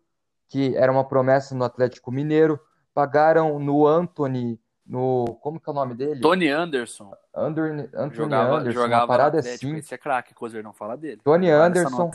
que 0.50 0.76
era 0.76 0.92
uma 0.92 1.08
promessa 1.08 1.56
no 1.56 1.64
Atlético 1.64 2.12
Mineiro, 2.12 2.60
pagaram 2.94 3.58
no 3.58 3.88
Anthony, 3.88 4.60
no. 4.86 5.38
Como 5.42 5.60
que 5.60 5.70
é 5.70 5.72
o 5.72 5.76
nome 5.76 5.96
dele? 5.96 6.20
Tony 6.20 6.50
Anderson. 6.50 7.14
Under, 7.36 7.90
Anthony 7.94 8.16
jogava, 8.16 8.56
Anderson, 8.58 8.82
jogava 8.82 9.02
uma 9.02 9.08
parada 9.08 9.40
assim. 9.40 9.76
Esse 9.76 9.94
é 9.94 9.98
craque, 9.98 10.34
Cozer, 10.34 10.64
não 10.64 10.74
fala 10.74 10.98
dele. 10.98 11.22
Tony 11.24 11.50
Anderson. 11.50 12.12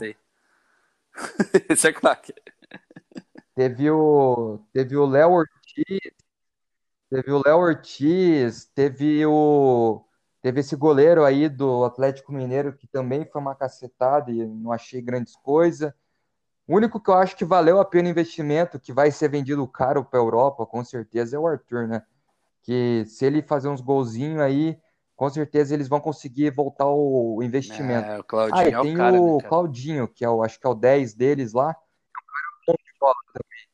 esse 1.69 1.87
é 1.87 1.93
craque. 1.93 2.33
Teve 3.55 3.89
o. 3.89 4.59
Teve 4.71 4.95
o 4.95 5.05
Léo 5.05 5.31
Ortiz. 5.31 5.99
Teve 7.09 7.31
o 7.31 7.41
Léo 7.43 7.57
Ortiz. 7.57 8.65
Teve 8.73 9.25
o. 9.25 10.03
Teve 10.41 10.61
esse 10.61 10.75
goleiro 10.75 11.25
aí 11.25 11.49
do 11.49 11.83
Atlético 11.83 12.31
Mineiro 12.31 12.71
que 12.71 12.87
também 12.87 13.25
foi 13.25 13.41
uma 13.41 13.55
cacetada 13.55 14.31
e 14.31 14.45
não 14.45 14.71
achei 14.71 15.01
grandes 15.01 15.35
coisas. 15.35 15.91
O 16.65 16.75
único 16.75 17.01
que 17.01 17.09
eu 17.09 17.15
acho 17.15 17.35
que 17.35 17.43
valeu 17.43 17.79
a 17.79 17.83
pena 17.83 18.07
o 18.07 18.11
investimento, 18.11 18.79
que 18.79 18.93
vai 18.93 19.11
ser 19.11 19.27
vendido 19.27 19.67
caro 19.67 20.05
para 20.05 20.19
a 20.19 20.23
Europa, 20.23 20.65
com 20.65 20.85
certeza, 20.85 21.35
é 21.35 21.39
o 21.39 21.47
Arthur, 21.47 21.87
né? 21.87 22.03
Que 22.61 23.03
se 23.05 23.25
ele 23.25 23.41
fazer 23.41 23.69
uns 23.69 23.81
golzinhos 23.81 24.39
aí, 24.39 24.77
com 25.15 25.29
certeza 25.29 25.73
eles 25.73 25.87
vão 25.87 25.99
conseguir 25.99 26.51
voltar 26.51 26.87
o 26.87 27.41
investimento. 27.41 28.09
É, 28.09 28.19
o 28.19 28.23
Claudinho 28.23 28.57
ah, 28.57 28.67
e 28.67 28.81
tem 28.81 28.91
é 28.91 28.93
o, 28.93 28.97
cara, 28.97 29.21
o 29.21 29.37
né, 29.37 29.43
Claudinho, 29.47 30.07
que 30.07 30.25
é 30.25 30.29
o, 30.29 30.43
acho 30.43 30.59
que 30.59 30.67
é 30.67 30.69
o 30.69 30.75
10 30.75 31.13
deles 31.13 31.53
lá. 31.53 31.69
É 31.69 31.71
um 31.71 32.65
cara 32.65 32.77
de 32.77 32.99
bola 32.99 33.15
também. 33.33 33.67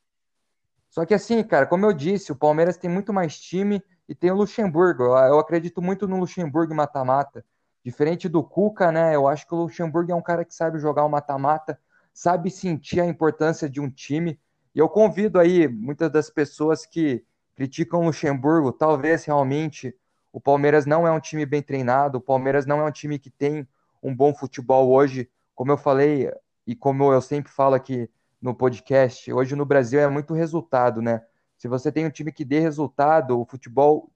Só 0.90 1.06
que 1.06 1.14
assim, 1.14 1.44
cara, 1.44 1.66
como 1.66 1.86
eu 1.86 1.94
disse, 1.94 2.32
o 2.32 2.36
Palmeiras 2.36 2.78
tem 2.78 2.90
muito 2.90 3.12
mais 3.12 3.40
time 3.40 3.84
e 4.08 4.16
tem 4.16 4.32
o 4.32 4.36
Luxemburgo. 4.36 5.04
Eu 5.04 5.40
acredito 5.40 5.82
muito 5.82 6.08
no 6.08 6.18
Luxemburgo 6.20 6.74
mata-mata. 6.74 7.46
Diferente 7.84 8.30
do 8.30 8.44
Cuca, 8.44 8.92
né? 8.92 9.16
Eu 9.16 9.28
acho 9.28 9.46
que 9.46 9.54
o 9.54 9.58
Luxemburgo 9.58 10.12
é 10.12 10.16
um 10.16 10.22
cara 10.22 10.46
que 10.46 10.56
sabe 10.56 10.80
jogar 10.80 11.04
o 11.06 11.10
mata-mata 11.10 11.78
sabe 12.16 12.50
sentir 12.50 13.02
a 13.02 13.06
importância 13.06 13.70
de 13.70 13.82
um 13.82 13.92
time. 13.92 14.40
E 14.74 14.80
eu 14.80 14.88
convido 14.88 15.38
aí 15.38 15.68
muitas 15.68 16.10
das 16.10 16.30
pessoas 16.30 16.86
que 16.86 17.26
criticam 17.56 18.02
o 18.02 18.06
Luxemburgo, 18.06 18.72
talvez 18.72 19.24
realmente 19.26 19.96
o 20.32 20.42
Palmeiras 20.42 20.86
não 20.86 21.08
é 21.08 21.12
um 21.12 21.20
time 21.20 21.46
bem 21.46 21.62
treinado, 21.62 22.18
o 22.18 22.22
Palmeiras 22.22 22.66
não 22.66 22.80
é 22.80 22.84
um 22.84 22.92
time 22.92 23.18
que 23.18 23.30
tem 23.30 23.68
um 24.04 24.14
bom 24.14 24.34
futebol 24.34 24.92
hoje, 24.92 25.30
como 25.56 25.72
eu 25.72 25.78
falei 25.78 26.30
e 26.68 26.76
como 26.76 27.12
eu 27.14 27.22
sempre 27.22 27.52
falo 27.52 27.74
aqui 27.74 28.10
no 28.42 28.54
podcast, 28.54 29.32
hoje 29.32 29.56
no 29.56 29.66
Brasil 29.66 30.00
é 30.00 30.08
muito 30.08 30.34
resultado, 30.34 31.02
né? 31.02 31.24
Se 31.58 31.68
você 31.68 31.92
tem 31.92 32.06
um 32.06 32.10
time 32.10 32.32
que 32.32 32.44
dê 32.44 32.60
resultado, 32.60 33.40
o 33.40 33.46
futebol, 33.46 34.12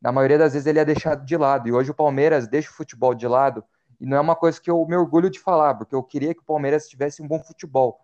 na 0.00 0.10
maioria 0.10 0.36
das 0.36 0.52
vezes 0.52 0.66
ele 0.66 0.80
é 0.80 0.84
deixado 0.84 1.24
de 1.24 1.36
lado. 1.36 1.68
E 1.68 1.72
hoje 1.72 1.90
o 1.90 1.94
Palmeiras 1.94 2.48
deixa 2.48 2.70
o 2.70 2.74
futebol 2.74 3.14
de 3.14 3.26
lado 3.26 3.64
e 4.00 4.06
não 4.06 4.16
é 4.16 4.20
uma 4.20 4.34
coisa 4.34 4.60
que 4.60 4.68
eu 4.68 4.84
me 4.86 4.96
orgulho 4.96 5.30
de 5.30 5.38
falar, 5.38 5.74
porque 5.74 5.94
eu 5.94 6.02
queria 6.02 6.34
que 6.34 6.40
o 6.40 6.44
Palmeiras 6.44 6.88
tivesse 6.88 7.22
um 7.22 7.28
bom 7.28 7.38
futebol. 7.38 8.00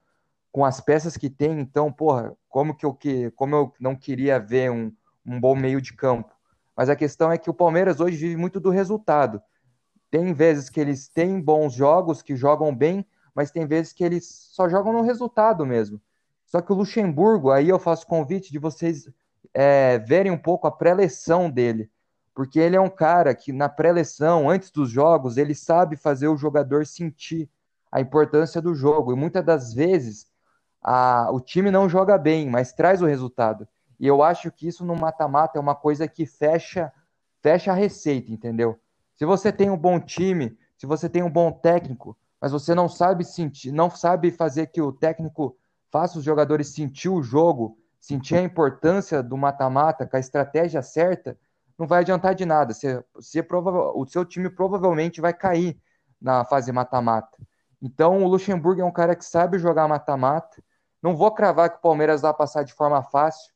Com 0.58 0.64
as 0.64 0.80
peças 0.80 1.16
que 1.16 1.30
tem, 1.30 1.60
então, 1.60 1.92
porra, 1.92 2.36
como 2.48 2.74
que 2.74 2.84
eu, 2.84 2.92
que, 2.92 3.30
como 3.32 3.54
eu 3.54 3.72
não 3.78 3.94
queria 3.94 4.40
ver 4.40 4.72
um, 4.72 4.92
um 5.24 5.38
bom 5.38 5.54
meio 5.54 5.80
de 5.80 5.92
campo. 5.92 6.34
Mas 6.76 6.88
a 6.88 6.96
questão 6.96 7.30
é 7.30 7.38
que 7.38 7.48
o 7.48 7.54
Palmeiras 7.54 8.00
hoje 8.00 8.16
vive 8.16 8.36
muito 8.36 8.58
do 8.58 8.70
resultado. 8.70 9.40
Tem 10.10 10.32
vezes 10.32 10.68
que 10.68 10.80
eles 10.80 11.08
têm 11.08 11.40
bons 11.40 11.74
jogos, 11.74 12.22
que 12.22 12.34
jogam 12.34 12.74
bem, 12.74 13.06
mas 13.34 13.52
tem 13.52 13.66
vezes 13.66 13.92
que 13.92 14.02
eles 14.02 14.26
só 14.26 14.68
jogam 14.68 14.92
no 14.92 15.02
resultado 15.02 15.64
mesmo. 15.64 16.00
Só 16.44 16.60
que 16.60 16.72
o 16.72 16.74
Luxemburgo, 16.74 17.52
aí 17.52 17.68
eu 17.68 17.78
faço 17.78 18.06
convite 18.06 18.50
de 18.50 18.58
vocês 18.58 19.08
é, 19.54 19.98
verem 19.98 20.32
um 20.32 20.38
pouco 20.38 20.66
a 20.66 20.72
pré-leção 20.72 21.48
dele 21.48 21.88
porque 22.38 22.60
ele 22.60 22.76
é 22.76 22.80
um 22.80 22.88
cara 22.88 23.34
que 23.34 23.52
na 23.52 23.68
pré-eleção, 23.68 24.48
antes 24.48 24.70
dos 24.70 24.88
jogos, 24.88 25.36
ele 25.36 25.56
sabe 25.56 25.96
fazer 25.96 26.28
o 26.28 26.36
jogador 26.36 26.86
sentir 26.86 27.50
a 27.90 28.00
importância 28.00 28.62
do 28.62 28.76
jogo. 28.76 29.12
E 29.12 29.16
muitas 29.16 29.44
das 29.44 29.74
vezes 29.74 30.27
a, 30.82 31.28
o 31.32 31.40
time 31.40 31.70
não 31.70 31.88
joga 31.88 32.16
bem, 32.16 32.48
mas 32.48 32.72
traz 32.72 33.02
o 33.02 33.06
resultado. 33.06 33.66
E 33.98 34.06
eu 34.06 34.22
acho 34.22 34.50
que 34.50 34.68
isso 34.68 34.84
no 34.84 34.94
mata-mata 34.94 35.58
é 35.58 35.60
uma 35.60 35.74
coisa 35.74 36.06
que 36.06 36.24
fecha, 36.24 36.92
fecha 37.42 37.72
a 37.72 37.74
receita, 37.74 38.32
entendeu? 38.32 38.78
Se 39.16 39.24
você 39.24 39.52
tem 39.52 39.70
um 39.70 39.76
bom 39.76 39.98
time, 39.98 40.56
se 40.76 40.86
você 40.86 41.08
tem 41.08 41.22
um 41.22 41.30
bom 41.30 41.50
técnico, 41.50 42.16
mas 42.40 42.52
você 42.52 42.74
não 42.74 42.88
sabe 42.88 43.24
sentir, 43.24 43.72
não 43.72 43.90
sabe 43.90 44.30
fazer 44.30 44.68
que 44.68 44.80
o 44.80 44.92
técnico 44.92 45.56
faça 45.90 46.18
os 46.18 46.24
jogadores 46.24 46.68
sentir 46.68 47.08
o 47.08 47.22
jogo, 47.22 47.76
sentir 48.00 48.36
a 48.36 48.42
importância 48.42 49.22
do 49.22 49.36
mata-mata, 49.36 50.06
com 50.06 50.16
a 50.16 50.20
estratégia 50.20 50.82
certa, 50.82 51.36
não 51.76 51.86
vai 51.86 52.00
adiantar 52.00 52.34
de 52.34 52.46
nada. 52.46 52.72
Você, 52.72 53.02
você 53.14 53.42
prova, 53.42 53.92
o 53.92 54.06
seu 54.06 54.24
time 54.24 54.48
provavelmente 54.48 55.20
vai 55.20 55.32
cair 55.32 55.80
na 56.20 56.44
fase 56.44 56.72
mata-mata. 56.72 57.38
Então, 57.80 58.24
o 58.24 58.28
Luxemburgo 58.28 58.80
é 58.80 58.84
um 58.84 58.92
cara 58.92 59.14
que 59.14 59.24
sabe 59.24 59.58
jogar 59.58 59.86
mata-mata. 59.86 60.62
Não 61.02 61.16
vou 61.16 61.30
cravar 61.30 61.70
que 61.70 61.78
o 61.78 61.80
Palmeiras 61.80 62.22
vai 62.22 62.34
passar 62.34 62.62
de 62.62 62.72
forma 62.72 63.02
fácil. 63.02 63.52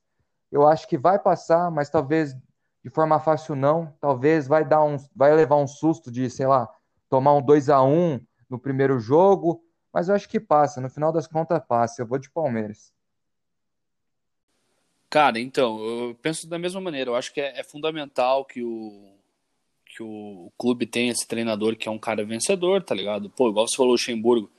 Eu 0.51 0.67
acho 0.67 0.87
que 0.87 0.99
vai 0.99 1.19
passar, 1.19 1.71
mas 1.71 1.91
talvez 1.91 2.35
de 2.85 2.91
forma 2.91 3.19
fácil 3.19 3.55
não. 3.55 3.93
Talvez 4.01 4.47
vai 4.47 4.65
dar 4.65 4.83
um, 4.83 4.97
vai 5.15 5.35
levar 5.35 5.57
um 5.57 5.67
susto 5.67 6.11
de, 6.11 6.29
sei 6.31 6.47
lá, 6.47 6.69
tomar 7.09 7.35
um 7.35 7.43
2 7.43 7.69
a 7.69 7.83
1 7.83 8.21
no 8.49 8.59
primeiro 8.59 8.99
jogo, 8.99 9.65
mas 9.93 10.09
eu 10.09 10.15
acho 10.15 10.29
que 10.29 10.39
passa. 10.39 10.81
No 10.81 10.91
final 10.91 11.13
das 11.13 11.27
contas 11.27 11.63
passa. 11.67 12.03
Eu 12.03 12.07
vou 12.07 12.19
de 12.19 12.31
Palmeiras. 12.31 12.93
Cara, 15.09 15.39
então, 15.39 15.79
eu 15.85 16.15
penso 16.15 16.49
da 16.49 16.59
mesma 16.59 16.81
maneira. 16.81 17.11
Eu 17.11 17.15
acho 17.15 17.33
que 17.35 17.41
é, 17.41 17.61
é 17.61 17.63
fundamental 17.63 18.47
que 18.47 18.63
o, 18.63 19.13
que 19.85 20.03
o, 20.03 20.51
clube 20.57 20.87
tenha 20.87 21.13
esse 21.13 21.29
treinador 21.29 21.77
que 21.77 21.87
é 21.87 21.93
um 21.93 21.99
cara 21.99 22.25
vencedor, 22.25 22.83
tá 22.83 22.95
ligado? 22.95 23.29
Pô, 23.29 23.51
igual 23.51 23.69
você 23.69 23.77
falou, 23.77 23.93
Luxemburgo. 23.93 24.51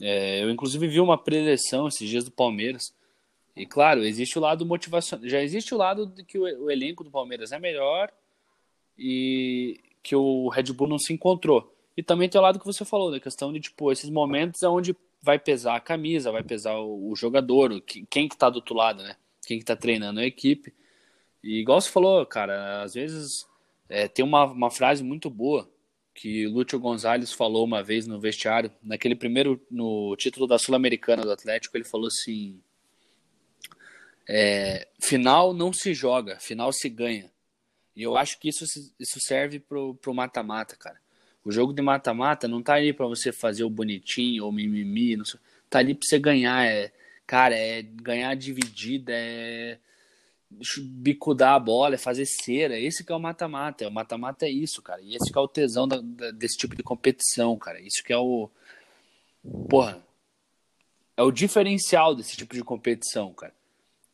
É, 0.00 0.42
eu, 0.42 0.50
inclusive, 0.50 0.86
vi 0.86 1.00
uma 1.00 1.18
preleção 1.18 1.88
esses 1.88 2.08
dias 2.08 2.24
do 2.24 2.30
Palmeiras. 2.30 2.94
E, 3.56 3.66
claro, 3.66 4.04
existe 4.04 4.38
o 4.38 4.40
lado 4.40 4.64
motivacional. 4.64 5.28
Já 5.28 5.42
existe 5.42 5.74
o 5.74 5.78
lado 5.78 6.06
de 6.06 6.24
que 6.24 6.38
o, 6.38 6.42
o 6.42 6.70
elenco 6.70 7.02
do 7.02 7.10
Palmeiras 7.10 7.52
é 7.52 7.58
melhor 7.58 8.10
e 8.96 9.80
que 10.02 10.14
o 10.14 10.48
Red 10.48 10.72
Bull 10.72 10.88
não 10.88 10.98
se 10.98 11.12
encontrou. 11.12 11.74
E 11.96 12.02
também 12.02 12.28
tem 12.28 12.40
o 12.40 12.42
lado 12.42 12.60
que 12.60 12.66
você 12.66 12.84
falou, 12.84 13.10
da 13.10 13.18
questão 13.18 13.52
de, 13.52 13.60
tipo, 13.60 13.90
esses 13.90 14.08
momentos 14.08 14.62
onde 14.62 14.96
vai 15.20 15.38
pesar 15.38 15.74
a 15.74 15.80
camisa, 15.80 16.30
vai 16.30 16.44
pesar 16.44 16.78
o, 16.78 17.10
o 17.10 17.16
jogador, 17.16 17.72
o, 17.72 17.82
quem 17.82 18.28
que 18.28 18.36
tá 18.36 18.48
do 18.48 18.56
outro 18.56 18.74
lado, 18.74 19.02
né? 19.02 19.16
quem 19.48 19.58
que 19.58 19.64
tá 19.64 19.74
treinando 19.74 20.20
a 20.20 20.26
equipe. 20.26 20.74
E 21.42 21.60
igual 21.60 21.80
você 21.80 21.90
falou, 21.90 22.24
cara, 22.26 22.82
às 22.82 22.92
vezes 22.92 23.48
é, 23.88 24.06
tem 24.06 24.22
uma, 24.22 24.44
uma 24.44 24.70
frase 24.70 25.02
muito 25.02 25.30
boa 25.30 25.68
que 26.18 26.48
Lúcio 26.48 26.80
Gonzalez 26.80 27.32
falou 27.32 27.64
uma 27.64 27.80
vez 27.80 28.06
no 28.06 28.18
vestiário, 28.18 28.72
naquele 28.82 29.14
primeiro, 29.14 29.64
no 29.70 30.16
título 30.16 30.48
da 30.48 30.58
Sul-Americana 30.58 31.22
do 31.22 31.30
Atlético, 31.30 31.76
ele 31.76 31.84
falou 31.84 32.08
assim, 32.08 32.60
é, 34.28 34.88
final 35.00 35.54
não 35.54 35.72
se 35.72 35.94
joga, 35.94 36.40
final 36.40 36.72
se 36.72 36.88
ganha. 36.88 37.30
E 37.94 38.02
eu 38.02 38.16
acho 38.16 38.40
que 38.40 38.48
isso, 38.48 38.64
isso 38.98 39.20
serve 39.20 39.60
pro, 39.60 39.94
pro 39.94 40.12
mata-mata, 40.12 40.74
cara. 40.76 41.00
O 41.44 41.52
jogo 41.52 41.72
de 41.72 41.80
mata-mata 41.80 42.48
não 42.48 42.62
tá 42.62 42.74
ali 42.74 42.92
para 42.92 43.06
você 43.06 43.30
fazer 43.30 43.62
o 43.62 43.70
bonitinho 43.70 44.44
ou 44.44 44.50
mimimi, 44.50 45.16
não 45.16 45.24
sei, 45.24 45.38
tá 45.70 45.78
ali 45.78 45.94
para 45.94 46.04
você 46.04 46.18
ganhar, 46.18 46.66
é, 46.66 46.92
Cara, 47.28 47.54
é 47.54 47.82
ganhar 47.82 48.34
dividida, 48.34 49.12
é 49.14 49.78
bicudar 50.50 51.54
a 51.54 51.58
bola, 51.58 51.94
é 51.94 51.98
fazer 51.98 52.26
cera. 52.26 52.78
Esse 52.78 53.04
que 53.04 53.12
é 53.12 53.14
o 53.14 53.20
mata-mata. 53.20 53.86
O 53.86 53.92
mata-mata 53.92 54.46
é 54.46 54.50
isso, 54.50 54.82
cara. 54.82 55.00
E 55.02 55.14
esse 55.14 55.30
que 55.30 55.38
é 55.38 55.40
o 55.40 55.48
tesão 55.48 55.86
da, 55.86 56.00
da, 56.00 56.30
desse 56.30 56.56
tipo 56.56 56.74
de 56.74 56.82
competição, 56.82 57.56
cara. 57.56 57.80
Isso 57.80 58.02
que 58.02 58.12
é 58.12 58.18
o. 58.18 58.50
Porra. 59.68 60.02
É 61.16 61.22
o 61.22 61.32
diferencial 61.32 62.14
desse 62.14 62.36
tipo 62.36 62.54
de 62.54 62.62
competição, 62.62 63.32
cara. 63.34 63.52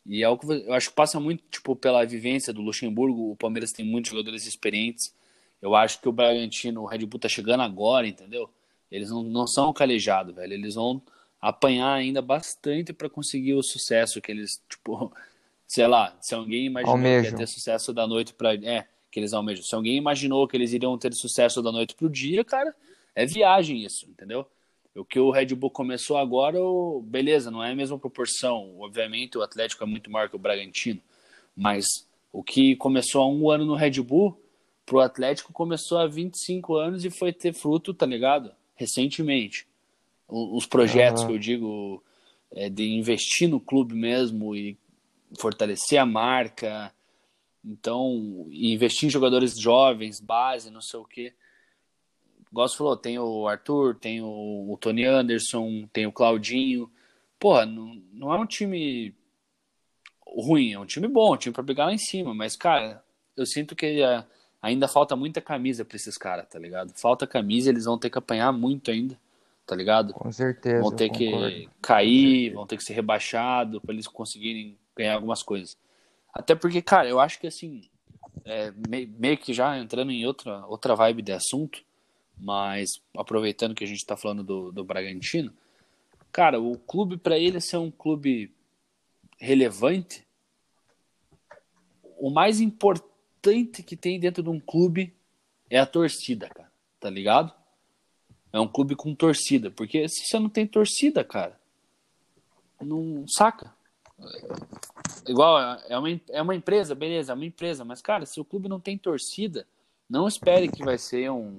E 0.07 0.23
é 0.23 0.29
o 0.29 0.37
que 0.37 0.47
eu 0.47 0.73
acho 0.73 0.89
que 0.89 0.95
passa 0.95 1.19
muito, 1.21 1.43
tipo, 1.51 1.75
pela 1.77 2.05
vivência 2.05 2.53
do 2.53 2.63
Luxemburgo. 2.63 3.33
O 3.33 3.37
Palmeiras 3.37 3.73
tem 3.73 3.85
muitos 3.85 4.11
jogadores 4.11 4.47
experientes. 4.47 5.15
Eu 5.63 5.75
acho 5.75 6.01
que 6.01 6.09
o 6.09 6.13
Bragantino, 6.13 6.83
o 6.83 6.87
Red 6.87 7.07
Bull 7.07 7.21
tá 7.21 7.29
chegando 7.29 7.63
agora, 7.63 8.07
entendeu? 8.07 8.51
Eles 8.91 9.11
não, 9.11 9.23
não 9.23 9.47
são 9.47 9.73
calejados, 9.73 10.35
velho. 10.35 10.53
Eles 10.53 10.75
vão 10.75 11.03
apanhar 11.41 11.93
ainda 11.93 12.21
bastante 12.23 12.93
para 12.93 13.09
conseguir 13.09 13.55
o 13.55 13.63
sucesso 13.63 14.21
que 14.21 14.33
eles, 14.33 14.63
tipo, 14.69 15.13
sei 15.75 15.89
lá, 15.89 16.17
se 16.21 16.33
alguém 16.33 16.67
imaginou 16.67 16.95
Almejam. 16.95 17.23
que 17.23 17.31
ia 17.31 17.37
ter 17.37 17.47
sucesso 17.49 17.93
da 17.93 18.07
noite 18.07 18.33
para 18.33 18.55
é, 18.55 18.87
que 19.11 19.19
eles 19.19 19.33
almejam. 19.33 19.65
Se 19.65 19.75
alguém 19.75 19.97
imaginou 19.97 20.47
que 20.47 20.57
eles 20.57 20.73
iriam 20.73 20.97
ter 20.97 21.13
sucesso 21.13 21.61
da 21.61 21.73
noite 21.73 21.97
pro 21.97 22.09
dia, 22.09 22.45
cara, 22.45 22.73
é 23.13 23.27
viagem 23.27 23.85
isso, 23.85 24.07
entendeu? 24.09 24.47
O 24.95 25.05
que 25.05 25.19
o 25.19 25.33
Red 25.33 25.47
Bull 25.47 25.73
começou 25.73 26.17
agora, 26.17 26.61
beleza, 27.03 27.51
não 27.51 27.61
é 27.63 27.73
a 27.73 27.75
mesma 27.75 27.99
proporção. 27.99 28.77
Obviamente 28.79 29.37
o 29.37 29.43
Atlético 29.43 29.83
é 29.83 29.87
muito 29.87 30.13
maior 30.13 30.29
que 30.29 30.37
o 30.37 30.39
Bragantino, 30.39 31.01
mas 31.57 31.85
o 32.33 32.41
que 32.41 32.77
começou 32.77 33.23
há 33.23 33.29
um 33.29 33.51
ano 33.51 33.65
no 33.65 33.75
Red 33.75 34.01
Bull, 34.01 34.41
pro 34.87 35.01
Atlético 35.01 35.53
começou 35.53 35.99
há 35.99 36.07
25 36.07 36.77
anos 36.77 37.05
e 37.05 37.11
foi 37.11 37.33
ter 37.33 37.53
fruto, 37.53 37.93
tá 37.93 38.07
ligado? 38.07 38.53
Recentemente 38.77 39.67
os 40.29 40.67
projetos 40.67 41.23
uhum. 41.23 41.29
que 41.29 41.35
eu 41.35 41.39
digo 41.39 42.03
é, 42.53 42.71
de 42.71 42.93
investir 42.93 43.49
no 43.49 43.59
clube 43.59 43.95
mesmo 43.95 44.55
e 44.55 44.79
fortalecer 45.39 46.01
a 46.01 46.07
marca, 46.07 46.93
então 47.65 48.47
investir 48.51 49.09
em 49.09 49.11
jogadores 49.11 49.59
jovens, 49.59 50.21
base, 50.21 50.71
não 50.71 50.81
sei 50.81 51.01
o 51.01 51.05
que. 51.05 51.33
Gosto 52.53 52.79
falou, 52.79 52.97
tem 52.97 53.19
o 53.19 53.49
Arthur, 53.49 53.97
tem 53.97 54.23
o, 54.23 54.79
Tony 54.81 55.05
Anderson, 55.05 55.89
tem 55.93 56.07
o 56.07 56.13
Claudinho. 56.13 56.91
Porra, 57.39 57.67
não, 57.67 58.01
não 58.13 58.33
é 58.33 58.39
um 58.39 58.47
time 58.47 59.15
ruim, 60.27 60.73
é 60.73 60.79
um 60.79 60.87
time 60.87 61.09
bom, 61.09 61.35
um 61.35 61.37
time 61.37 61.53
para 61.53 61.63
brigar 61.63 61.87
lá 61.89 61.93
em 61.93 61.99
cima, 61.99 62.33
mas 62.35 62.57
cara, 62.57 63.03
eu 63.37 63.45
sinto 63.45 63.75
que 63.75 64.03
é, 64.03 64.25
ainda 64.63 64.87
falta 64.87 65.17
muita 65.17 65.41
camisa 65.41 65.85
para 65.85 65.97
esses 65.97 66.17
caras, 66.17 66.49
tá 66.49 66.59
ligado? 66.59 66.93
Falta 66.95 67.27
camisa, 67.27 67.71
eles 67.71 67.85
vão 67.85 67.99
ter 67.99 68.11
que 68.11 68.19
apanhar 68.19 68.53
muito 68.53 68.91
ainda 68.91 69.19
tá 69.67 69.75
ligado? 69.75 70.13
Com 70.13 70.31
certeza. 70.31 70.81
Vão 70.81 70.95
ter 70.95 71.11
que 71.11 71.69
cair, 71.81 72.53
vão 72.53 72.67
ter 72.67 72.77
que 72.77 72.85
ser 72.85 72.95
rebaixados 72.95 73.81
para 73.81 73.95
eles 73.95 74.07
conseguirem 74.07 74.77
ganhar 74.97 75.15
algumas 75.15 75.43
coisas. 75.43 75.77
Até 76.33 76.55
porque, 76.55 76.83
cara, 76.83 77.09
eu 77.09 77.21
acho 77.21 77.39
que 77.39 77.47
assim, 77.47 77.89
é, 78.45 78.73
meio 79.19 79.39
que 79.39 79.53
já 79.53 79.79
entrando 79.79 80.11
em 80.11 80.27
outra, 80.27 80.67
outra 80.67 80.95
vibe 80.95 81.23
de 81.23 81.33
assunto, 81.33 81.85
mas 82.37 82.91
aproveitando 83.17 83.75
que 83.75 83.85
a 83.85 83.87
gente 83.87 83.99
está 83.99 84.17
falando 84.17 84.43
do, 84.43 84.73
do 84.73 84.85
Bragantino, 84.85 85.53
Cara, 86.35 86.61
o 86.61 86.77
clube, 86.77 87.17
para 87.17 87.39
ele 87.39 87.61
ser 87.61 87.77
um 87.77 87.93
clube 87.93 88.53
relevante, 89.39 90.27
o 92.19 92.29
mais 92.29 92.61
importante 92.61 93.85
que 93.85 93.97
tem 93.97 94.19
dentro 94.19 94.43
de 94.43 94.49
um 94.49 94.59
clube 94.59 95.15
é 95.71 95.79
a 95.79 95.87
torcida, 95.87 96.49
cara. 96.49 96.73
Tá 96.99 97.09
ligado? 97.09 97.55
É 98.53 98.59
um 98.59 98.67
clube 98.67 98.97
com 98.97 99.15
torcida. 99.15 99.71
Porque 99.71 100.09
se 100.09 100.27
você 100.27 100.37
não 100.41 100.49
tem 100.49 100.67
torcida, 100.67 101.23
cara, 101.23 101.57
não 102.81 103.25
saca. 103.29 103.73
Igual, 105.27 105.79
é 105.89 105.99
uma, 105.99 106.21
é 106.31 106.43
uma 106.43 106.55
empresa, 106.55 106.95
beleza, 106.95 107.33
é 107.33 107.35
uma 107.35 107.47
empresa, 107.47 107.85
mas, 107.85 108.03
cara, 108.03 108.27
se 108.27 108.41
o 108.41 108.45
clube 108.45 108.69
não 108.69 108.79
tem 108.79 108.99
torcida, 108.99 109.67
não 110.09 110.29
espere 110.29 110.69
que 110.69 110.85
vai 110.85 110.99
ser 110.99 111.31
um, 111.31 111.57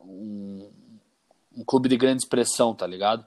um, 0.00 0.70
um 1.56 1.64
clube 1.64 1.88
de 1.88 1.96
grande 1.96 2.22
expressão, 2.22 2.74
tá 2.74 2.86
ligado? 2.86 3.26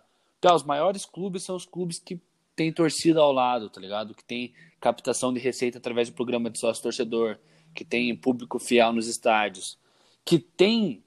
Os 0.54 0.64
maiores 0.64 1.06
clubes 1.06 1.44
são 1.44 1.56
os 1.56 1.66
clubes 1.66 2.00
que 2.00 2.22
tem 2.56 2.72
torcida 2.72 3.20
ao 3.20 3.32
lado, 3.32 3.70
tá 3.70 3.82
ligado? 3.82 4.16
Que 4.16 4.24
tem 4.24 4.54
captação 4.80 5.34
de 5.34 5.40
receita 5.40 5.78
através 5.78 6.10
do 6.10 6.16
programa 6.16 6.50
de 6.50 6.60
sócio-torcedor, 6.60 7.38
que 7.76 7.84
tem 7.84 8.16
público 8.16 8.60
fiel 8.60 8.94
nos 8.94 9.08
estádios, 9.08 9.78
que 10.24 10.40
tem 10.40 11.04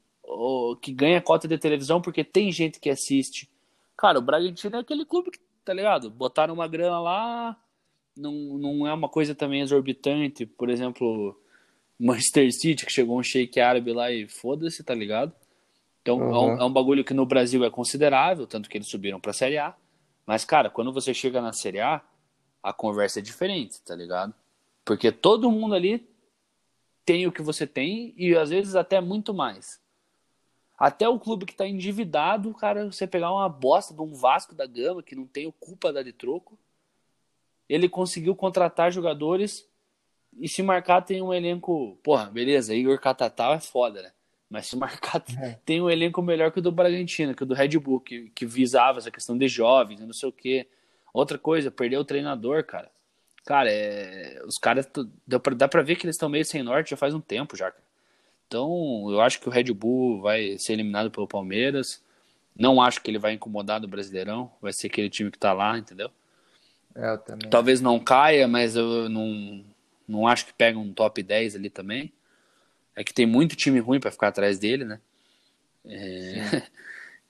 que 0.80 0.92
ganha 0.92 1.20
cota 1.20 1.48
de 1.48 1.58
televisão 1.58 2.00
porque 2.00 2.22
tem 2.22 2.52
gente 2.52 2.78
que 2.78 2.88
assiste. 2.88 3.50
Cara, 3.96 4.18
o 4.18 4.22
Bragantino 4.22 4.76
é 4.76 4.78
aquele 4.78 5.04
clube 5.04 5.32
que, 5.32 5.40
tá 5.64 5.72
ligado? 5.72 6.10
Botaram 6.10 6.54
uma 6.54 6.68
grana 6.68 7.00
lá, 7.00 7.56
não, 8.16 8.32
não 8.32 8.86
é 8.86 8.92
uma 8.92 9.08
coisa 9.08 9.34
também 9.34 9.60
exorbitante, 9.60 10.46
por 10.46 10.68
exemplo, 10.68 11.38
Manchester 11.98 12.52
City, 12.52 12.86
que 12.86 12.92
chegou 12.92 13.18
um 13.18 13.22
shake 13.22 13.60
árabe 13.60 13.92
lá 13.92 14.10
e 14.10 14.28
foda-se, 14.28 14.82
tá 14.82 14.94
ligado? 14.94 15.32
Então 16.02 16.18
uhum. 16.18 16.34
é, 16.34 16.38
um, 16.38 16.60
é, 16.60 16.64
um, 16.64 16.72
bagulho 16.72 17.04
que 17.04 17.14
no 17.14 17.26
Brasil 17.26 17.64
é 17.64 17.70
considerável, 17.70 18.46
tanto 18.46 18.68
que 18.68 18.78
eles 18.78 18.88
subiram 18.88 19.20
pra 19.20 19.32
Série 19.32 19.58
A. 19.58 19.74
Mas, 20.26 20.44
cara, 20.44 20.70
quando 20.70 20.92
você 20.92 21.12
chega 21.12 21.40
na 21.40 21.52
Série 21.52 21.80
A, 21.80 22.02
a 22.62 22.72
conversa 22.72 23.18
é 23.18 23.22
diferente, 23.22 23.80
tá 23.82 23.94
ligado? 23.94 24.34
Porque 24.84 25.12
todo 25.12 25.50
mundo 25.50 25.74
ali 25.74 26.08
tem 27.04 27.26
o 27.26 27.32
que 27.32 27.42
você 27.42 27.66
tem 27.66 28.14
e 28.16 28.34
às 28.36 28.50
vezes 28.50 28.74
até 28.74 29.00
muito 29.00 29.34
mais. 29.34 29.80
Até 30.80 31.06
o 31.06 31.20
clube 31.20 31.44
que 31.44 31.54
tá 31.54 31.68
endividado, 31.68 32.54
cara, 32.54 32.90
você 32.90 33.06
pegar 33.06 33.30
uma 33.30 33.46
bosta 33.50 33.92
de 33.92 34.00
um 34.00 34.14
Vasco 34.14 34.54
da 34.54 34.64
Gama 34.64 35.02
que 35.02 35.14
não 35.14 35.26
tem 35.26 35.46
o 35.46 35.52
culpa 35.52 35.92
da 35.92 36.02
de 36.02 36.10
troco, 36.10 36.58
ele 37.68 37.86
conseguiu 37.86 38.34
contratar 38.34 38.90
jogadores 38.90 39.68
e 40.38 40.48
se 40.48 40.62
marcar 40.62 41.02
tem 41.02 41.20
um 41.20 41.34
elenco, 41.34 41.98
porra, 42.02 42.30
beleza, 42.30 42.74
Igor 42.74 42.98
Catatal 42.98 43.52
é 43.52 43.60
foda, 43.60 44.00
né? 44.00 44.10
Mas 44.48 44.68
se 44.68 44.76
marcar, 44.76 45.22
é. 45.38 45.58
tem 45.66 45.82
um 45.82 45.90
elenco 45.90 46.22
melhor 46.22 46.50
que 46.50 46.60
o 46.60 46.62
do 46.62 46.72
Bragantino, 46.72 47.34
que 47.34 47.42
o 47.42 47.46
do 47.46 47.54
Red 47.54 47.78
Bull, 47.78 48.00
que, 48.00 48.30
que 48.30 48.46
visava 48.46 49.00
essa 49.00 49.10
questão 49.10 49.36
de 49.36 49.48
jovens, 49.48 50.00
não 50.00 50.14
sei 50.14 50.30
o 50.30 50.32
quê. 50.32 50.66
Outra 51.12 51.36
coisa, 51.36 51.70
perdeu 51.70 52.00
o 52.00 52.04
treinador, 52.06 52.64
cara. 52.64 52.90
Cara, 53.44 53.70
é, 53.70 54.40
os 54.46 54.56
caras, 54.56 54.88
dá 55.26 55.38
pra, 55.38 55.54
dá 55.54 55.68
pra 55.68 55.82
ver 55.82 55.96
que 55.96 56.06
eles 56.06 56.16
estão 56.16 56.30
meio 56.30 56.44
sem 56.44 56.62
norte 56.62 56.90
já 56.90 56.96
faz 56.96 57.12
um 57.12 57.20
tempo 57.20 57.54
já, 57.54 57.70
cara. 57.70 57.89
Então, 58.50 59.06
eu 59.08 59.20
acho 59.20 59.40
que 59.40 59.48
o 59.48 59.50
Red 59.50 59.72
Bull 59.72 60.20
vai 60.20 60.58
ser 60.58 60.72
eliminado 60.72 61.08
pelo 61.08 61.28
Palmeiras. 61.28 62.02
Não 62.58 62.82
acho 62.82 63.00
que 63.00 63.08
ele 63.08 63.18
vai 63.18 63.34
incomodar 63.34 63.80
no 63.80 63.86
Brasileirão. 63.86 64.50
Vai 64.60 64.72
ser 64.72 64.88
aquele 64.88 65.08
time 65.08 65.30
que 65.30 65.38
tá 65.38 65.52
lá, 65.52 65.78
entendeu? 65.78 66.10
É, 66.96 67.12
eu 67.12 67.18
também. 67.18 67.48
Talvez 67.48 67.80
não 67.80 68.00
caia, 68.00 68.48
mas 68.48 68.74
eu 68.74 69.08
não, 69.08 69.64
não 70.06 70.26
acho 70.26 70.46
que 70.46 70.52
pega 70.52 70.76
um 70.76 70.92
top 70.92 71.22
10 71.22 71.54
ali 71.54 71.70
também. 71.70 72.12
É 72.96 73.04
que 73.04 73.14
tem 73.14 73.24
muito 73.24 73.54
time 73.54 73.78
ruim 73.78 74.00
para 74.00 74.10
ficar 74.10 74.26
atrás 74.26 74.58
dele, 74.58 74.84
né? 74.84 75.00
É... 75.86 76.62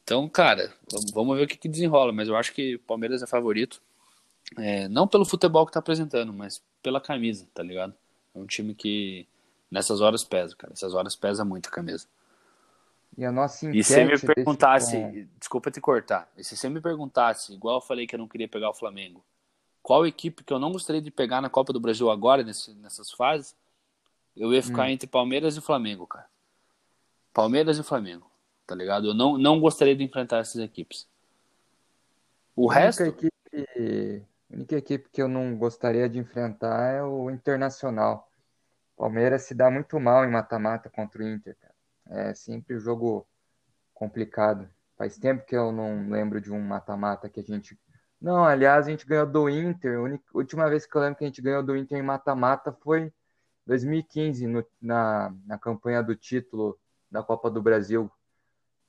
Então, 0.03 0.29
cara, 0.29 0.75
vamos 1.13 1.37
ver 1.37 1.45
o 1.45 1.47
que, 1.47 1.57
que, 1.57 1.69
desenrola, 1.69 2.13
mas 2.13 2.27
eu 2.27 2.35
acho 2.35 2.53
que 2.53 2.75
o 2.75 2.79
Palmeiras 2.81 3.23
é 3.23 3.29
favorito. 3.29 3.81
É, 4.59 4.89
não 4.89 5.07
pelo 5.07 5.25
futebol 5.25 5.65
que 5.65 5.71
tá 5.71 5.79
apresentando, 5.79 6.33
mas 6.33 6.61
pela 6.83 7.01
camisa, 7.01 7.47
tá 7.55 7.63
ligado? 7.63 7.95
É 8.35 8.39
um 8.39 8.45
time 8.45 8.75
que 8.75 9.29
nessas 9.71 10.01
horas 10.01 10.25
pesa, 10.25 10.55
cara. 10.57 10.73
Essas 10.73 10.95
horas 10.95 11.15
pesa 11.15 11.45
muito 11.45 11.69
a 11.69 11.73
camisa. 11.73 12.07
E 13.17 13.25
a 13.25 13.33
nossa 13.33 13.71
E 13.71 13.83
se 13.83 14.05
me 14.05 14.19
perguntasse, 14.19 14.97
desse... 14.97 15.29
desculpa 15.39 15.71
te 15.71 15.81
cortar, 15.81 16.29
e 16.37 16.45
se 16.45 16.57
você 16.57 16.69
me 16.69 16.81
perguntasse, 16.81 17.53
igual 17.53 17.77
eu 17.77 17.81
falei 17.81 18.07
que 18.07 18.15
eu 18.15 18.19
não 18.19 18.29
queria 18.29 18.49
pegar 18.49 18.71
o 18.71 18.75
Flamengo, 18.75 19.23
qual 19.83 20.07
equipe 20.07 20.45
que 20.45 20.53
eu 20.53 20.59
não 20.59 20.73
gostaria 20.73 21.03
de 21.03 21.11
pegar 21.11 21.41
na 21.41 21.51
Copa 21.51 21.73
do 21.73 21.81
Brasil 21.81 22.11
agora, 22.11 22.43
nesse, 22.43 22.73
nessas 22.75 23.11
fases, 23.11 23.55
eu 24.37 24.53
ia 24.53 24.63
ficar 24.63 24.85
hum. 24.85 24.91
entre 24.91 25.07
Palmeiras 25.07 25.57
e 25.57 25.61
Flamengo, 25.61 26.07
cara. 26.07 26.27
Palmeiras 27.35 27.79
e 27.79 27.83
Flamengo, 27.83 28.31
tá 28.67 28.75
ligado? 28.75 29.09
Eu 29.09 29.15
não, 29.15 29.37
não 29.37 29.61
gostaria 29.61 29.97
de 29.97 30.05
enfrentar 30.05 30.39
essas 30.39 30.61
equipes. 30.61 31.07
O 32.55 32.71
a 32.71 32.75
resto. 32.75 33.03
Equipe, 33.03 33.33
a 33.53 34.55
única 34.55 34.77
equipe 34.77 35.09
que 35.13 35.21
eu 35.21 35.29
não 35.29 35.57
gostaria 35.57 36.09
de 36.09 36.19
enfrentar 36.19 36.93
é 36.93 37.03
o 37.03 37.31
Internacional. 37.31 38.30
Palmeiras 39.01 39.45
se 39.45 39.55
dá 39.55 39.71
muito 39.71 39.99
mal 39.99 40.27
em 40.27 40.31
mata-mata 40.31 40.91
contra 40.91 41.23
o 41.23 41.27
Inter, 41.27 41.57
cara. 41.59 41.75
É 42.11 42.35
sempre 42.35 42.77
um 42.77 42.79
jogo 42.79 43.27
complicado. 43.95 44.69
Faz 44.95 45.17
tempo 45.17 45.47
que 45.47 45.57
eu 45.57 45.73
não 45.73 46.11
lembro 46.11 46.39
de 46.39 46.53
um 46.53 46.61
mata-mata 46.61 47.27
que 47.31 47.41
a 47.41 47.43
gente. 47.43 47.81
Não, 48.21 48.45
aliás, 48.45 48.87
a 48.87 48.91
gente 48.91 49.07
ganhou 49.07 49.25
do 49.25 49.49
Inter. 49.49 49.99
A 49.99 50.37
última 50.37 50.69
vez 50.69 50.85
que 50.85 50.95
eu 50.95 51.01
lembro 51.01 51.17
que 51.17 51.25
a 51.25 51.27
gente 51.29 51.41
ganhou 51.41 51.63
do 51.63 51.75
Inter 51.75 51.99
em 51.99 52.03
mata-mata 52.03 52.73
foi 52.73 53.11
2015, 53.65 54.47
no, 54.47 54.63
na, 54.79 55.35
na 55.47 55.57
campanha 55.57 56.03
do 56.03 56.15
título 56.15 56.79
da 57.11 57.23
Copa 57.23 57.51
do 57.51 57.63
Brasil. 57.63 58.11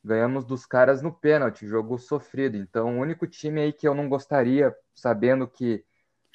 Ganhamos 0.03 0.43
dos 0.43 0.65
caras 0.65 1.01
no 1.01 1.13
pênalti, 1.13 1.65
jogo 1.65 1.97
sofrido. 1.97 2.57
Então, 2.57 2.97
o 2.97 3.01
único 3.01 3.25
time 3.25 3.61
aí 3.61 3.71
que 3.71 3.87
eu 3.87 3.95
não 3.95 4.09
gostaria, 4.09 4.75
sabendo 4.93 5.47
que 5.47 5.85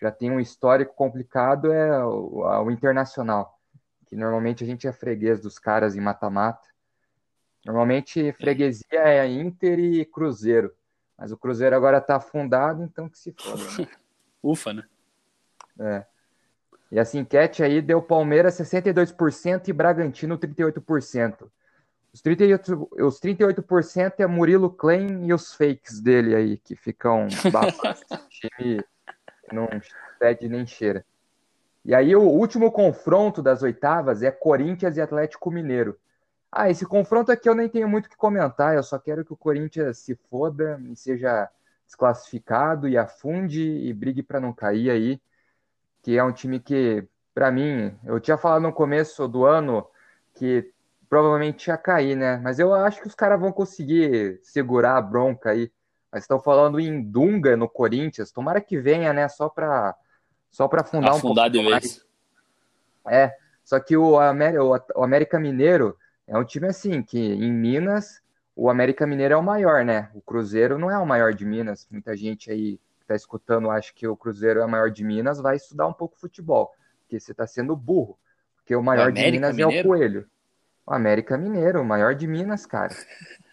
já 0.01 0.11
tem 0.11 0.31
um 0.31 0.41
histórico 0.41 0.95
complicado, 0.95 1.71
é 1.71 2.03
o, 2.03 2.65
o 2.65 2.71
Internacional. 2.71 3.56
Que 4.07 4.17
normalmente 4.17 4.63
a 4.65 4.67
gente 4.67 4.87
é 4.87 4.93
freguês 4.93 5.41
dos 5.41 5.59
caras 5.59 5.97
em 5.97 6.01
mata-mata. 6.01 6.69
Normalmente 7.65 8.33
freguesia 8.33 8.85
é 8.93 9.27
Inter 9.27 9.79
e 9.79 10.05
Cruzeiro. 10.05 10.73
Mas 11.19 11.33
o 11.33 11.37
Cruzeiro 11.37 11.75
agora 11.75 12.01
tá 12.01 12.17
afundado, 12.17 12.83
então 12.83 13.09
que 13.09 13.19
se 13.19 13.33
foda. 13.33 13.63
Né? 13.79 13.89
Ufa, 14.43 14.73
né? 14.73 14.85
É. 15.81 16.05
E 16.91 16.99
essa 16.99 17.19
enquete 17.19 17.63
aí 17.63 17.83
deu 17.83 18.01
Palmeiras 18.01 18.55
62% 18.55 19.69
e 19.69 19.73
Bragantino 19.73 20.39
38%. 20.39 21.51
Os 22.13 22.23
38%, 22.23 22.89
os 23.03 23.21
38% 23.21 24.21
é 24.21 24.27
Murilo 24.27 24.71
Klein 24.71 25.27
e 25.27 25.35
os 25.35 25.53
fakes 25.55 26.01
dele 26.01 26.35
aí, 26.35 26.57
que 26.59 26.77
ficam 26.77 27.27
babados. 27.53 28.01
time 28.31 28.81
não 29.53 29.69
pede 30.19 30.49
nem 30.49 30.67
cheira. 30.67 31.05
E 31.87 31.95
aí 31.95 32.15
o 32.15 32.21
último 32.23 32.71
confronto 32.71 33.43
das 33.43 33.63
oitavas 33.63 34.23
é 34.23 34.31
Corinthians 34.31 34.99
e 34.99 35.01
Atlético 35.01 35.51
Mineiro. 35.51 35.99
Ah, 36.53 36.69
esse 36.69 36.85
confronto 36.85 37.33
aqui 37.33 37.49
eu 37.49 37.55
nem 37.55 37.69
tenho 37.69 37.89
muito 37.89 38.07
o 38.07 38.11
que 38.11 38.17
comentar, 38.17 38.75
eu 38.75 38.83
só 38.83 38.99
quero 38.99 39.25
que 39.25 39.33
o 39.33 39.37
Corinthians 39.37 39.99
se 39.99 40.15
foda 40.29 40.79
e 40.91 40.97
seja 40.97 41.49
desclassificado 41.87 42.89
e 42.89 42.99
afunde 42.99 43.63
e 43.63 43.93
brigue 43.95 44.23
para 44.23 44.41
não 44.41 44.53
cair 44.53 44.91
aí 44.91 45.21
que 46.07 46.17
é 46.17 46.23
um 46.23 46.33
time 46.33 46.61
que, 46.61 47.05
para 47.35 47.51
mim, 47.51 47.93
eu 48.05 48.21
tinha 48.21 48.39
falado 48.39 48.63
no 48.63 48.73
começo 48.73 49.27
do 49.27 49.45
ano 49.45 49.85
que 50.37 50.73
provavelmente 51.09 51.67
ia 51.67 51.77
cair, 51.77 52.15
né? 52.15 52.37
Mas 52.37 52.61
eu 52.61 52.73
acho 52.73 53.01
que 53.01 53.09
os 53.09 53.15
caras 53.17 53.41
vão 53.41 53.51
conseguir 53.51 54.39
segurar 54.41 54.99
a 54.99 55.03
bronca 55.03 55.51
aí. 55.51 55.69
Mas 56.13 56.23
estão 56.23 56.39
falando 56.39 56.79
em 56.79 57.03
Dunga 57.03 57.57
no 57.57 57.69
Corinthians, 57.69 58.31
tomara 58.31 58.61
que 58.61 58.79
venha, 58.79 59.13
né? 59.13 59.29
Só 59.29 59.49
para 59.49 59.97
só 60.57 60.67
para 60.67 60.81
afundar, 60.81 61.11
afundar 61.11 61.49
um 61.49 61.53
pouco 61.53 61.65
de 61.65 61.71
mais. 61.71 61.83
vez. 61.83 62.07
É, 63.07 63.37
só 63.63 63.79
que 63.79 63.95
o, 63.95 64.19
América, 64.19 64.65
o 64.95 65.05
América 65.05 65.39
Mineiro 65.39 65.95
é 66.27 66.39
um 66.39 66.45
time 66.45 66.67
assim 66.67 67.03
que 67.03 67.19
em 67.19 67.53
Minas 67.53 68.23
o 68.55 68.71
América 68.71 69.07
Mineiro 69.07 69.35
é 69.35 69.37
o 69.37 69.43
maior, 69.43 69.85
né? 69.85 70.09
O 70.15 70.21
Cruzeiro 70.23 70.79
não 70.79 70.91
é 70.91 70.97
o 70.97 71.05
maior 71.05 71.35
de 71.35 71.45
Minas. 71.45 71.87
Muita 71.91 72.17
gente 72.17 72.51
aí 72.51 72.81
está 73.03 73.15
escutando 73.15 73.71
acha 73.71 73.93
que 73.95 74.09
o 74.09 74.17
Cruzeiro 74.17 74.61
é 74.61 74.65
o 74.65 74.69
maior 74.69 74.91
de 74.91 75.05
Minas, 75.05 75.39
vai 75.39 75.57
estudar 75.57 75.87
um 75.87 75.93
pouco 75.93 76.19
futebol, 76.19 76.73
porque 77.03 77.21
você 77.21 77.33
está 77.33 77.47
sendo 77.47 77.77
burro. 77.77 78.19
Porque 78.57 78.75
o 78.75 78.83
maior 78.83 79.13
de 79.13 79.31
Minas 79.31 79.55
Mineiro? 79.55 79.77
é 79.77 79.81
o 79.81 79.85
Coelho. 79.85 80.27
O 80.87 80.95
América 80.95 81.37
Mineiro, 81.37 81.83
o 81.83 81.85
maior 81.85 82.15
de 82.15 82.27
Minas, 82.27 82.65
cara. 82.65 82.97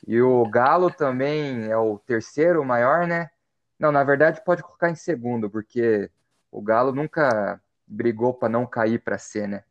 E 0.08 0.22
o 0.22 0.46
Galo 0.46 0.90
também 0.90 1.70
é 1.70 1.76
o 1.76 2.00
terceiro 2.00 2.64
maior, 2.64 3.06
né? 3.06 3.30
Não, 3.78 3.92
na 3.92 4.06
verdade 4.06 4.42
pode 4.46 4.64
colocar 4.64 4.90
em 4.90 4.96
segundo, 4.96 5.50
porque 5.50 6.10
o 6.58 6.62
Galo 6.62 6.94
nunca 6.94 7.62
brigou 7.88 8.34
para 8.34 8.50
não 8.50 8.66
cair 8.66 9.00
para 9.00 9.18
ser, 9.18 9.48
né? 9.48 9.64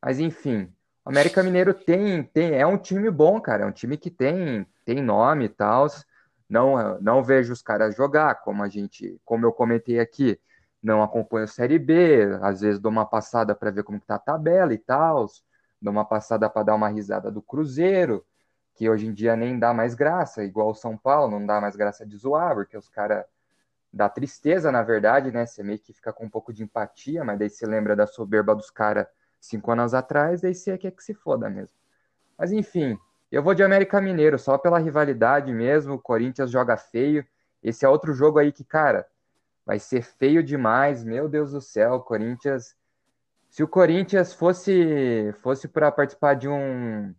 Mas 0.00 0.18
enfim, 0.18 0.72
o 1.04 1.10
América 1.10 1.42
Mineiro 1.42 1.74
tem, 1.74 2.22
tem, 2.24 2.54
é 2.54 2.66
um 2.66 2.78
time 2.78 3.10
bom, 3.10 3.40
cara. 3.40 3.64
É 3.64 3.66
um 3.66 3.72
time 3.72 3.96
que 3.96 4.10
tem, 4.10 4.66
tem 4.84 5.02
nome 5.02 5.46
e 5.46 5.48
tal 5.48 5.88
não, 6.52 7.00
não 7.00 7.24
vejo 7.24 7.50
os 7.50 7.62
caras 7.62 7.96
jogar, 7.96 8.42
como 8.42 8.62
a 8.62 8.68
gente, 8.68 9.18
como 9.24 9.46
eu 9.46 9.52
comentei 9.52 9.98
aqui, 9.98 10.38
não 10.82 11.02
acompanho 11.02 11.48
Série 11.48 11.78
B, 11.78 12.24
às 12.42 12.60
vezes 12.60 12.78
dou 12.78 12.92
uma 12.92 13.06
passada 13.06 13.54
para 13.54 13.70
ver 13.70 13.84
como 13.84 13.96
está 13.96 14.16
a 14.16 14.18
tabela 14.18 14.74
e 14.74 14.78
tal, 14.78 15.26
dou 15.80 15.90
uma 15.90 16.04
passada 16.04 16.50
para 16.50 16.64
dar 16.64 16.74
uma 16.74 16.90
risada 16.90 17.30
do 17.30 17.40
Cruzeiro, 17.40 18.22
que 18.74 18.90
hoje 18.90 19.06
em 19.06 19.14
dia 19.14 19.34
nem 19.34 19.58
dá 19.58 19.72
mais 19.72 19.94
graça, 19.94 20.44
igual 20.44 20.70
o 20.70 20.74
São 20.74 20.94
Paulo, 20.94 21.30
não 21.30 21.46
dá 21.46 21.58
mais 21.58 21.74
graça 21.74 22.04
de 22.04 22.18
zoar, 22.18 22.54
porque 22.54 22.76
os 22.76 22.90
caras 22.90 23.24
dá 23.92 24.08
tristeza, 24.08 24.72
na 24.72 24.82
verdade, 24.82 25.30
né? 25.30 25.44
Você 25.44 25.62
meio 25.62 25.78
que 25.78 25.92
fica 25.92 26.12
com 26.12 26.24
um 26.24 26.30
pouco 26.30 26.52
de 26.52 26.62
empatia, 26.62 27.22
mas 27.24 27.38
daí 27.38 27.50
você 27.50 27.66
lembra 27.66 27.94
da 27.94 28.06
soberba 28.06 28.54
dos 28.54 28.70
caras 28.70 29.06
cinco 29.40 29.72
anos 29.72 29.92
atrás, 29.92 30.40
daí 30.40 30.54
você 30.54 30.78
quer 30.78 30.92
que 30.92 31.02
se 31.02 31.12
foda 31.12 31.50
mesmo. 31.50 31.76
Mas 32.38 32.52
enfim, 32.52 32.98
eu 33.30 33.42
vou 33.42 33.54
de 33.54 33.62
América 33.62 34.00
Mineiro, 34.00 34.38
só 34.38 34.56
pela 34.56 34.78
rivalidade 34.78 35.52
mesmo. 35.52 35.94
O 35.94 35.98
Corinthians 35.98 36.50
joga 36.50 36.76
feio. 36.76 37.26
Esse 37.62 37.84
é 37.84 37.88
outro 37.88 38.14
jogo 38.14 38.38
aí 38.38 38.52
que, 38.52 38.64
cara, 38.64 39.06
vai 39.64 39.78
ser 39.78 40.02
feio 40.02 40.42
demais. 40.42 41.04
Meu 41.04 41.28
Deus 41.28 41.52
do 41.52 41.60
céu, 41.60 42.00
Corinthians. 42.00 42.76
Se 43.50 43.62
o 43.62 43.68
Corinthians 43.68 44.32
fosse 44.32 45.34
fosse 45.42 45.68
para 45.68 45.92
participar 45.92 46.34
de 46.34 46.48
um 46.48 47.14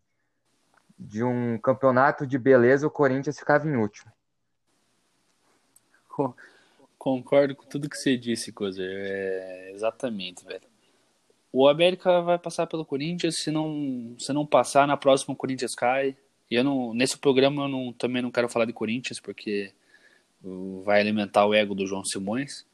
de 0.97 1.23
um 1.23 1.57
campeonato 1.57 2.25
de 2.25 2.37
beleza, 2.37 2.87
o 2.87 2.91
Corinthians 2.91 3.37
ficava 3.37 3.67
em 3.67 3.75
último. 3.75 4.11
Concordo 7.03 7.53
com 7.53 7.65
tudo 7.65 7.89
que 7.89 7.97
você 7.97 8.15
disse, 8.15 8.53
coisa. 8.53 8.81
É, 8.81 9.71
exatamente, 9.73 10.45
velho. 10.45 10.63
O 11.51 11.67
América 11.67 12.21
vai 12.21 12.39
passar 12.39 12.65
pelo 12.65 12.85
Corinthians, 12.85 13.35
se 13.35 13.51
não, 13.51 14.15
se 14.17 14.31
não 14.31 14.45
passar, 14.45 14.87
na 14.87 14.95
próxima 14.95 15.33
o 15.33 15.37
Corinthians 15.37 15.75
cai. 15.75 16.15
E 16.49 16.55
eu 16.55 16.63
não, 16.63 16.93
nesse 16.93 17.17
programa 17.17 17.63
eu 17.63 17.67
não, 17.67 17.91
também 17.91 18.21
não 18.21 18.31
quero 18.31 18.47
falar 18.47 18.63
de 18.63 18.71
Corinthians, 18.71 19.19
porque 19.19 19.73
vai 20.85 21.01
alimentar 21.01 21.45
o 21.45 21.53
ego 21.53 21.75
do 21.75 21.85
João 21.85 22.05
Simões. 22.05 22.65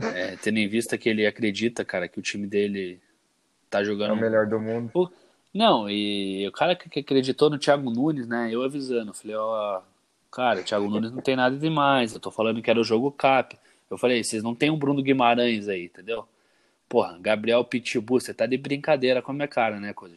É, 0.00 0.36
tendo 0.36 0.58
em 0.58 0.68
vista 0.68 0.96
que 0.96 1.08
ele 1.08 1.26
acredita, 1.26 1.84
cara, 1.84 2.06
que 2.06 2.20
o 2.20 2.22
time 2.22 2.46
dele 2.46 3.00
tá 3.68 3.82
jogando. 3.82 4.10
É 4.10 4.12
o 4.12 4.16
melhor 4.16 4.46
do 4.46 4.60
mundo. 4.60 5.12
Não, 5.52 5.90
e 5.90 6.46
o 6.46 6.52
cara 6.52 6.76
que 6.76 7.00
acreditou 7.00 7.50
no 7.50 7.58
Thiago 7.58 7.90
Nunes, 7.90 8.28
né? 8.28 8.48
Eu 8.48 8.62
avisando, 8.62 9.12
falei, 9.12 9.34
ó, 9.34 9.82
cara, 10.36 10.60
o 10.60 10.62
Thiago 10.62 10.86
Nunes 10.90 11.10
não 11.10 11.22
tem 11.22 11.34
nada 11.34 11.56
demais. 11.56 12.12
Eu 12.12 12.20
tô 12.20 12.30
falando 12.30 12.60
que 12.60 12.68
era 12.68 12.78
o 12.78 12.84
jogo 12.84 13.10
cap. 13.10 13.58
Eu 13.90 13.96
falei, 13.96 14.22
vocês 14.22 14.42
não 14.42 14.54
tem 14.54 14.70
um 14.70 14.76
Bruno 14.76 15.02
Guimarães 15.02 15.66
aí, 15.66 15.86
entendeu? 15.86 16.28
Porra, 16.86 17.18
Gabriel 17.18 17.64
Pitbull, 17.64 18.20
você 18.20 18.34
tá 18.34 18.44
de 18.44 18.58
brincadeira 18.58 19.22
com 19.22 19.30
a 19.30 19.34
minha 19.34 19.48
cara, 19.48 19.80
né, 19.80 19.94
coisa? 19.94 20.16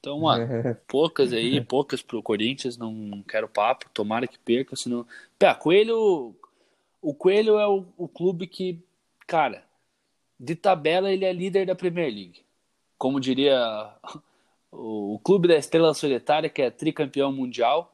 Então, 0.00 0.20
mano, 0.20 0.46
poucas 0.88 1.34
aí, 1.34 1.60
poucas 1.60 2.00
pro 2.00 2.22
Corinthians, 2.22 2.78
não 2.78 3.22
quero 3.28 3.46
papo, 3.46 3.90
tomara 3.92 4.26
que 4.26 4.38
perca, 4.38 4.74
senão. 4.74 5.06
Pé, 5.38 5.52
Coelho. 5.54 6.34
O 7.02 7.12
Coelho 7.12 7.58
é 7.58 7.66
o, 7.66 7.84
o 7.98 8.08
clube 8.08 8.46
que, 8.46 8.80
cara, 9.26 9.64
de 10.40 10.54
tabela 10.54 11.12
ele 11.12 11.24
é 11.24 11.32
líder 11.32 11.66
da 11.66 11.74
Premier 11.74 12.06
League. 12.06 12.40
Como 12.96 13.20
diria 13.20 13.92
o, 14.72 15.16
o 15.16 15.18
clube 15.18 15.46
da 15.46 15.56
Estrela 15.56 15.92
Solitária, 15.92 16.48
que 16.48 16.62
é 16.62 16.70
tricampeão 16.70 17.30
mundial, 17.32 17.91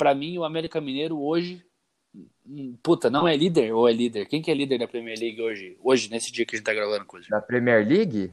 para 0.00 0.14
mim, 0.14 0.38
o 0.38 0.44
América 0.44 0.80
Mineiro 0.80 1.20
hoje. 1.20 1.62
Puta, 2.82 3.10
não 3.10 3.28
é 3.28 3.36
líder 3.36 3.74
ou 3.74 3.86
é 3.86 3.92
líder? 3.92 4.24
Quem 4.24 4.40
que 4.40 4.50
é 4.50 4.54
líder 4.54 4.78
da 4.78 4.88
Premier 4.88 5.18
League 5.18 5.42
hoje? 5.42 5.76
Hoje, 5.82 6.10
nesse 6.10 6.32
dia 6.32 6.46
que 6.46 6.56
a 6.56 6.58
gente 6.58 6.64
tá 6.64 6.72
gravando 6.72 7.04
coisa. 7.04 7.28
Da 7.28 7.38
Premier 7.38 7.86
League? 7.86 8.32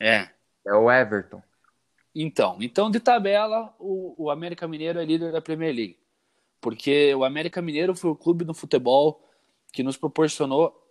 É. 0.00 0.30
É 0.66 0.72
o 0.72 0.90
Everton. 0.90 1.42
Então, 2.14 2.56
então 2.58 2.90
de 2.90 3.00
tabela, 3.00 3.74
o, 3.78 4.14
o 4.16 4.30
América 4.30 4.66
Mineiro 4.66 4.98
é 4.98 5.04
líder 5.04 5.30
da 5.30 5.42
Premier 5.42 5.74
League. 5.74 5.98
Porque 6.58 7.14
o 7.14 7.22
América 7.22 7.60
Mineiro 7.60 7.94
foi 7.94 8.08
o 8.08 8.16
clube 8.16 8.46
no 8.46 8.54
futebol 8.54 9.28
que 9.74 9.82
nos 9.82 9.98
proporcionou 9.98 10.90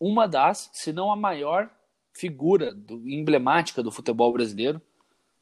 uma 0.00 0.26
das, 0.26 0.70
se 0.72 0.94
não 0.94 1.12
a 1.12 1.16
maior 1.16 1.70
figura 2.14 2.72
do, 2.72 3.06
emblemática 3.06 3.82
do 3.82 3.92
futebol 3.92 4.32
brasileiro, 4.32 4.80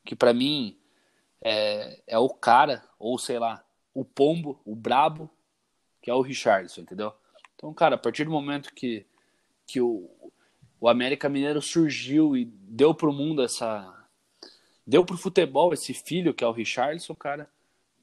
que 0.04 0.16
para 0.16 0.34
mim 0.34 0.76
é, 1.40 2.02
é 2.08 2.18
o 2.18 2.28
cara, 2.28 2.82
ou 2.98 3.16
sei 3.16 3.38
lá, 3.38 3.63
o 3.94 4.04
pombo, 4.04 4.60
o 4.64 4.74
brabo, 4.74 5.30
que 6.02 6.10
é 6.10 6.14
o 6.14 6.20
Richardson, 6.20 6.82
entendeu? 6.82 7.12
Então, 7.54 7.72
cara, 7.72 7.94
a 7.94 7.98
partir 7.98 8.24
do 8.24 8.30
momento 8.30 8.74
que, 8.74 9.06
que 9.66 9.80
o, 9.80 10.10
o 10.80 10.88
América 10.88 11.28
Mineiro 11.28 11.62
surgiu 11.62 12.36
e 12.36 12.44
deu 12.44 12.94
pro 12.94 13.12
mundo 13.12 13.42
essa. 13.42 13.90
Deu 14.86 15.02
pro 15.02 15.16
futebol 15.16 15.72
esse 15.72 15.94
filho 15.94 16.34
que 16.34 16.44
é 16.44 16.46
o 16.46 16.52
Richardson, 16.52 17.14
cara. 17.14 17.48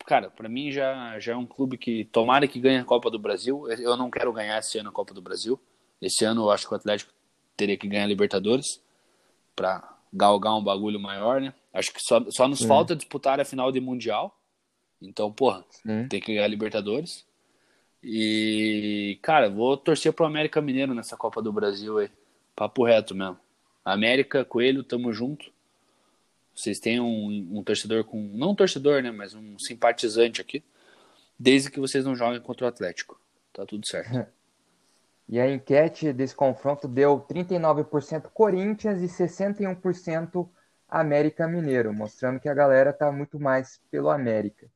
Cara, 0.05 0.31
para 0.31 0.49
mim 0.49 0.71
já, 0.71 1.19
já 1.19 1.33
é 1.33 1.35
um 1.35 1.45
clube 1.45 1.77
que 1.77 2.05
tomara 2.05 2.47
que 2.47 2.59
ganhe 2.59 2.79
a 2.79 2.85
Copa 2.85 3.11
do 3.11 3.19
Brasil. 3.19 3.69
Eu 3.69 3.95
não 3.95 4.09
quero 4.09 4.33
ganhar 4.33 4.57
esse 4.57 4.79
ano 4.79 4.89
a 4.89 4.91
Copa 4.91 5.13
do 5.13 5.21
Brasil. 5.21 5.61
Esse 6.01 6.25
ano 6.25 6.45
eu 6.45 6.49
acho 6.49 6.67
que 6.67 6.73
o 6.73 6.77
Atlético 6.77 7.13
teria 7.55 7.77
que 7.77 7.87
ganhar 7.87 8.05
a 8.05 8.07
Libertadores 8.07 8.81
para 9.55 9.95
galgar 10.11 10.55
um 10.55 10.63
bagulho 10.63 10.99
maior, 10.99 11.39
né? 11.39 11.53
Acho 11.71 11.93
que 11.93 12.01
só, 12.01 12.19
só 12.31 12.47
nos 12.47 12.59
Sim. 12.59 12.67
falta 12.67 12.95
disputar 12.95 13.39
a 13.39 13.45
final 13.45 13.71
de 13.71 13.79
Mundial. 13.79 14.35
Então, 15.01 15.31
porra, 15.31 15.65
Sim. 15.69 16.07
tem 16.07 16.21
que 16.21 16.33
ganhar 16.33 16.45
a 16.45 16.47
Libertadores. 16.47 17.25
E, 18.03 19.19
cara, 19.21 19.49
vou 19.49 19.77
torcer 19.77 20.13
pro 20.13 20.25
América 20.25 20.61
Mineiro 20.61 20.93
nessa 20.93 21.17
Copa 21.17 21.41
do 21.41 21.51
Brasil 21.51 21.97
aí. 21.97 22.09
Papo 22.55 22.83
reto 22.83 23.15
mesmo. 23.15 23.39
América, 23.83 24.45
Coelho, 24.45 24.83
tamo 24.83 25.11
junto. 25.11 25.51
Vocês 26.55 26.79
têm 26.79 26.99
um, 26.99 27.47
um 27.51 27.63
torcedor 27.63 28.03
com. 28.03 28.21
Não 28.33 28.51
um 28.51 28.55
torcedor, 28.55 29.01
né? 29.01 29.11
Mas 29.11 29.33
um 29.33 29.57
simpatizante 29.57 30.41
aqui. 30.41 30.63
Desde 31.39 31.71
que 31.71 31.79
vocês 31.79 32.05
não 32.05 32.15
joguem 32.15 32.39
contra 32.39 32.65
o 32.65 32.69
Atlético. 32.69 33.19
Tá 33.53 33.65
tudo 33.65 33.85
certo. 33.87 34.25
E 35.29 35.39
a 35.39 35.49
enquete 35.49 36.11
desse 36.11 36.35
confronto 36.35 36.89
deu 36.89 37.21
39% 37.21 38.23
Corinthians 38.33 39.01
e 39.01 39.05
61% 39.07 40.49
América 40.89 41.47
Mineiro, 41.47 41.93
mostrando 41.93 42.37
que 42.37 42.49
a 42.49 42.53
galera 42.53 42.91
tá 42.91 43.09
muito 43.13 43.39
mais 43.39 43.79
pelo 43.89 44.09
América. 44.09 44.67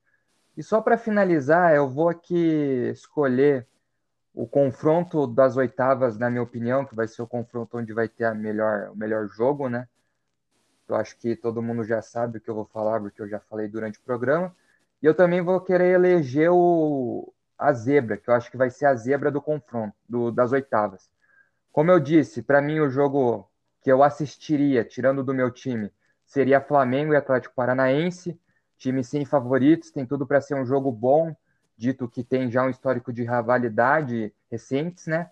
E 0.58 0.64
só 0.64 0.82
para 0.82 0.98
finalizar, 0.98 1.74
eu 1.74 1.90
vou 1.90 2.08
aqui 2.08 2.90
escolher 2.92 3.68
o 4.34 4.48
confronto 4.48 5.28
das 5.28 5.58
oitavas, 5.58 6.18
na 6.18 6.30
minha 6.30 6.44
opinião, 6.44 6.86
que 6.86 6.96
vai 6.96 7.08
ser 7.08 7.22
o 7.22 7.28
confronto 7.28 7.78
onde 7.78 7.94
vai 7.94 8.08
ter 8.08 8.26
a 8.26 8.34
melhor, 8.34 8.90
o 8.92 8.96
melhor 8.96 9.28
jogo, 9.28 9.68
né? 9.70 9.88
Eu 10.88 10.96
acho 10.96 11.18
que 11.18 11.36
todo 11.36 11.62
mundo 11.62 11.84
já 11.84 12.02
sabe 12.02 12.38
o 12.38 12.42
que 12.42 12.50
eu 12.50 12.56
vou 12.56 12.66
falar, 12.66 13.00
porque 13.00 13.22
eu 13.22 13.28
já 13.28 13.40
falei 13.40 13.68
durante 13.68 14.00
o 14.00 14.02
programa. 14.04 14.56
E 15.02 15.06
eu 15.06 15.14
também 15.14 15.42
vou 15.42 15.60
querer 15.60 15.94
eleger 15.96 16.50
o, 16.52 17.34
a 17.58 17.74
zebra, 17.74 18.18
que 18.18 18.30
eu 18.30 18.34
acho 18.34 18.52
que 18.52 18.58
vai 18.58 18.70
ser 18.70 18.86
a 18.86 18.96
zebra 18.96 19.32
do 19.32 19.42
confronto, 19.42 19.96
do, 20.08 20.32
das 20.32 20.52
oitavas. 20.52 21.10
Como 21.72 21.92
eu 21.92 22.00
disse, 22.00 22.42
para 22.42 22.62
mim 22.62 22.80
o 22.80 22.90
jogo 22.90 23.50
que 23.82 23.92
eu 23.92 24.04
assistiria, 24.04 24.86
tirando 24.86 25.24
do 25.24 25.34
meu 25.34 25.52
time, 25.52 25.92
seria 26.26 26.62
Flamengo 26.62 27.14
e 27.14 27.18
Atlético 27.18 27.56
Paranaense 27.56 28.40
time 28.78 29.04
sem 29.04 29.26
favoritos, 29.26 29.92
tem 29.92 30.06
tudo 30.06 30.26
para 30.26 30.42
ser 30.42 30.56
um 30.56 30.66
jogo 30.66 30.92
bom, 30.92 31.36
dito 31.78 32.08
que 32.08 32.24
tem 32.24 32.50
já 32.50 32.64
um 32.64 32.70
histórico 32.70 33.12
de 33.12 33.24
rivalidade 33.24 34.34
recentes, 34.50 35.08
né? 35.08 35.30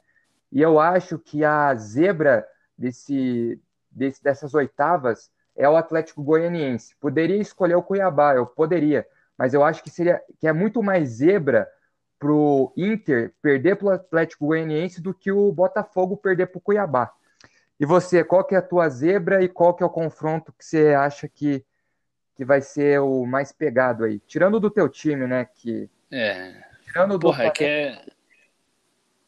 E 0.51 0.61
eu 0.61 0.79
acho 0.79 1.17
que 1.17 1.43
a 1.43 1.73
zebra 1.75 2.45
desse, 2.77 3.59
desse, 3.89 4.23
dessas 4.23 4.53
oitavas 4.53 5.31
é 5.55 5.67
o 5.67 5.75
Atlético 5.75 6.23
Goianiense. 6.23 6.95
Poderia 6.99 7.37
escolher 7.37 7.75
o 7.75 7.83
Cuiabá, 7.83 8.35
eu 8.35 8.45
poderia, 8.45 9.07
mas 9.37 9.53
eu 9.53 9.63
acho 9.63 9.83
que 9.83 9.89
seria 9.89 10.21
que 10.39 10.47
é 10.47 10.53
muito 10.53 10.83
mais 10.83 11.09
zebra 11.09 11.67
pro 12.19 12.71
Inter 12.77 13.33
perder 13.41 13.75
para 13.75 13.87
o 13.87 13.91
Atlético 13.91 14.47
Goianiense 14.47 15.01
do 15.01 15.13
que 15.13 15.31
o 15.31 15.51
Botafogo 15.51 16.15
perder 16.15 16.47
para 16.47 16.57
o 16.57 16.61
Cuiabá. 16.61 17.11
E 17.79 17.85
você, 17.85 18.23
qual 18.23 18.43
que 18.43 18.55
é 18.55 18.59
a 18.59 18.61
tua 18.61 18.87
zebra 18.89 19.43
e 19.43 19.49
qual 19.49 19.73
que 19.73 19.83
é 19.83 19.85
o 19.85 19.89
confronto 19.89 20.53
que 20.53 20.63
você 20.63 20.93
acha 20.93 21.27
que 21.27 21.65
que 22.35 22.43
vai 22.43 22.61
ser 22.61 22.99
o 22.99 23.25
mais 23.25 23.51
pegado 23.51 24.03
aí? 24.03 24.19
Tirando 24.27 24.59
do 24.59 24.69
teu 24.69 24.89
time, 24.89 25.27
né? 25.27 25.45
Que... 25.45 25.89
É. 26.11 26.63
Tirando 26.85 27.17
do. 27.17 27.27
Porra, 27.27 27.45
é 27.45 27.49
que 27.51 27.63
é. 27.63 28.05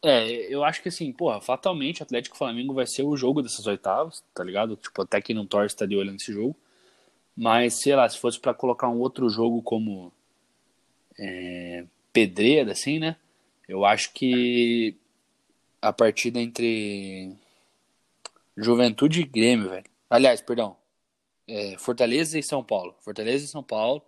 É, 0.03 0.53
eu 0.53 0.63
acho 0.63 0.83
que 0.83 0.89
assim, 0.89 1.11
porra, 1.11 1.41
fatalmente 1.41 2.03
Atlético 2.03 2.37
Flamengo 2.37 2.75
vai 2.75 2.85
ser 2.85 3.01
o 3.01 3.17
jogo 3.17 3.41
dessas 3.41 3.65
oitavas, 3.65 4.23
tá 4.35 4.43
ligado? 4.43 4.75
Tipo, 4.75 5.01
até 5.01 5.19
quem 5.19 5.35
não 5.35 5.47
torce 5.47 5.75
tá 5.75 5.83
de 5.87 5.95
olho 5.95 6.11
nesse 6.11 6.31
jogo. 6.31 6.55
Mas, 7.35 7.73
sei 7.81 7.95
lá, 7.95 8.07
se 8.07 8.19
fosse 8.19 8.39
para 8.39 8.53
colocar 8.53 8.87
um 8.87 8.99
outro 8.99 9.27
jogo 9.29 9.63
como 9.63 10.13
é, 11.19 11.85
pedreira, 12.13 12.71
assim, 12.71 12.99
né? 12.99 13.15
Eu 13.67 13.83
acho 13.83 14.13
que 14.13 14.95
a 15.81 15.91
partida 15.91 16.39
entre 16.39 17.35
Juventude 18.55 19.21
e 19.21 19.25
Grêmio, 19.25 19.69
velho. 19.71 19.85
Aliás, 20.09 20.39
perdão, 20.39 20.77
é, 21.47 21.77
Fortaleza 21.77 22.37
e 22.37 22.43
São 22.43 22.63
Paulo. 22.63 22.95
Fortaleza 23.01 23.45
e 23.45 23.47
São 23.47 23.63
Paulo 23.63 24.01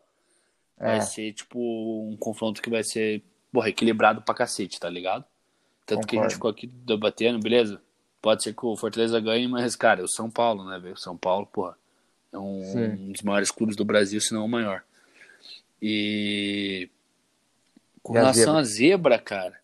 é. 0.79 0.85
vai 0.85 1.01
ser, 1.01 1.33
tipo, 1.33 1.59
um 1.59 2.15
confronto 2.17 2.61
que 2.61 2.69
vai 2.69 2.83
ser, 2.83 3.23
porra, 3.51 3.69
equilibrado 3.69 4.21
pra 4.21 4.35
cacete, 4.35 4.79
tá 4.79 4.89
ligado? 4.89 5.23
Tanto 5.85 6.01
Concordo. 6.01 6.07
que 6.07 6.17
a 6.17 6.21
gente 6.23 6.33
ficou 6.33 6.51
aqui 6.51 6.67
debatendo, 6.67 7.39
beleza? 7.39 7.81
Pode 8.21 8.43
ser 8.43 8.53
que 8.53 8.65
o 8.65 8.75
Fortaleza 8.75 9.19
ganhe, 9.19 9.47
mas, 9.47 9.75
cara, 9.75 10.03
o 10.03 10.07
São 10.07 10.29
Paulo, 10.29 10.65
né, 10.65 10.79
velho? 10.79 10.97
São 10.97 11.15
Paulo, 11.15 11.45
porra, 11.45 11.77
é 12.31 12.38
um, 12.38 12.77
um, 12.77 13.11
dos 13.11 13.21
maiores 13.21 13.51
clubes 13.51 13.75
do 13.75 13.85
Brasil, 13.85 14.19
se 14.19 14.33
não 14.33 14.45
o 14.45 14.49
maior. 14.49 14.83
E 15.81 16.89
com 18.01 18.13
e 18.13 18.17
relação 18.17 18.57
à 18.57 18.63
zebra, 18.63 19.19
cara, 19.19 19.59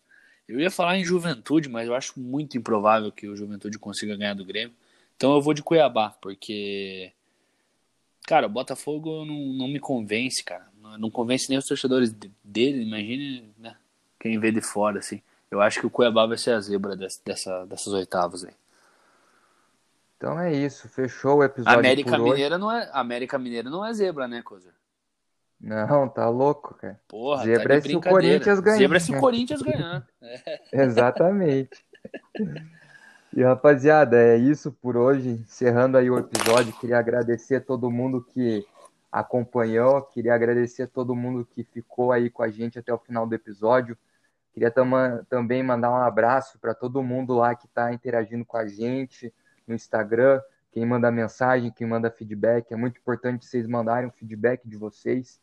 eu 0.48 0.60
ia 0.60 0.70
falar 0.70 0.96
em 0.96 1.04
Juventude, 1.04 1.68
mas 1.68 1.86
eu 1.86 1.94
acho 1.94 2.18
muito 2.18 2.56
improvável 2.56 3.10
que 3.10 3.26
o 3.26 3.36
Juventude 3.36 3.78
consiga 3.78 4.16
ganhar 4.16 4.34
do 4.34 4.44
Grêmio. 4.44 4.74
Então 5.16 5.34
eu 5.34 5.42
vou 5.42 5.54
de 5.54 5.62
Cuiabá, 5.62 6.10
porque 6.20 7.12
Cara, 8.26 8.46
o 8.46 8.50
Botafogo 8.50 9.24
não, 9.24 9.34
não 9.34 9.68
me 9.68 9.78
convence, 9.78 10.42
cara. 10.42 10.66
não 10.98 11.10
convence 11.10 11.48
nem 11.48 11.58
os 11.58 11.66
torcedores 11.66 12.14
dele, 12.42 12.82
imagine 12.82 13.52
né, 13.58 13.76
quem 14.18 14.38
vê 14.38 14.50
de 14.50 14.60
fora, 14.60 14.98
assim. 14.98 15.20
Eu 15.50 15.60
acho 15.60 15.78
que 15.78 15.86
o 15.86 15.90
Cuiabá 15.90 16.26
vai 16.26 16.38
ser 16.38 16.52
a 16.52 16.60
zebra 16.60 16.96
dessa, 16.96 17.66
dessas 17.66 17.92
oitavas 17.92 18.44
aí. 18.44 18.54
Então 20.16 20.40
é 20.40 20.52
isso, 20.52 20.88
fechou 20.88 21.38
o 21.38 21.44
episódio. 21.44 21.78
América 21.78 22.18
Mineira 22.18 22.56
não 22.56 22.72
é 22.72 22.88
América 22.92 23.38
Mineira 23.38 23.68
não 23.68 23.84
é 23.84 23.92
zebra, 23.92 24.26
né, 24.26 24.40
Coisa? 24.42 24.72
Não, 25.60 26.08
tá 26.08 26.28
louco, 26.28 26.74
cara. 26.74 26.98
Porra, 27.06 27.38
tá 27.38 27.44
zebra 27.44 27.68
tá 27.68 27.74
é 27.74 27.80
se 27.80 27.96
o 27.96 28.00
Corinthians 28.00 28.60
ganhar. 28.60 28.78
Zebra 28.78 28.96
é 28.96 29.00
se 29.00 29.12
o 29.12 29.20
Corinthians 29.20 29.62
ganhar. 29.62 30.06
Exatamente. 30.72 31.84
E 33.36 33.42
rapaziada, 33.42 34.16
é 34.16 34.36
isso 34.36 34.70
por 34.70 34.96
hoje. 34.96 35.30
Encerrando 35.30 35.98
aí 35.98 36.08
o 36.08 36.16
episódio, 36.16 36.72
queria 36.74 37.00
agradecer 37.00 37.56
a 37.56 37.60
todo 37.60 37.90
mundo 37.90 38.22
que 38.22 38.64
acompanhou, 39.10 40.02
queria 40.02 40.32
agradecer 40.32 40.84
a 40.84 40.86
todo 40.86 41.16
mundo 41.16 41.44
que 41.44 41.64
ficou 41.64 42.12
aí 42.12 42.30
com 42.30 42.44
a 42.44 42.48
gente 42.48 42.78
até 42.78 42.94
o 42.94 42.98
final 42.98 43.26
do 43.26 43.34
episódio. 43.34 43.98
Queria 44.52 44.70
tam 44.70 44.88
também 45.28 45.64
mandar 45.64 45.90
um 45.90 45.96
abraço 45.96 46.60
para 46.60 46.74
todo 46.74 47.02
mundo 47.02 47.34
lá 47.34 47.56
que 47.56 47.66
está 47.66 47.92
interagindo 47.92 48.44
com 48.44 48.56
a 48.56 48.68
gente 48.68 49.34
no 49.66 49.74
Instagram, 49.74 50.40
quem 50.70 50.86
manda 50.86 51.10
mensagem, 51.10 51.72
quem 51.72 51.88
manda 51.88 52.12
feedback. 52.12 52.70
É 52.70 52.76
muito 52.76 53.00
importante 53.00 53.46
vocês 53.46 53.66
mandarem 53.66 54.08
o 54.08 54.12
feedback 54.12 54.62
de 54.64 54.76
vocês. 54.76 55.40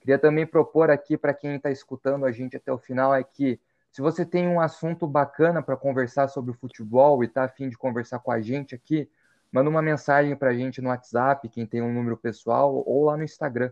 Queria 0.00 0.18
também 0.18 0.46
propor 0.46 0.90
aqui 0.90 1.18
para 1.18 1.34
quem 1.34 1.56
está 1.56 1.70
escutando 1.70 2.24
a 2.24 2.32
gente 2.32 2.56
até 2.56 2.72
o 2.72 2.78
final 2.78 3.14
é 3.14 3.22
que 3.22 3.60
se 3.94 4.02
você 4.02 4.26
tem 4.26 4.48
um 4.48 4.60
assunto 4.60 5.06
bacana 5.06 5.62
para 5.62 5.76
conversar 5.76 6.26
sobre 6.26 6.50
o 6.50 6.54
futebol 6.54 7.22
e 7.22 7.28
está 7.28 7.44
afim 7.44 7.68
de 7.68 7.78
conversar 7.78 8.18
com 8.18 8.32
a 8.32 8.40
gente 8.40 8.74
aqui, 8.74 9.08
manda 9.52 9.70
uma 9.70 9.80
mensagem 9.80 10.34
para 10.34 10.50
a 10.50 10.52
gente 10.52 10.82
no 10.82 10.88
WhatsApp, 10.88 11.48
quem 11.48 11.64
tem 11.64 11.80
um 11.80 11.94
número 11.94 12.16
pessoal, 12.16 12.82
ou 12.84 13.04
lá 13.04 13.16
no 13.16 13.22
Instagram. 13.22 13.70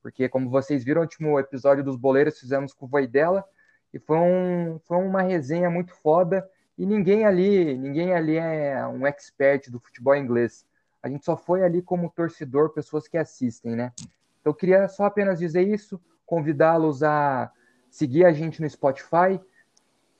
Porque, 0.00 0.28
como 0.28 0.48
vocês 0.48 0.84
viram, 0.84 1.00
o 1.00 1.02
último 1.02 1.40
episódio 1.40 1.82
dos 1.82 1.96
Boleiros 1.96 2.38
fizemos 2.38 2.72
com 2.72 2.86
o 2.86 2.88
Voidela 2.88 3.44
e 3.92 3.98
foi, 3.98 4.16
um, 4.16 4.78
foi 4.84 4.96
uma 4.98 5.22
resenha 5.22 5.68
muito 5.68 5.92
foda. 5.92 6.48
E 6.78 6.86
ninguém 6.86 7.26
ali, 7.26 7.76
ninguém 7.76 8.14
ali 8.14 8.36
é 8.36 8.86
um 8.86 9.04
expert 9.04 9.72
do 9.72 9.80
futebol 9.80 10.14
inglês. 10.14 10.64
A 11.02 11.08
gente 11.08 11.24
só 11.24 11.36
foi 11.36 11.64
ali 11.64 11.82
como 11.82 12.10
torcedor, 12.10 12.70
pessoas 12.70 13.08
que 13.08 13.18
assistem, 13.18 13.74
né? 13.74 13.92
Então, 14.40 14.52
eu 14.52 14.54
queria 14.54 14.86
só 14.86 15.06
apenas 15.06 15.40
dizer 15.40 15.66
isso, 15.66 16.00
convidá-los 16.24 17.02
a 17.02 17.50
seguir 17.90 18.24
a 18.24 18.32
gente 18.32 18.62
no 18.62 18.70
Spotify, 18.70 19.40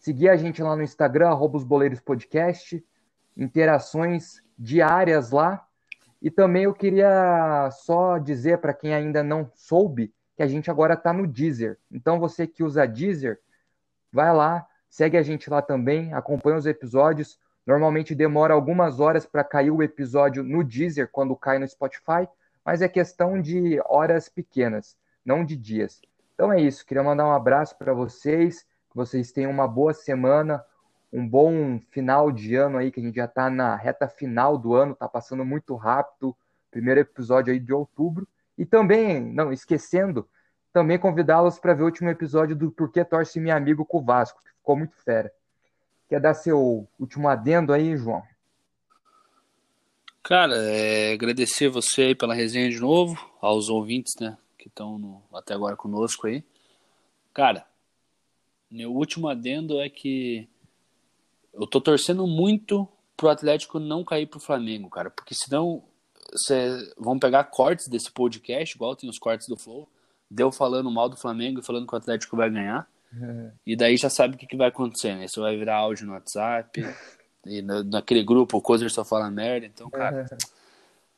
seguir 0.05 0.29
a 0.29 0.37
gente 0.37 0.63
lá 0.63 0.77
no 0.77 0.83
Instagram, 0.83 1.31
arroba 1.31 1.57
os 1.57 1.65
Boleiros 1.65 1.99
Podcast, 1.99 2.85
interações 3.35 4.43
diárias 4.59 5.31
lá. 5.31 5.67
E 6.21 6.31
também 6.31 6.65
eu 6.65 6.75
queria 6.75 7.71
só 7.71 8.19
dizer 8.19 8.59
para 8.59 8.75
quem 8.75 8.93
ainda 8.93 9.23
não 9.23 9.51
soube 9.55 10.13
que 10.37 10.43
a 10.43 10.47
gente 10.47 10.71
agora 10.71 10.93
está 10.93 11.11
no 11.11 11.27
Deezer. 11.27 11.79
Então 11.91 12.21
você 12.21 12.47
que 12.47 12.63
usa 12.63 12.87
Deezer, 12.87 13.41
vai 14.13 14.31
lá, 14.31 14.67
segue 14.91 15.17
a 15.17 15.23
gente 15.23 15.49
lá 15.49 15.63
também, 15.63 16.13
acompanha 16.13 16.59
os 16.59 16.67
episódios. 16.67 17.39
Normalmente 17.67 18.15
demora 18.15 18.53
algumas 18.53 19.01
horas 19.01 19.25
para 19.25 19.43
cair 19.43 19.71
o 19.71 19.83
episódio 19.83 20.43
no 20.43 20.63
Deezer 20.63 21.09
quando 21.11 21.35
cai 21.35 21.59
no 21.59 21.67
Spotify, 21.67 22.29
mas 22.63 22.83
é 22.83 22.89
questão 22.89 23.41
de 23.41 23.81
horas 23.87 24.29
pequenas, 24.29 24.99
não 25.25 25.43
de 25.47 25.57
dias. 25.57 26.03
Então 26.35 26.53
é 26.53 26.61
isso, 26.61 26.85
queria 26.85 27.03
mandar 27.03 27.27
um 27.27 27.33
abraço 27.33 27.75
para 27.79 27.95
vocês 27.95 28.67
que 28.95 28.97
vocês 28.97 29.33
tenham 29.33 29.51
uma 29.51 29.67
boa 29.67 29.93
semana, 29.93 30.65
um 31.13 31.29
bom 31.29 31.81
final 31.91 32.31
de 32.31 32.55
ano 32.55 32.79
aí, 32.79 32.93
que 32.93 33.01
a 33.01 33.03
gente 33.03 33.17
já 33.17 33.25
está 33.25 33.51
na 33.51 33.75
reta 33.75 34.07
final 34.07 34.57
do 34.57 34.73
ano, 34.73 34.93
está 34.93 35.09
passando 35.09 35.45
muito 35.45 35.75
rápido, 35.75 36.35
primeiro 36.71 37.01
episódio 37.01 37.53
aí 37.53 37.59
de 37.59 37.73
outubro. 37.73 38.27
E 38.57 38.65
também, 38.65 39.21
não 39.21 39.53
esquecendo, 39.53 40.29
também 40.73 40.97
convidá-los 40.97 41.59
para 41.59 41.75
ver 41.75 41.83
o 41.83 41.87
último 41.87 42.09
episódio 42.09 42.55
do 42.55 42.71
Porquê 42.71 43.05
Torce 43.05 43.41
Meu 43.41 43.57
Amigo 43.57 43.85
com 43.85 43.99
o 43.99 44.05
Vasco, 44.05 44.41
que 44.45 44.51
ficou 44.53 44.77
muito 44.77 44.95
fera. 45.03 45.33
Quer 46.09 46.21
dar 46.21 46.35
seu 46.35 46.87
último 46.97 47.29
adendo 47.29 47.73
aí, 47.73 47.97
João? 47.97 48.23
Cara, 50.23 50.55
é, 50.57 51.15
agradecer 51.15 51.69
você 51.69 52.03
aí 52.03 52.15
pela 52.15 52.33
resenha 52.33 52.71
de 52.71 52.79
novo, 52.79 53.19
aos 53.41 53.69
ouvintes, 53.69 54.15
né, 54.21 54.39
que 54.57 54.69
estão 54.69 55.21
até 55.35 55.53
agora 55.53 55.75
conosco 55.75 56.29
aí. 56.29 56.45
Cara, 57.33 57.67
meu 58.75 58.93
último 58.93 59.29
adendo 59.29 59.81
é 59.81 59.89
que 59.89 60.49
eu 61.53 61.65
tô 61.65 61.81
torcendo 61.81 62.27
muito 62.27 62.89
pro 63.17 63.29
Atlético 63.29 63.79
não 63.79 64.03
cair 64.03 64.27
pro 64.27 64.41
Flamengo, 64.41 64.91
cara, 64.91 65.11
porque 65.11 65.33
senão 65.33 65.85
cê, 66.35 66.93
vão 66.99 67.17
pegar 67.17 67.45
cortes 67.45 67.87
desse 67.87 68.11
podcast, 68.11 68.75
igual 68.75 68.97
tem 68.97 69.09
os 69.09 69.19
cortes 69.19 69.47
do 69.47 69.57
Flow, 69.57 69.89
deu 70.29 70.51
falando 70.51 70.91
mal 70.91 71.09
do 71.09 71.17
Flamengo 71.17 71.61
e 71.61 71.65
falando 71.65 71.87
que 71.87 71.95
o 71.95 71.97
Atlético 71.97 72.37
vai 72.37 72.51
ganhar. 72.51 72.89
Uhum. 73.13 73.53
E 73.65 73.77
daí 73.77 73.97
já 73.97 74.11
sabe 74.11 74.35
o 74.35 74.39
que, 74.39 74.47
que 74.47 74.57
vai 74.57 74.69
acontecer, 74.69 75.15
né? 75.15 75.27
Isso 75.27 75.41
vai 75.41 75.57
virar 75.57 75.77
áudio 75.77 76.07
no 76.07 76.15
WhatsApp. 76.15 76.83
e 77.47 77.63
na, 77.63 77.85
naquele 77.85 78.25
grupo 78.25 78.59
o 78.59 78.61
Cozer 78.61 78.91
só 78.91 79.05
fala 79.05 79.31
merda. 79.31 79.67
Então, 79.67 79.89
cara, 79.89 80.27
uhum. 80.29 80.39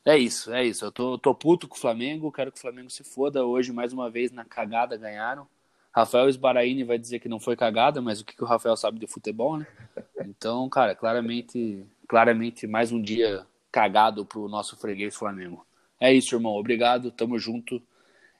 é 0.04 0.18
isso, 0.18 0.52
é 0.52 0.62
isso. 0.62 0.84
Eu 0.84 0.92
tô, 0.92 1.16
tô 1.16 1.34
puto 1.34 1.66
com 1.66 1.76
o 1.76 1.80
Flamengo, 1.80 2.30
quero 2.30 2.52
que 2.52 2.58
o 2.58 2.60
Flamengo 2.60 2.90
se 2.90 3.02
foda. 3.02 3.46
Hoje, 3.46 3.72
mais 3.72 3.94
uma 3.94 4.10
vez, 4.10 4.30
na 4.30 4.44
cagada 4.44 4.98
ganharam. 4.98 5.48
Rafael 5.96 6.28
Esbaraini 6.28 6.84
vai 6.84 6.98
dizer 6.98 7.20
que 7.20 7.28
não 7.28 7.40
foi 7.40 7.56
cagada, 7.56 8.02
mas 8.02 8.20
o 8.20 8.24
que, 8.24 8.36
que 8.36 8.44
o 8.44 8.46
Rafael 8.46 8.76
sabe 8.76 8.98
de 8.98 9.06
futebol, 9.06 9.56
né? 9.56 9.66
Então, 10.26 10.68
cara, 10.68 10.94
claramente, 10.94 11.86
claramente 12.06 12.66
mais 12.66 12.92
um 12.92 13.00
dia 13.00 13.46
cagado 13.72 14.26
pro 14.26 14.46
nosso 14.46 14.76
freguês 14.76 15.16
Flamengo. 15.16 15.66
É 15.98 16.12
isso, 16.12 16.34
irmão. 16.34 16.52
Obrigado, 16.52 17.10
tamo 17.10 17.38
junto. 17.38 17.80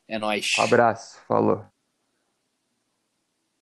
É 0.07 0.19
nóis. 0.19 0.45
Abraço, 0.59 1.19
falou. 1.27 1.65